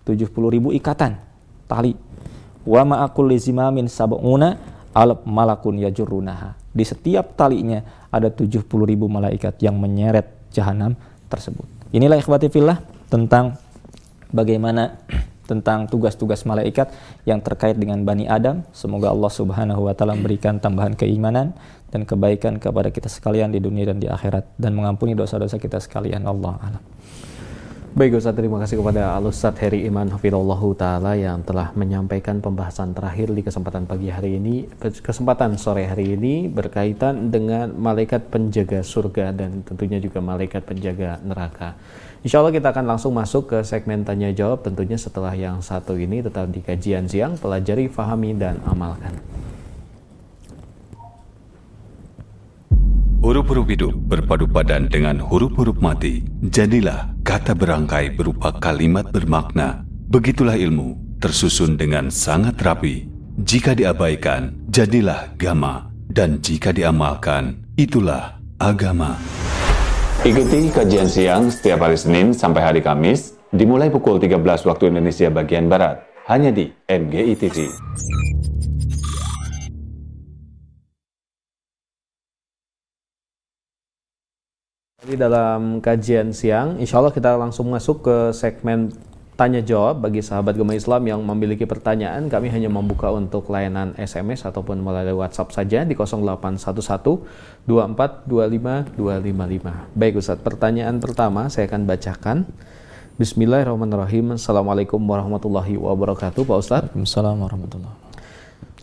70 0.08 0.32
ribu 0.32 0.72
ikatan 0.72 1.20
tali. 1.68 1.92
Wa 2.64 2.86
ma'akul 2.88 3.36
zimamin 3.36 3.84
sab'una 3.84 4.56
alf 4.96 5.28
malakun 5.28 5.76
yajurrunaha. 5.76 6.56
Di 6.72 6.84
setiap 6.86 7.36
talinya 7.36 7.84
ada 8.08 8.32
70 8.32 8.64
ribu 8.64 9.12
malaikat 9.12 9.60
yang 9.60 9.76
menyeret 9.76 10.48
jahanam 10.54 10.96
tersebut. 11.28 11.66
Inilah 11.92 12.16
ikhwati 12.16 12.48
fillah 12.48 12.78
tentang 13.10 13.58
bagaimana 14.30 14.96
tentang 15.50 15.90
tugas-tugas 15.90 16.46
malaikat 16.46 16.94
yang 17.26 17.42
terkait 17.42 17.74
dengan 17.74 17.98
Bani 18.06 18.30
Adam. 18.30 18.62
Semoga 18.70 19.10
Allah 19.10 19.32
Subhanahu 19.34 19.90
wa 19.90 19.94
taala 19.98 20.14
memberikan 20.14 20.62
tambahan 20.62 20.94
keimanan 20.94 21.58
dan 21.90 22.06
kebaikan 22.06 22.62
kepada 22.62 22.94
kita 22.94 23.10
sekalian 23.10 23.50
di 23.50 23.58
dunia 23.58 23.90
dan 23.90 23.98
di 23.98 24.06
akhirat 24.06 24.46
dan 24.54 24.78
mengampuni 24.78 25.18
dosa-dosa 25.18 25.58
kita 25.58 25.82
sekalian. 25.82 26.22
Allah 26.22 26.54
alam. 26.62 26.82
Baik 27.90 28.22
Ustaz, 28.22 28.38
terima 28.38 28.62
kasih 28.62 28.78
kepada 28.78 29.18
Al 29.18 29.26
Ustaz 29.26 29.58
Heri 29.58 29.82
Iman 29.82 30.06
Hafidullah 30.14 30.62
Ta'ala 30.78 31.18
yang 31.18 31.42
telah 31.42 31.74
menyampaikan 31.74 32.38
pembahasan 32.38 32.94
terakhir 32.94 33.34
di 33.34 33.42
kesempatan 33.42 33.82
pagi 33.82 34.06
hari 34.06 34.38
ini, 34.38 34.70
kesempatan 34.78 35.58
sore 35.58 35.90
hari 35.90 36.14
ini 36.14 36.46
berkaitan 36.46 37.34
dengan 37.34 37.74
malaikat 37.74 38.30
penjaga 38.30 38.86
surga 38.86 39.34
dan 39.34 39.66
tentunya 39.66 39.98
juga 39.98 40.22
malaikat 40.22 40.62
penjaga 40.70 41.18
neraka. 41.26 41.74
Insya 42.20 42.44
Allah 42.44 42.52
kita 42.52 42.68
akan 42.68 42.84
langsung 42.84 43.16
masuk 43.16 43.48
ke 43.48 43.58
segmen 43.64 44.04
tanya 44.04 44.28
jawab 44.28 44.60
tentunya 44.60 45.00
setelah 45.00 45.32
yang 45.32 45.64
satu 45.64 45.96
ini 45.96 46.20
tetap 46.20 46.52
di 46.52 46.60
kajian 46.60 47.08
siang, 47.08 47.40
pelajari, 47.40 47.88
fahami, 47.88 48.36
dan 48.36 48.60
amalkan. 48.68 49.16
Huruf-huruf 53.24 53.68
hidup 53.72 53.96
berpadu 54.04 54.44
padan 54.44 54.92
dengan 54.92 55.16
huruf-huruf 55.16 55.80
mati. 55.80 56.20
Jadilah 56.44 57.08
kata 57.24 57.56
berangkai 57.56 58.12
berupa 58.12 58.52
kalimat 58.52 59.08
bermakna. 59.08 59.84
Begitulah 60.12 60.60
ilmu, 60.60 61.20
tersusun 61.24 61.80
dengan 61.80 62.12
sangat 62.12 62.60
rapi. 62.60 63.08
Jika 63.40 63.72
diabaikan, 63.72 64.68
jadilah 64.68 65.32
gama. 65.40 65.88
Dan 66.04 66.44
jika 66.44 66.68
diamalkan, 66.74 67.64
itulah 67.80 68.40
agama. 68.60 69.16
Ikuti 70.20 70.68
kajian 70.68 71.08
siang 71.08 71.48
setiap 71.48 71.80
hari 71.80 71.96
Senin 71.96 72.36
sampai 72.36 72.60
hari 72.60 72.84
Kamis, 72.84 73.40
dimulai 73.56 73.88
pukul 73.88 74.20
13 74.20 74.68
waktu 74.68 74.92
Indonesia 74.92 75.32
bagian 75.32 75.64
Barat, 75.64 76.04
hanya 76.28 76.52
di 76.52 76.68
MGI 76.84 77.32
TV. 77.40 77.64
Di 85.00 85.16
dalam 85.16 85.80
kajian 85.80 86.36
siang, 86.36 86.76
insya 86.76 87.00
Allah 87.00 87.16
kita 87.16 87.40
langsung 87.40 87.72
masuk 87.72 88.04
ke 88.04 88.16
segmen 88.36 88.92
tanya 89.40 89.64
jawab 89.64 90.04
bagi 90.04 90.20
sahabat 90.20 90.52
gemah 90.52 90.76
Islam 90.76 91.00
yang 91.08 91.24
memiliki 91.24 91.64
pertanyaan. 91.64 92.28
Kami 92.28 92.52
hanya 92.52 92.68
membuka 92.68 93.08
untuk 93.08 93.48
layanan 93.48 93.96
SMS 93.96 94.44
ataupun 94.44 94.84
melalui 94.84 95.16
WhatsApp 95.16 95.56
saja 95.56 95.80
di 95.88 95.96
0811 95.96 97.64
2425 97.64 99.00
255. 99.00 99.96
Baik 99.96 100.20
Ustaz, 100.20 100.36
pertanyaan 100.44 101.00
pertama 101.00 101.48
saya 101.48 101.72
akan 101.72 101.88
bacakan. 101.88 102.44
Bismillahirrahmanirrahim. 103.16 104.36
Assalamualaikum 104.36 105.00
warahmatullahi 105.00 105.80
wabarakatuh, 105.80 106.44
Pak 106.44 106.58
Ustadz. 106.60 106.92
Assalamualaikum 106.92 107.48
warahmatullahi 107.48 107.88
wabarakatuh. 107.96 108.09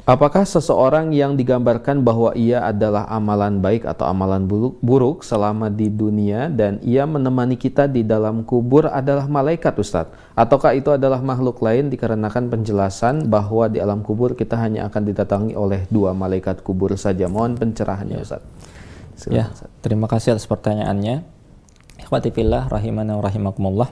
Apakah 0.07 0.47
seseorang 0.47 1.11
yang 1.11 1.35
digambarkan 1.35 1.99
bahwa 1.99 2.31
ia 2.31 2.63
adalah 2.63 3.03
amalan 3.11 3.59
baik 3.59 3.83
atau 3.83 4.07
amalan 4.07 4.47
buruk 4.79 5.19
selama 5.19 5.67
di 5.67 5.91
dunia 5.91 6.47
dan 6.47 6.79
ia 6.79 7.03
menemani 7.03 7.59
kita 7.59 7.91
di 7.91 8.07
dalam 8.07 8.47
kubur 8.47 8.87
adalah 8.87 9.27
malaikat 9.27 9.75
Ustadz? 9.75 10.15
Ataukah 10.31 10.79
itu 10.79 10.95
adalah 10.95 11.19
makhluk 11.19 11.59
lain 11.59 11.91
dikarenakan 11.91 12.47
penjelasan 12.47 13.27
bahwa 13.27 13.67
di 13.67 13.83
alam 13.83 13.99
kubur 13.99 14.31
kita 14.31 14.55
hanya 14.55 14.87
akan 14.87 15.11
didatangi 15.11 15.59
oleh 15.59 15.83
dua 15.91 16.15
malaikat 16.15 16.63
kubur 16.63 16.95
saja? 16.95 17.27
Mohon 17.27 17.67
pencerahannya 17.67 18.23
Ustadz. 18.23 19.27
ya, 19.27 19.51
terima 19.83 20.07
kasih 20.07 20.39
atas 20.39 20.47
pertanyaannya. 20.47 21.27
Ikhwatifillah 21.99 22.71
rahimana 22.71 23.19
rahimakumullah. 23.19 23.91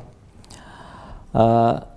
Uh, 1.35 1.94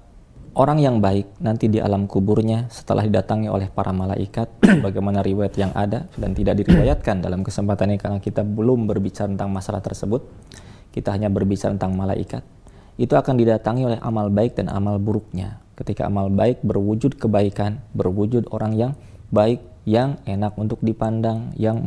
orang 0.58 0.82
yang 0.82 0.98
baik 0.98 1.38
nanti 1.38 1.70
di 1.70 1.78
alam 1.78 2.10
kuburnya 2.10 2.66
setelah 2.66 3.06
didatangi 3.06 3.46
oleh 3.46 3.70
para 3.70 3.94
malaikat 3.94 4.50
bagaimana 4.84 5.22
riwayat 5.22 5.54
yang 5.54 5.70
ada 5.70 6.10
dan 6.18 6.34
tidak 6.34 6.58
diriwayatkan 6.66 7.22
dalam 7.22 7.46
kesempatan 7.46 7.94
ini 7.94 7.98
karena 8.02 8.18
kita 8.18 8.42
belum 8.42 8.90
berbicara 8.90 9.30
tentang 9.30 9.54
masalah 9.54 9.78
tersebut. 9.78 10.26
Kita 10.90 11.14
hanya 11.14 11.30
berbicara 11.30 11.78
tentang 11.78 11.94
malaikat. 11.94 12.42
Itu 12.98 13.14
akan 13.14 13.38
didatangi 13.38 13.86
oleh 13.86 14.00
amal 14.02 14.34
baik 14.34 14.58
dan 14.58 14.66
amal 14.66 14.98
buruknya. 14.98 15.62
Ketika 15.78 16.10
amal 16.10 16.26
baik 16.26 16.66
berwujud 16.66 17.14
kebaikan 17.22 17.78
berwujud 17.94 18.50
orang 18.50 18.74
yang 18.74 18.92
baik 19.30 19.62
yang 19.86 20.18
enak 20.26 20.58
untuk 20.58 20.82
dipandang 20.82 21.54
yang 21.54 21.78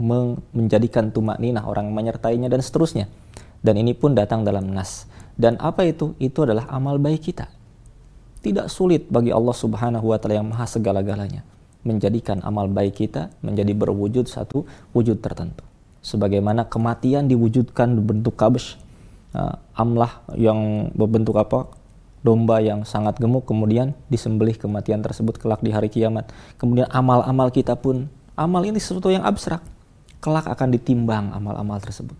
menjadikan 0.55 1.11
tumak 1.11 1.43
ninah 1.43 1.67
orang 1.67 1.91
menyertainya 1.91 2.47
dan 2.47 2.63
seterusnya. 2.63 3.11
Dan 3.59 3.75
ini 3.75 3.91
pun 3.91 4.15
datang 4.15 4.47
dalam 4.47 4.71
nas. 4.71 5.11
Dan 5.35 5.59
apa 5.59 5.83
itu? 5.83 6.15
Itu 6.23 6.47
adalah 6.47 6.71
amal 6.71 6.95
baik 6.97 7.35
kita 7.35 7.60
tidak 8.41 8.73
sulit 8.73 9.05
bagi 9.07 9.29
Allah 9.29 9.53
Subhanahu 9.53 10.11
wa 10.11 10.17
taala 10.17 10.41
yang 10.41 10.49
maha 10.49 10.65
segala-galanya 10.65 11.45
menjadikan 11.81 12.41
amal 12.45 12.69
baik 12.69 13.01
kita 13.05 13.33
menjadi 13.41 13.73
berwujud 13.73 14.29
satu 14.29 14.65
wujud 14.93 15.17
tertentu. 15.21 15.65
Sebagaimana 16.01 16.65
kematian 16.65 17.29
diwujudkan 17.29 17.93
berbentuk 18.01 18.37
kabsh, 18.37 18.77
uh, 19.37 19.57
amlah 19.77 20.21
yang 20.37 20.89
berbentuk 20.93 21.37
apa? 21.37 21.69
domba 22.21 22.61
yang 22.61 22.85
sangat 22.85 23.17
gemuk 23.17 23.49
kemudian 23.49 23.97
disembelih 24.05 24.53
kematian 24.53 25.01
tersebut 25.01 25.41
kelak 25.41 25.57
di 25.65 25.73
hari 25.73 25.89
kiamat. 25.89 26.29
Kemudian 26.61 26.85
amal-amal 26.93 27.49
kita 27.49 27.73
pun 27.73 28.13
amal 28.37 28.61
ini 28.61 28.77
sesuatu 28.77 29.09
yang 29.09 29.25
abstrak. 29.25 29.65
Kelak 30.21 30.45
akan 30.45 30.69
ditimbang 30.69 31.33
amal-amal 31.33 31.81
tersebut. 31.81 32.13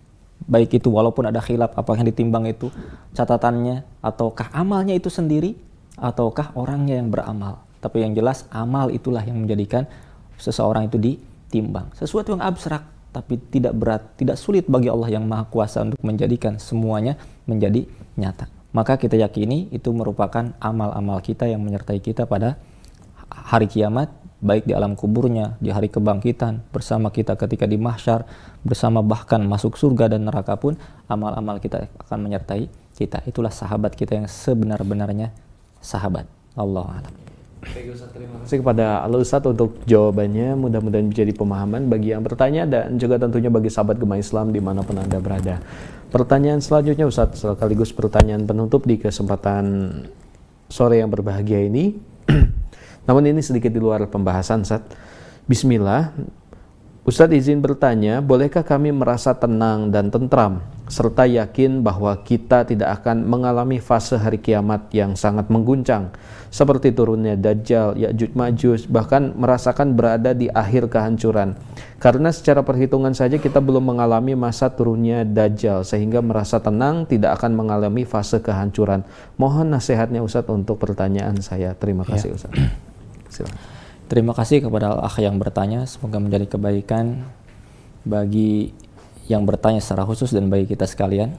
Baik 0.50 0.82
itu 0.82 0.90
walaupun 0.90 1.30
ada 1.30 1.38
khilaf 1.38 1.78
apakah 1.78 2.02
yang 2.02 2.10
ditimbang 2.10 2.50
itu 2.50 2.74
catatannya 3.14 3.86
ataukah 4.02 4.50
amalnya 4.58 4.98
itu 4.98 5.14
sendiri 5.14 5.54
ataukah 6.02 6.58
orangnya 6.58 6.98
yang 6.98 7.14
beramal. 7.14 7.62
Tapi 7.78 8.02
yang 8.02 8.18
jelas 8.18 8.50
amal 8.50 8.90
itulah 8.90 9.22
yang 9.22 9.38
menjadikan 9.38 9.86
seseorang 10.42 10.90
itu 10.90 10.98
ditimbang. 10.98 11.94
Sesuatu 11.94 12.34
yang 12.34 12.42
abstrak 12.42 12.84
tapi 13.12 13.38
tidak 13.52 13.76
berat, 13.76 14.02
tidak 14.16 14.40
sulit 14.40 14.66
bagi 14.66 14.88
Allah 14.88 15.12
yang 15.12 15.28
Maha 15.28 15.46
Kuasa 15.46 15.84
untuk 15.84 16.00
menjadikan 16.02 16.58
semuanya 16.58 17.20
menjadi 17.44 17.84
nyata. 18.16 18.48
Maka 18.72 18.96
kita 18.96 19.20
yakini 19.20 19.68
itu 19.76 19.92
merupakan 19.92 20.56
amal-amal 20.64 21.20
kita 21.20 21.44
yang 21.44 21.60
menyertai 21.60 22.00
kita 22.00 22.24
pada 22.24 22.56
hari 23.28 23.68
kiamat, 23.68 24.08
baik 24.40 24.64
di 24.64 24.72
alam 24.72 24.96
kuburnya, 24.96 25.60
di 25.60 25.76
hari 25.76 25.92
kebangkitan, 25.92 26.64
bersama 26.72 27.12
kita 27.12 27.36
ketika 27.36 27.68
di 27.68 27.76
mahsyar, 27.76 28.24
bersama 28.64 29.04
bahkan 29.04 29.44
masuk 29.44 29.76
surga 29.76 30.16
dan 30.16 30.24
neraka 30.24 30.56
pun 30.56 30.80
amal-amal 31.12 31.60
kita 31.60 31.92
akan 32.08 32.32
menyertai 32.32 32.72
kita. 32.96 33.20
Itulah 33.28 33.52
sahabat 33.52 33.92
kita 33.92 34.16
yang 34.16 34.32
sebenar-benarnya 34.32 35.36
sahabat. 35.82 36.30
Allah 36.56 37.02
alam. 37.02 37.14
terima 37.62 38.42
kasih 38.42 38.58
kepada 38.66 39.06
Al 39.06 39.14
Ustaz 39.18 39.46
untuk 39.46 39.82
jawabannya. 39.86 40.58
Mudah-mudahan 40.58 41.10
menjadi 41.10 41.34
pemahaman 41.34 41.90
bagi 41.90 42.14
yang 42.14 42.26
bertanya 42.26 42.66
dan 42.66 42.98
juga 42.98 43.22
tentunya 43.22 43.54
bagi 43.54 43.70
sahabat 43.70 44.02
gemah 44.02 44.18
Islam 44.18 44.50
di 44.50 44.62
mana 44.62 44.82
pun 44.82 44.98
Anda 44.98 45.22
berada. 45.22 45.62
Pertanyaan 46.10 46.60
selanjutnya 46.60 47.06
Ustaz, 47.06 47.38
sekaligus 47.38 47.94
pertanyaan 47.94 48.46
penutup 48.50 48.86
di 48.86 48.98
kesempatan 48.98 49.94
sore 50.70 51.02
yang 51.02 51.10
berbahagia 51.14 51.62
ini. 51.66 51.98
Namun 53.08 53.30
ini 53.30 53.42
sedikit 53.46 53.70
di 53.70 53.82
luar 53.82 54.10
pembahasan 54.10 54.66
Ustaz. 54.66 54.82
Bismillah, 55.46 56.14
Ustadz 57.02 57.34
izin 57.34 57.66
bertanya, 57.66 58.22
bolehkah 58.22 58.62
kami 58.62 58.94
merasa 58.94 59.34
tenang 59.34 59.90
dan 59.90 60.14
tentram 60.14 60.62
serta 60.92 61.24
yakin 61.24 61.80
bahwa 61.80 62.12
kita 62.20 62.68
tidak 62.68 63.00
akan 63.00 63.24
mengalami 63.24 63.80
fase 63.80 64.20
hari 64.20 64.44
kiamat 64.44 64.92
yang 64.92 65.16
sangat 65.16 65.48
mengguncang 65.48 66.12
seperti 66.52 66.92
turunnya 66.92 67.40
Dajjal, 67.40 67.96
Ya'juj 67.96 68.36
Ma'juj, 68.36 68.92
bahkan 68.92 69.32
merasakan 69.40 69.96
berada 69.96 70.36
di 70.36 70.52
akhir 70.52 70.92
kehancuran. 70.92 71.56
Karena 71.96 72.28
secara 72.36 72.60
perhitungan 72.60 73.16
saja 73.16 73.40
kita 73.40 73.64
belum 73.64 73.96
mengalami 73.96 74.36
masa 74.36 74.68
turunnya 74.68 75.24
Dajjal 75.24 75.88
sehingga 75.88 76.20
merasa 76.20 76.60
tenang 76.60 77.08
tidak 77.08 77.40
akan 77.40 77.56
mengalami 77.56 78.04
fase 78.04 78.44
kehancuran. 78.44 79.08
Mohon 79.40 79.80
nasihatnya 79.80 80.20
Ustadz 80.20 80.52
untuk 80.52 80.76
pertanyaan 80.76 81.40
saya. 81.40 81.72
Terima 81.72 82.04
kasih 82.04 82.36
ya. 82.36 82.44
Ustadz. 82.44 82.60
Silakan. 83.34 83.60
Terima 84.12 84.36
kasih 84.36 84.60
kepada 84.60 84.92
al-akh 84.92 85.24
yang 85.24 85.40
bertanya. 85.40 85.88
Semoga 85.88 86.20
menjadi 86.20 86.52
kebaikan 86.52 87.32
bagi 88.04 88.76
yang 89.32 89.48
bertanya 89.48 89.80
secara 89.80 90.04
khusus 90.04 90.36
dan 90.36 90.52
bagi 90.52 90.68
kita 90.68 90.84
sekalian. 90.84 91.32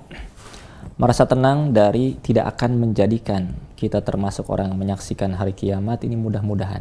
Merasa 0.96 1.28
tenang 1.28 1.76
dari 1.76 2.16
tidak 2.24 2.56
akan 2.56 2.80
menjadikan 2.80 3.52
kita 3.76 4.00
termasuk 4.00 4.48
orang 4.48 4.72
yang 4.72 4.80
menyaksikan 4.80 5.36
hari 5.36 5.52
kiamat 5.52 6.00
ini 6.08 6.16
mudah-mudahan. 6.16 6.80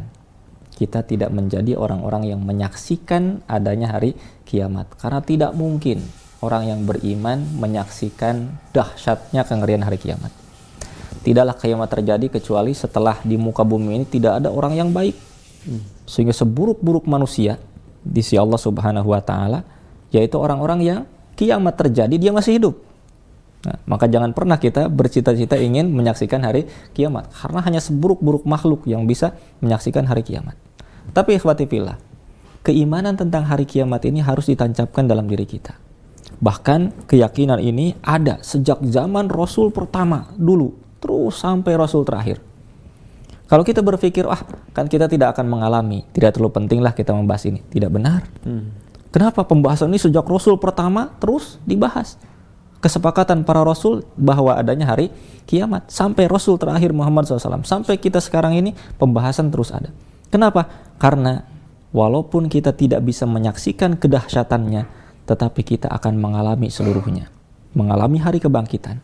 Kita 0.72 1.04
tidak 1.04 1.28
menjadi 1.28 1.76
orang-orang 1.76 2.32
yang 2.32 2.40
menyaksikan 2.40 3.44
adanya 3.44 3.92
hari 3.92 4.16
kiamat. 4.48 4.88
Karena 4.96 5.20
tidak 5.20 5.52
mungkin 5.52 6.00
orang 6.40 6.72
yang 6.72 6.80
beriman 6.88 7.44
menyaksikan 7.60 8.56
dahsyatnya 8.72 9.44
kengerian 9.44 9.84
hari 9.84 10.00
kiamat. 10.00 10.32
Tidaklah 11.22 11.54
kiamat 11.54 11.88
terjadi 11.92 12.26
kecuali 12.40 12.74
setelah 12.74 13.20
di 13.22 13.38
muka 13.38 13.62
bumi 13.62 14.00
ini 14.00 14.06
tidak 14.08 14.42
ada 14.42 14.50
orang 14.50 14.74
yang 14.74 14.90
baik 14.90 15.14
sehingga 16.02 16.34
seburuk-buruk 16.34 17.06
manusia 17.06 17.62
di 18.02 18.18
sisi 18.18 18.34
Allah 18.34 18.58
Subhanahu 18.58 19.14
wa 19.14 19.22
taala 19.22 19.62
yaitu 20.12 20.36
orang-orang 20.38 20.80
yang 20.84 21.00
kiamat 21.34 21.74
terjadi 21.80 22.14
dia 22.14 22.30
masih 22.30 22.60
hidup. 22.60 22.74
Nah, 23.62 23.78
maka 23.86 24.10
jangan 24.10 24.34
pernah 24.34 24.58
kita 24.58 24.90
bercita-cita 24.90 25.54
ingin 25.54 25.90
menyaksikan 25.90 26.42
hari 26.42 26.66
kiamat 26.92 27.30
karena 27.30 27.60
hanya 27.62 27.80
seburuk-buruk 27.80 28.42
makhluk 28.42 28.84
yang 28.90 29.06
bisa 29.06 29.38
menyaksikan 29.62 30.06
hari 30.06 30.26
kiamat. 30.26 30.58
Tapi 31.14 31.38
ikhwati 31.38 31.66
keimanan 32.62 33.14
tentang 33.18 33.46
hari 33.46 33.66
kiamat 33.66 34.02
ini 34.06 34.22
harus 34.22 34.50
ditancapkan 34.50 35.06
dalam 35.06 35.26
diri 35.26 35.46
kita. 35.46 35.74
Bahkan 36.42 37.06
keyakinan 37.06 37.62
ini 37.62 37.94
ada 38.02 38.42
sejak 38.42 38.82
zaman 38.82 39.30
Rasul 39.30 39.70
pertama 39.70 40.30
dulu 40.34 40.74
terus 40.98 41.38
sampai 41.38 41.74
Rasul 41.78 42.02
terakhir. 42.02 42.38
Kalau 43.50 43.68
kita 43.68 43.84
berpikir, 43.84 44.24
ah 44.24 44.40
kan 44.72 44.88
kita 44.88 45.12
tidak 45.12 45.36
akan 45.36 45.44
mengalami, 45.44 46.08
tidak 46.16 46.34
terlalu 46.38 46.56
pentinglah 46.56 46.96
kita 46.96 47.12
membahas 47.12 47.52
ini. 47.52 47.60
Tidak 47.60 47.90
benar. 47.92 48.24
Hmm. 48.48 48.72
Kenapa 49.12 49.44
pembahasan 49.44 49.92
ini 49.92 50.00
sejak 50.00 50.24
Rasul 50.24 50.56
pertama 50.56 51.12
terus 51.20 51.60
dibahas? 51.68 52.16
Kesepakatan 52.80 53.44
para 53.44 53.60
Rasul 53.62 54.02
bahwa 54.16 54.56
adanya 54.56 54.88
hari 54.88 55.12
kiamat. 55.46 55.92
Sampai 55.92 56.26
Rasul 56.26 56.56
terakhir 56.58 56.90
Muhammad 56.90 57.28
SAW. 57.28 57.62
Sampai 57.62 58.00
kita 58.00 58.18
sekarang 58.18 58.56
ini 58.58 58.74
pembahasan 58.96 59.52
terus 59.52 59.70
ada. 59.70 59.92
Kenapa? 60.32 60.66
Karena 60.96 61.44
walaupun 61.92 62.48
kita 62.48 62.72
tidak 62.72 63.04
bisa 63.04 63.28
menyaksikan 63.28 64.00
kedahsyatannya, 64.00 64.88
tetapi 65.28 65.60
kita 65.62 65.92
akan 65.92 66.18
mengalami 66.18 66.72
seluruhnya. 66.72 67.28
Mengalami 67.76 68.18
hari 68.18 68.40
kebangkitan, 68.40 68.98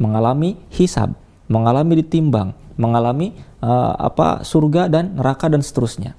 mengalami 0.00 0.56
hisab, 0.72 1.14
mengalami 1.46 2.00
ditimbang, 2.00 2.56
mengalami 2.80 3.36
uh, 3.60 3.94
apa 3.96 4.42
surga 4.42 4.88
dan 4.88 5.14
neraka 5.20 5.52
dan 5.52 5.60
seterusnya. 5.60 6.16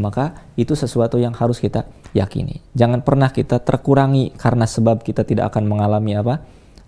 Maka 0.00 0.52
itu 0.56 0.72
sesuatu 0.72 1.16
yang 1.20 1.32
harus 1.36 1.58
kita 1.58 1.88
yakini. 2.12 2.60
Jangan 2.76 3.04
pernah 3.04 3.32
kita 3.32 3.60
terkurangi 3.60 4.32
karena 4.36 4.68
sebab 4.68 5.00
kita 5.04 5.24
tidak 5.24 5.52
akan 5.52 5.64
mengalami 5.68 6.16
apa? 6.16 6.34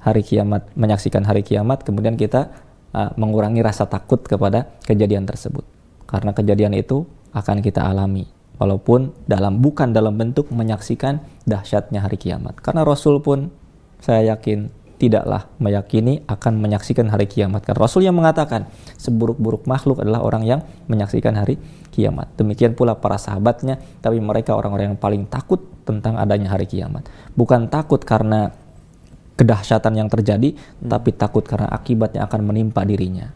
hari 0.05 0.21
kiamat, 0.21 0.69
menyaksikan 0.77 1.25
hari 1.25 1.41
kiamat 1.41 1.81
kemudian 1.81 2.21
kita 2.21 2.53
uh, 2.93 3.11
mengurangi 3.17 3.65
rasa 3.65 3.89
takut 3.89 4.21
kepada 4.21 4.77
kejadian 4.85 5.25
tersebut. 5.25 5.65
Karena 6.05 6.37
kejadian 6.37 6.77
itu 6.77 7.09
akan 7.33 7.65
kita 7.65 7.81
alami 7.89 8.29
walaupun 8.61 9.11
dalam 9.25 9.59
bukan 9.65 9.91
dalam 9.97 10.15
bentuk 10.15 10.53
menyaksikan 10.53 11.25
dahsyatnya 11.49 12.05
hari 12.05 12.21
kiamat. 12.21 12.61
Karena 12.61 12.85
Rasul 12.85 13.25
pun 13.25 13.49
saya 13.99 14.37
yakin 14.37 14.69
tidaklah 15.05 15.53
meyakini 15.61 16.25
akan 16.25 16.57
menyaksikan 16.57 17.13
hari 17.13 17.29
kiamat. 17.29 17.69
Karena 17.69 17.85
Rasul 17.85 18.09
yang 18.09 18.17
mengatakan 18.17 18.65
seburuk-buruk 18.97 19.69
makhluk 19.69 20.01
adalah 20.01 20.25
orang 20.25 20.49
yang 20.49 20.61
menyaksikan 20.89 21.37
hari 21.37 21.61
kiamat. 21.93 22.33
Demikian 22.41 22.73
pula 22.73 22.97
para 22.97 23.21
sahabatnya, 23.21 23.77
tapi 24.01 24.17
mereka 24.25 24.57
orang-orang 24.57 24.97
yang 24.97 25.01
paling 25.01 25.29
takut 25.29 25.61
tentang 25.85 26.17
adanya 26.17 26.57
hari 26.57 26.65
kiamat. 26.65 27.05
Bukan 27.37 27.69
takut 27.69 28.01
karena 28.01 28.49
kedahsyatan 29.37 29.93
yang 30.01 30.09
terjadi, 30.09 30.57
hmm. 30.57 30.89
tapi 30.89 31.13
takut 31.13 31.45
karena 31.45 31.69
akibatnya 31.69 32.25
akan 32.25 32.41
menimpa 32.49 32.83
dirinya. 32.89 33.29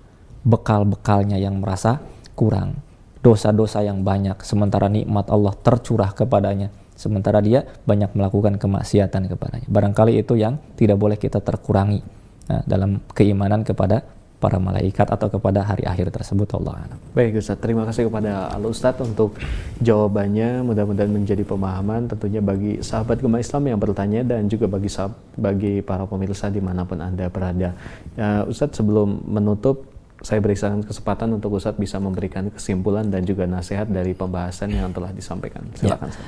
Bekal-bekalnya 0.49 1.37
yang 1.37 1.61
merasa 1.61 2.01
kurang, 2.33 2.81
dosa-dosa 3.21 3.85
yang 3.85 4.01
banyak, 4.01 4.41
sementara 4.41 4.89
nikmat 4.89 5.29
Allah 5.29 5.53
tercurah 5.53 6.17
kepadanya 6.17 6.73
sementara 6.99 7.39
dia 7.39 7.63
banyak 7.87 8.11
melakukan 8.19 8.59
kemaksiatan 8.59 9.31
kepadanya. 9.31 9.69
Barangkali 9.71 10.19
itu 10.19 10.35
yang 10.35 10.59
tidak 10.75 10.99
boleh 10.99 11.15
kita 11.15 11.39
terkurangi 11.39 12.03
nah, 12.51 12.67
dalam 12.67 12.99
keimanan 13.15 13.63
kepada 13.63 14.03
para 14.39 14.59
malaikat 14.63 15.07
atau 15.11 15.27
kepada 15.27 15.67
hari 15.67 15.83
akhir 15.83 16.15
tersebut 16.15 16.47
Allah 16.55 16.87
Baik 17.11 17.43
Ustaz, 17.43 17.59
terima 17.59 17.83
kasih 17.83 18.07
kepada 18.07 18.47
Al 18.55 18.63
Ustaz 18.71 18.95
untuk 19.03 19.35
jawabannya. 19.83 20.63
Mudah-mudahan 20.63 21.11
menjadi 21.11 21.43
pemahaman 21.43 22.07
tentunya 22.07 22.39
bagi 22.39 22.79
sahabat 22.79 23.19
gemah 23.19 23.43
Islam 23.43 23.67
yang 23.67 23.79
bertanya 23.83 24.23
dan 24.23 24.47
juga 24.47 24.71
bagi 24.71 24.87
bagi 25.35 25.83
para 25.83 26.07
pemirsa 26.07 26.55
di 26.55 26.63
mana 26.63 26.87
pun 26.87 27.03
Anda 27.03 27.27
berada. 27.27 27.75
Ya, 28.15 28.47
Ustadz 28.47 28.79
sebelum 28.79 29.27
menutup 29.27 29.88
saya 30.19 30.43
berikan 30.43 30.83
kesempatan 30.83 31.39
untuk 31.39 31.55
Ustadz 31.55 31.79
bisa 31.79 32.03
memberikan 32.03 32.51
kesimpulan 32.51 33.07
dan 33.07 33.23
juga 33.23 33.47
nasihat 33.47 33.87
dari 33.87 34.19
pembahasan 34.19 34.75
yang 34.75 34.91
telah 34.91 35.15
disampaikan. 35.15 35.63
Silakan. 35.79 36.11
Ya. 36.11 36.19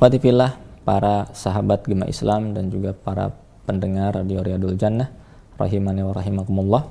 Khawatibillah 0.00 0.52
para 0.84 1.28
sahabat 1.36 1.84
Gema 1.84 2.08
Islam 2.08 2.56
dan 2.56 2.72
juga 2.72 2.96
para 2.96 3.36
pendengar 3.68 4.16
Radio 4.16 4.40
Riyadul 4.40 4.76
Jannah 4.80 5.12
rahimani 5.60 6.02
wa 6.04 6.12
rahimakumullah. 6.16 6.82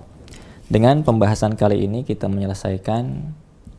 Dengan 0.70 1.01
pembahasan 1.01 1.58
kali 1.60 1.86
ini 1.86 2.06
kita 2.08 2.32
menyelesaikan 2.32 3.34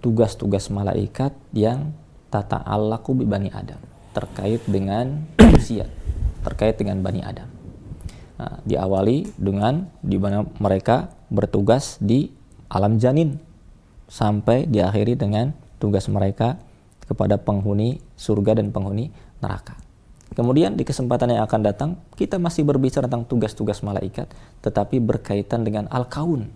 tugas-tugas 0.05 0.69
malaikat 0.69 1.33
yang 1.57 1.97
tata 2.29 2.61
alaku 2.61 3.25
Bani 3.25 3.49
Adam 3.55 3.81
terkait 4.15 4.63
dengan 4.69 5.27
manusia, 5.43 5.91
terkait 6.47 6.79
dengan 6.79 7.03
Bani 7.03 7.23
Adam. 7.25 7.51
Nah, 8.35 8.59
diawali 8.67 9.39
dengan 9.39 9.91
di 10.03 10.19
mana 10.19 10.43
mereka 10.59 11.11
bertugas 11.31 11.99
di 12.03 12.31
alam 12.75 12.99
janin 12.99 13.39
sampai 14.11 14.67
diakhiri 14.67 15.15
dengan 15.15 15.55
tugas 15.79 16.11
mereka 16.11 16.59
kepada 17.07 17.39
penghuni 17.39 18.03
surga 18.19 18.59
dan 18.59 18.75
penghuni 18.75 19.15
neraka. 19.39 19.79
Kemudian 20.35 20.75
di 20.75 20.83
kesempatan 20.83 21.31
yang 21.31 21.47
akan 21.47 21.61
datang, 21.63 21.91
kita 22.19 22.43
masih 22.43 22.67
berbicara 22.67 23.07
tentang 23.07 23.23
tugas-tugas 23.23 23.79
malaikat, 23.87 24.27
tetapi 24.67 24.99
berkaitan 24.99 25.63
dengan 25.63 25.87
al-kaun, 25.87 26.51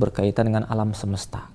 berkaitan 0.00 0.48
dengan 0.48 0.64
alam 0.64 0.96
semesta. 0.96 1.52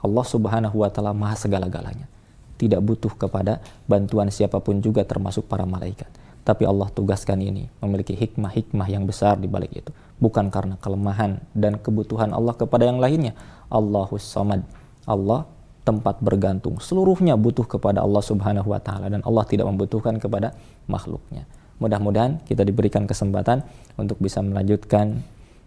Allah 0.00 0.24
subhanahu 0.24 0.80
wa 0.80 0.88
ta'ala 0.88 1.12
maha 1.12 1.36
segala-galanya. 1.36 2.08
Tidak 2.56 2.80
butuh 2.80 3.12
kepada 3.12 3.60
bantuan 3.84 4.32
siapa 4.32 4.56
pun 4.64 4.80
juga 4.80 5.04
termasuk 5.04 5.44
para 5.44 5.68
malaikat. 5.68 6.08
Tapi 6.40 6.64
Allah 6.64 6.88
tugaskan 6.88 7.44
ini, 7.44 7.68
memiliki 7.84 8.16
hikmah-hikmah 8.16 8.88
yang 8.88 9.04
besar 9.04 9.36
di 9.36 9.50
balik 9.50 9.76
itu. 9.76 9.92
Bukan 10.16 10.48
karena 10.48 10.80
kelemahan 10.80 11.44
dan 11.52 11.76
kebutuhan 11.76 12.32
Allah 12.32 12.56
kepada 12.56 12.88
yang 12.88 12.96
lainnya. 12.96 13.36
Allahus 13.68 14.24
samad. 14.24 14.64
Allah 15.04 15.44
tempat 15.86 16.18
bergantung. 16.18 16.82
Seluruhnya 16.82 17.38
butuh 17.38 17.62
kepada 17.62 18.02
Allah 18.02 18.18
Subhanahu 18.18 18.74
wa 18.74 18.80
taala 18.82 19.06
dan 19.06 19.22
Allah 19.22 19.46
tidak 19.46 19.70
membutuhkan 19.70 20.18
kepada 20.18 20.50
makhluknya. 20.90 21.46
Mudah-mudahan 21.78 22.42
kita 22.42 22.66
diberikan 22.66 23.06
kesempatan 23.06 23.62
untuk 23.94 24.18
bisa 24.18 24.42
melanjutkan 24.42 25.22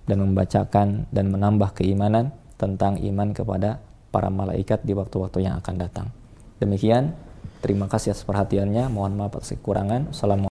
dan 0.10 0.18
membacakan 0.20 1.06
dan 1.14 1.26
menambah 1.30 1.78
keimanan 1.78 2.34
tentang 2.60 3.00
iman 3.00 3.32
kepada 3.32 3.80
para 4.10 4.28
malaikat 4.28 4.82
di 4.84 4.98
waktu-waktu 4.98 5.46
yang 5.46 5.62
akan 5.62 5.76
datang. 5.80 6.08
Demikian, 6.60 7.16
terima 7.64 7.88
kasih 7.88 8.12
atas 8.12 8.26
perhatiannya. 8.26 8.92
Mohon 8.92 9.14
maaf 9.16 9.40
atas 9.40 9.56
kekurangan. 9.56 10.12
Assalamualaikum 10.12 10.49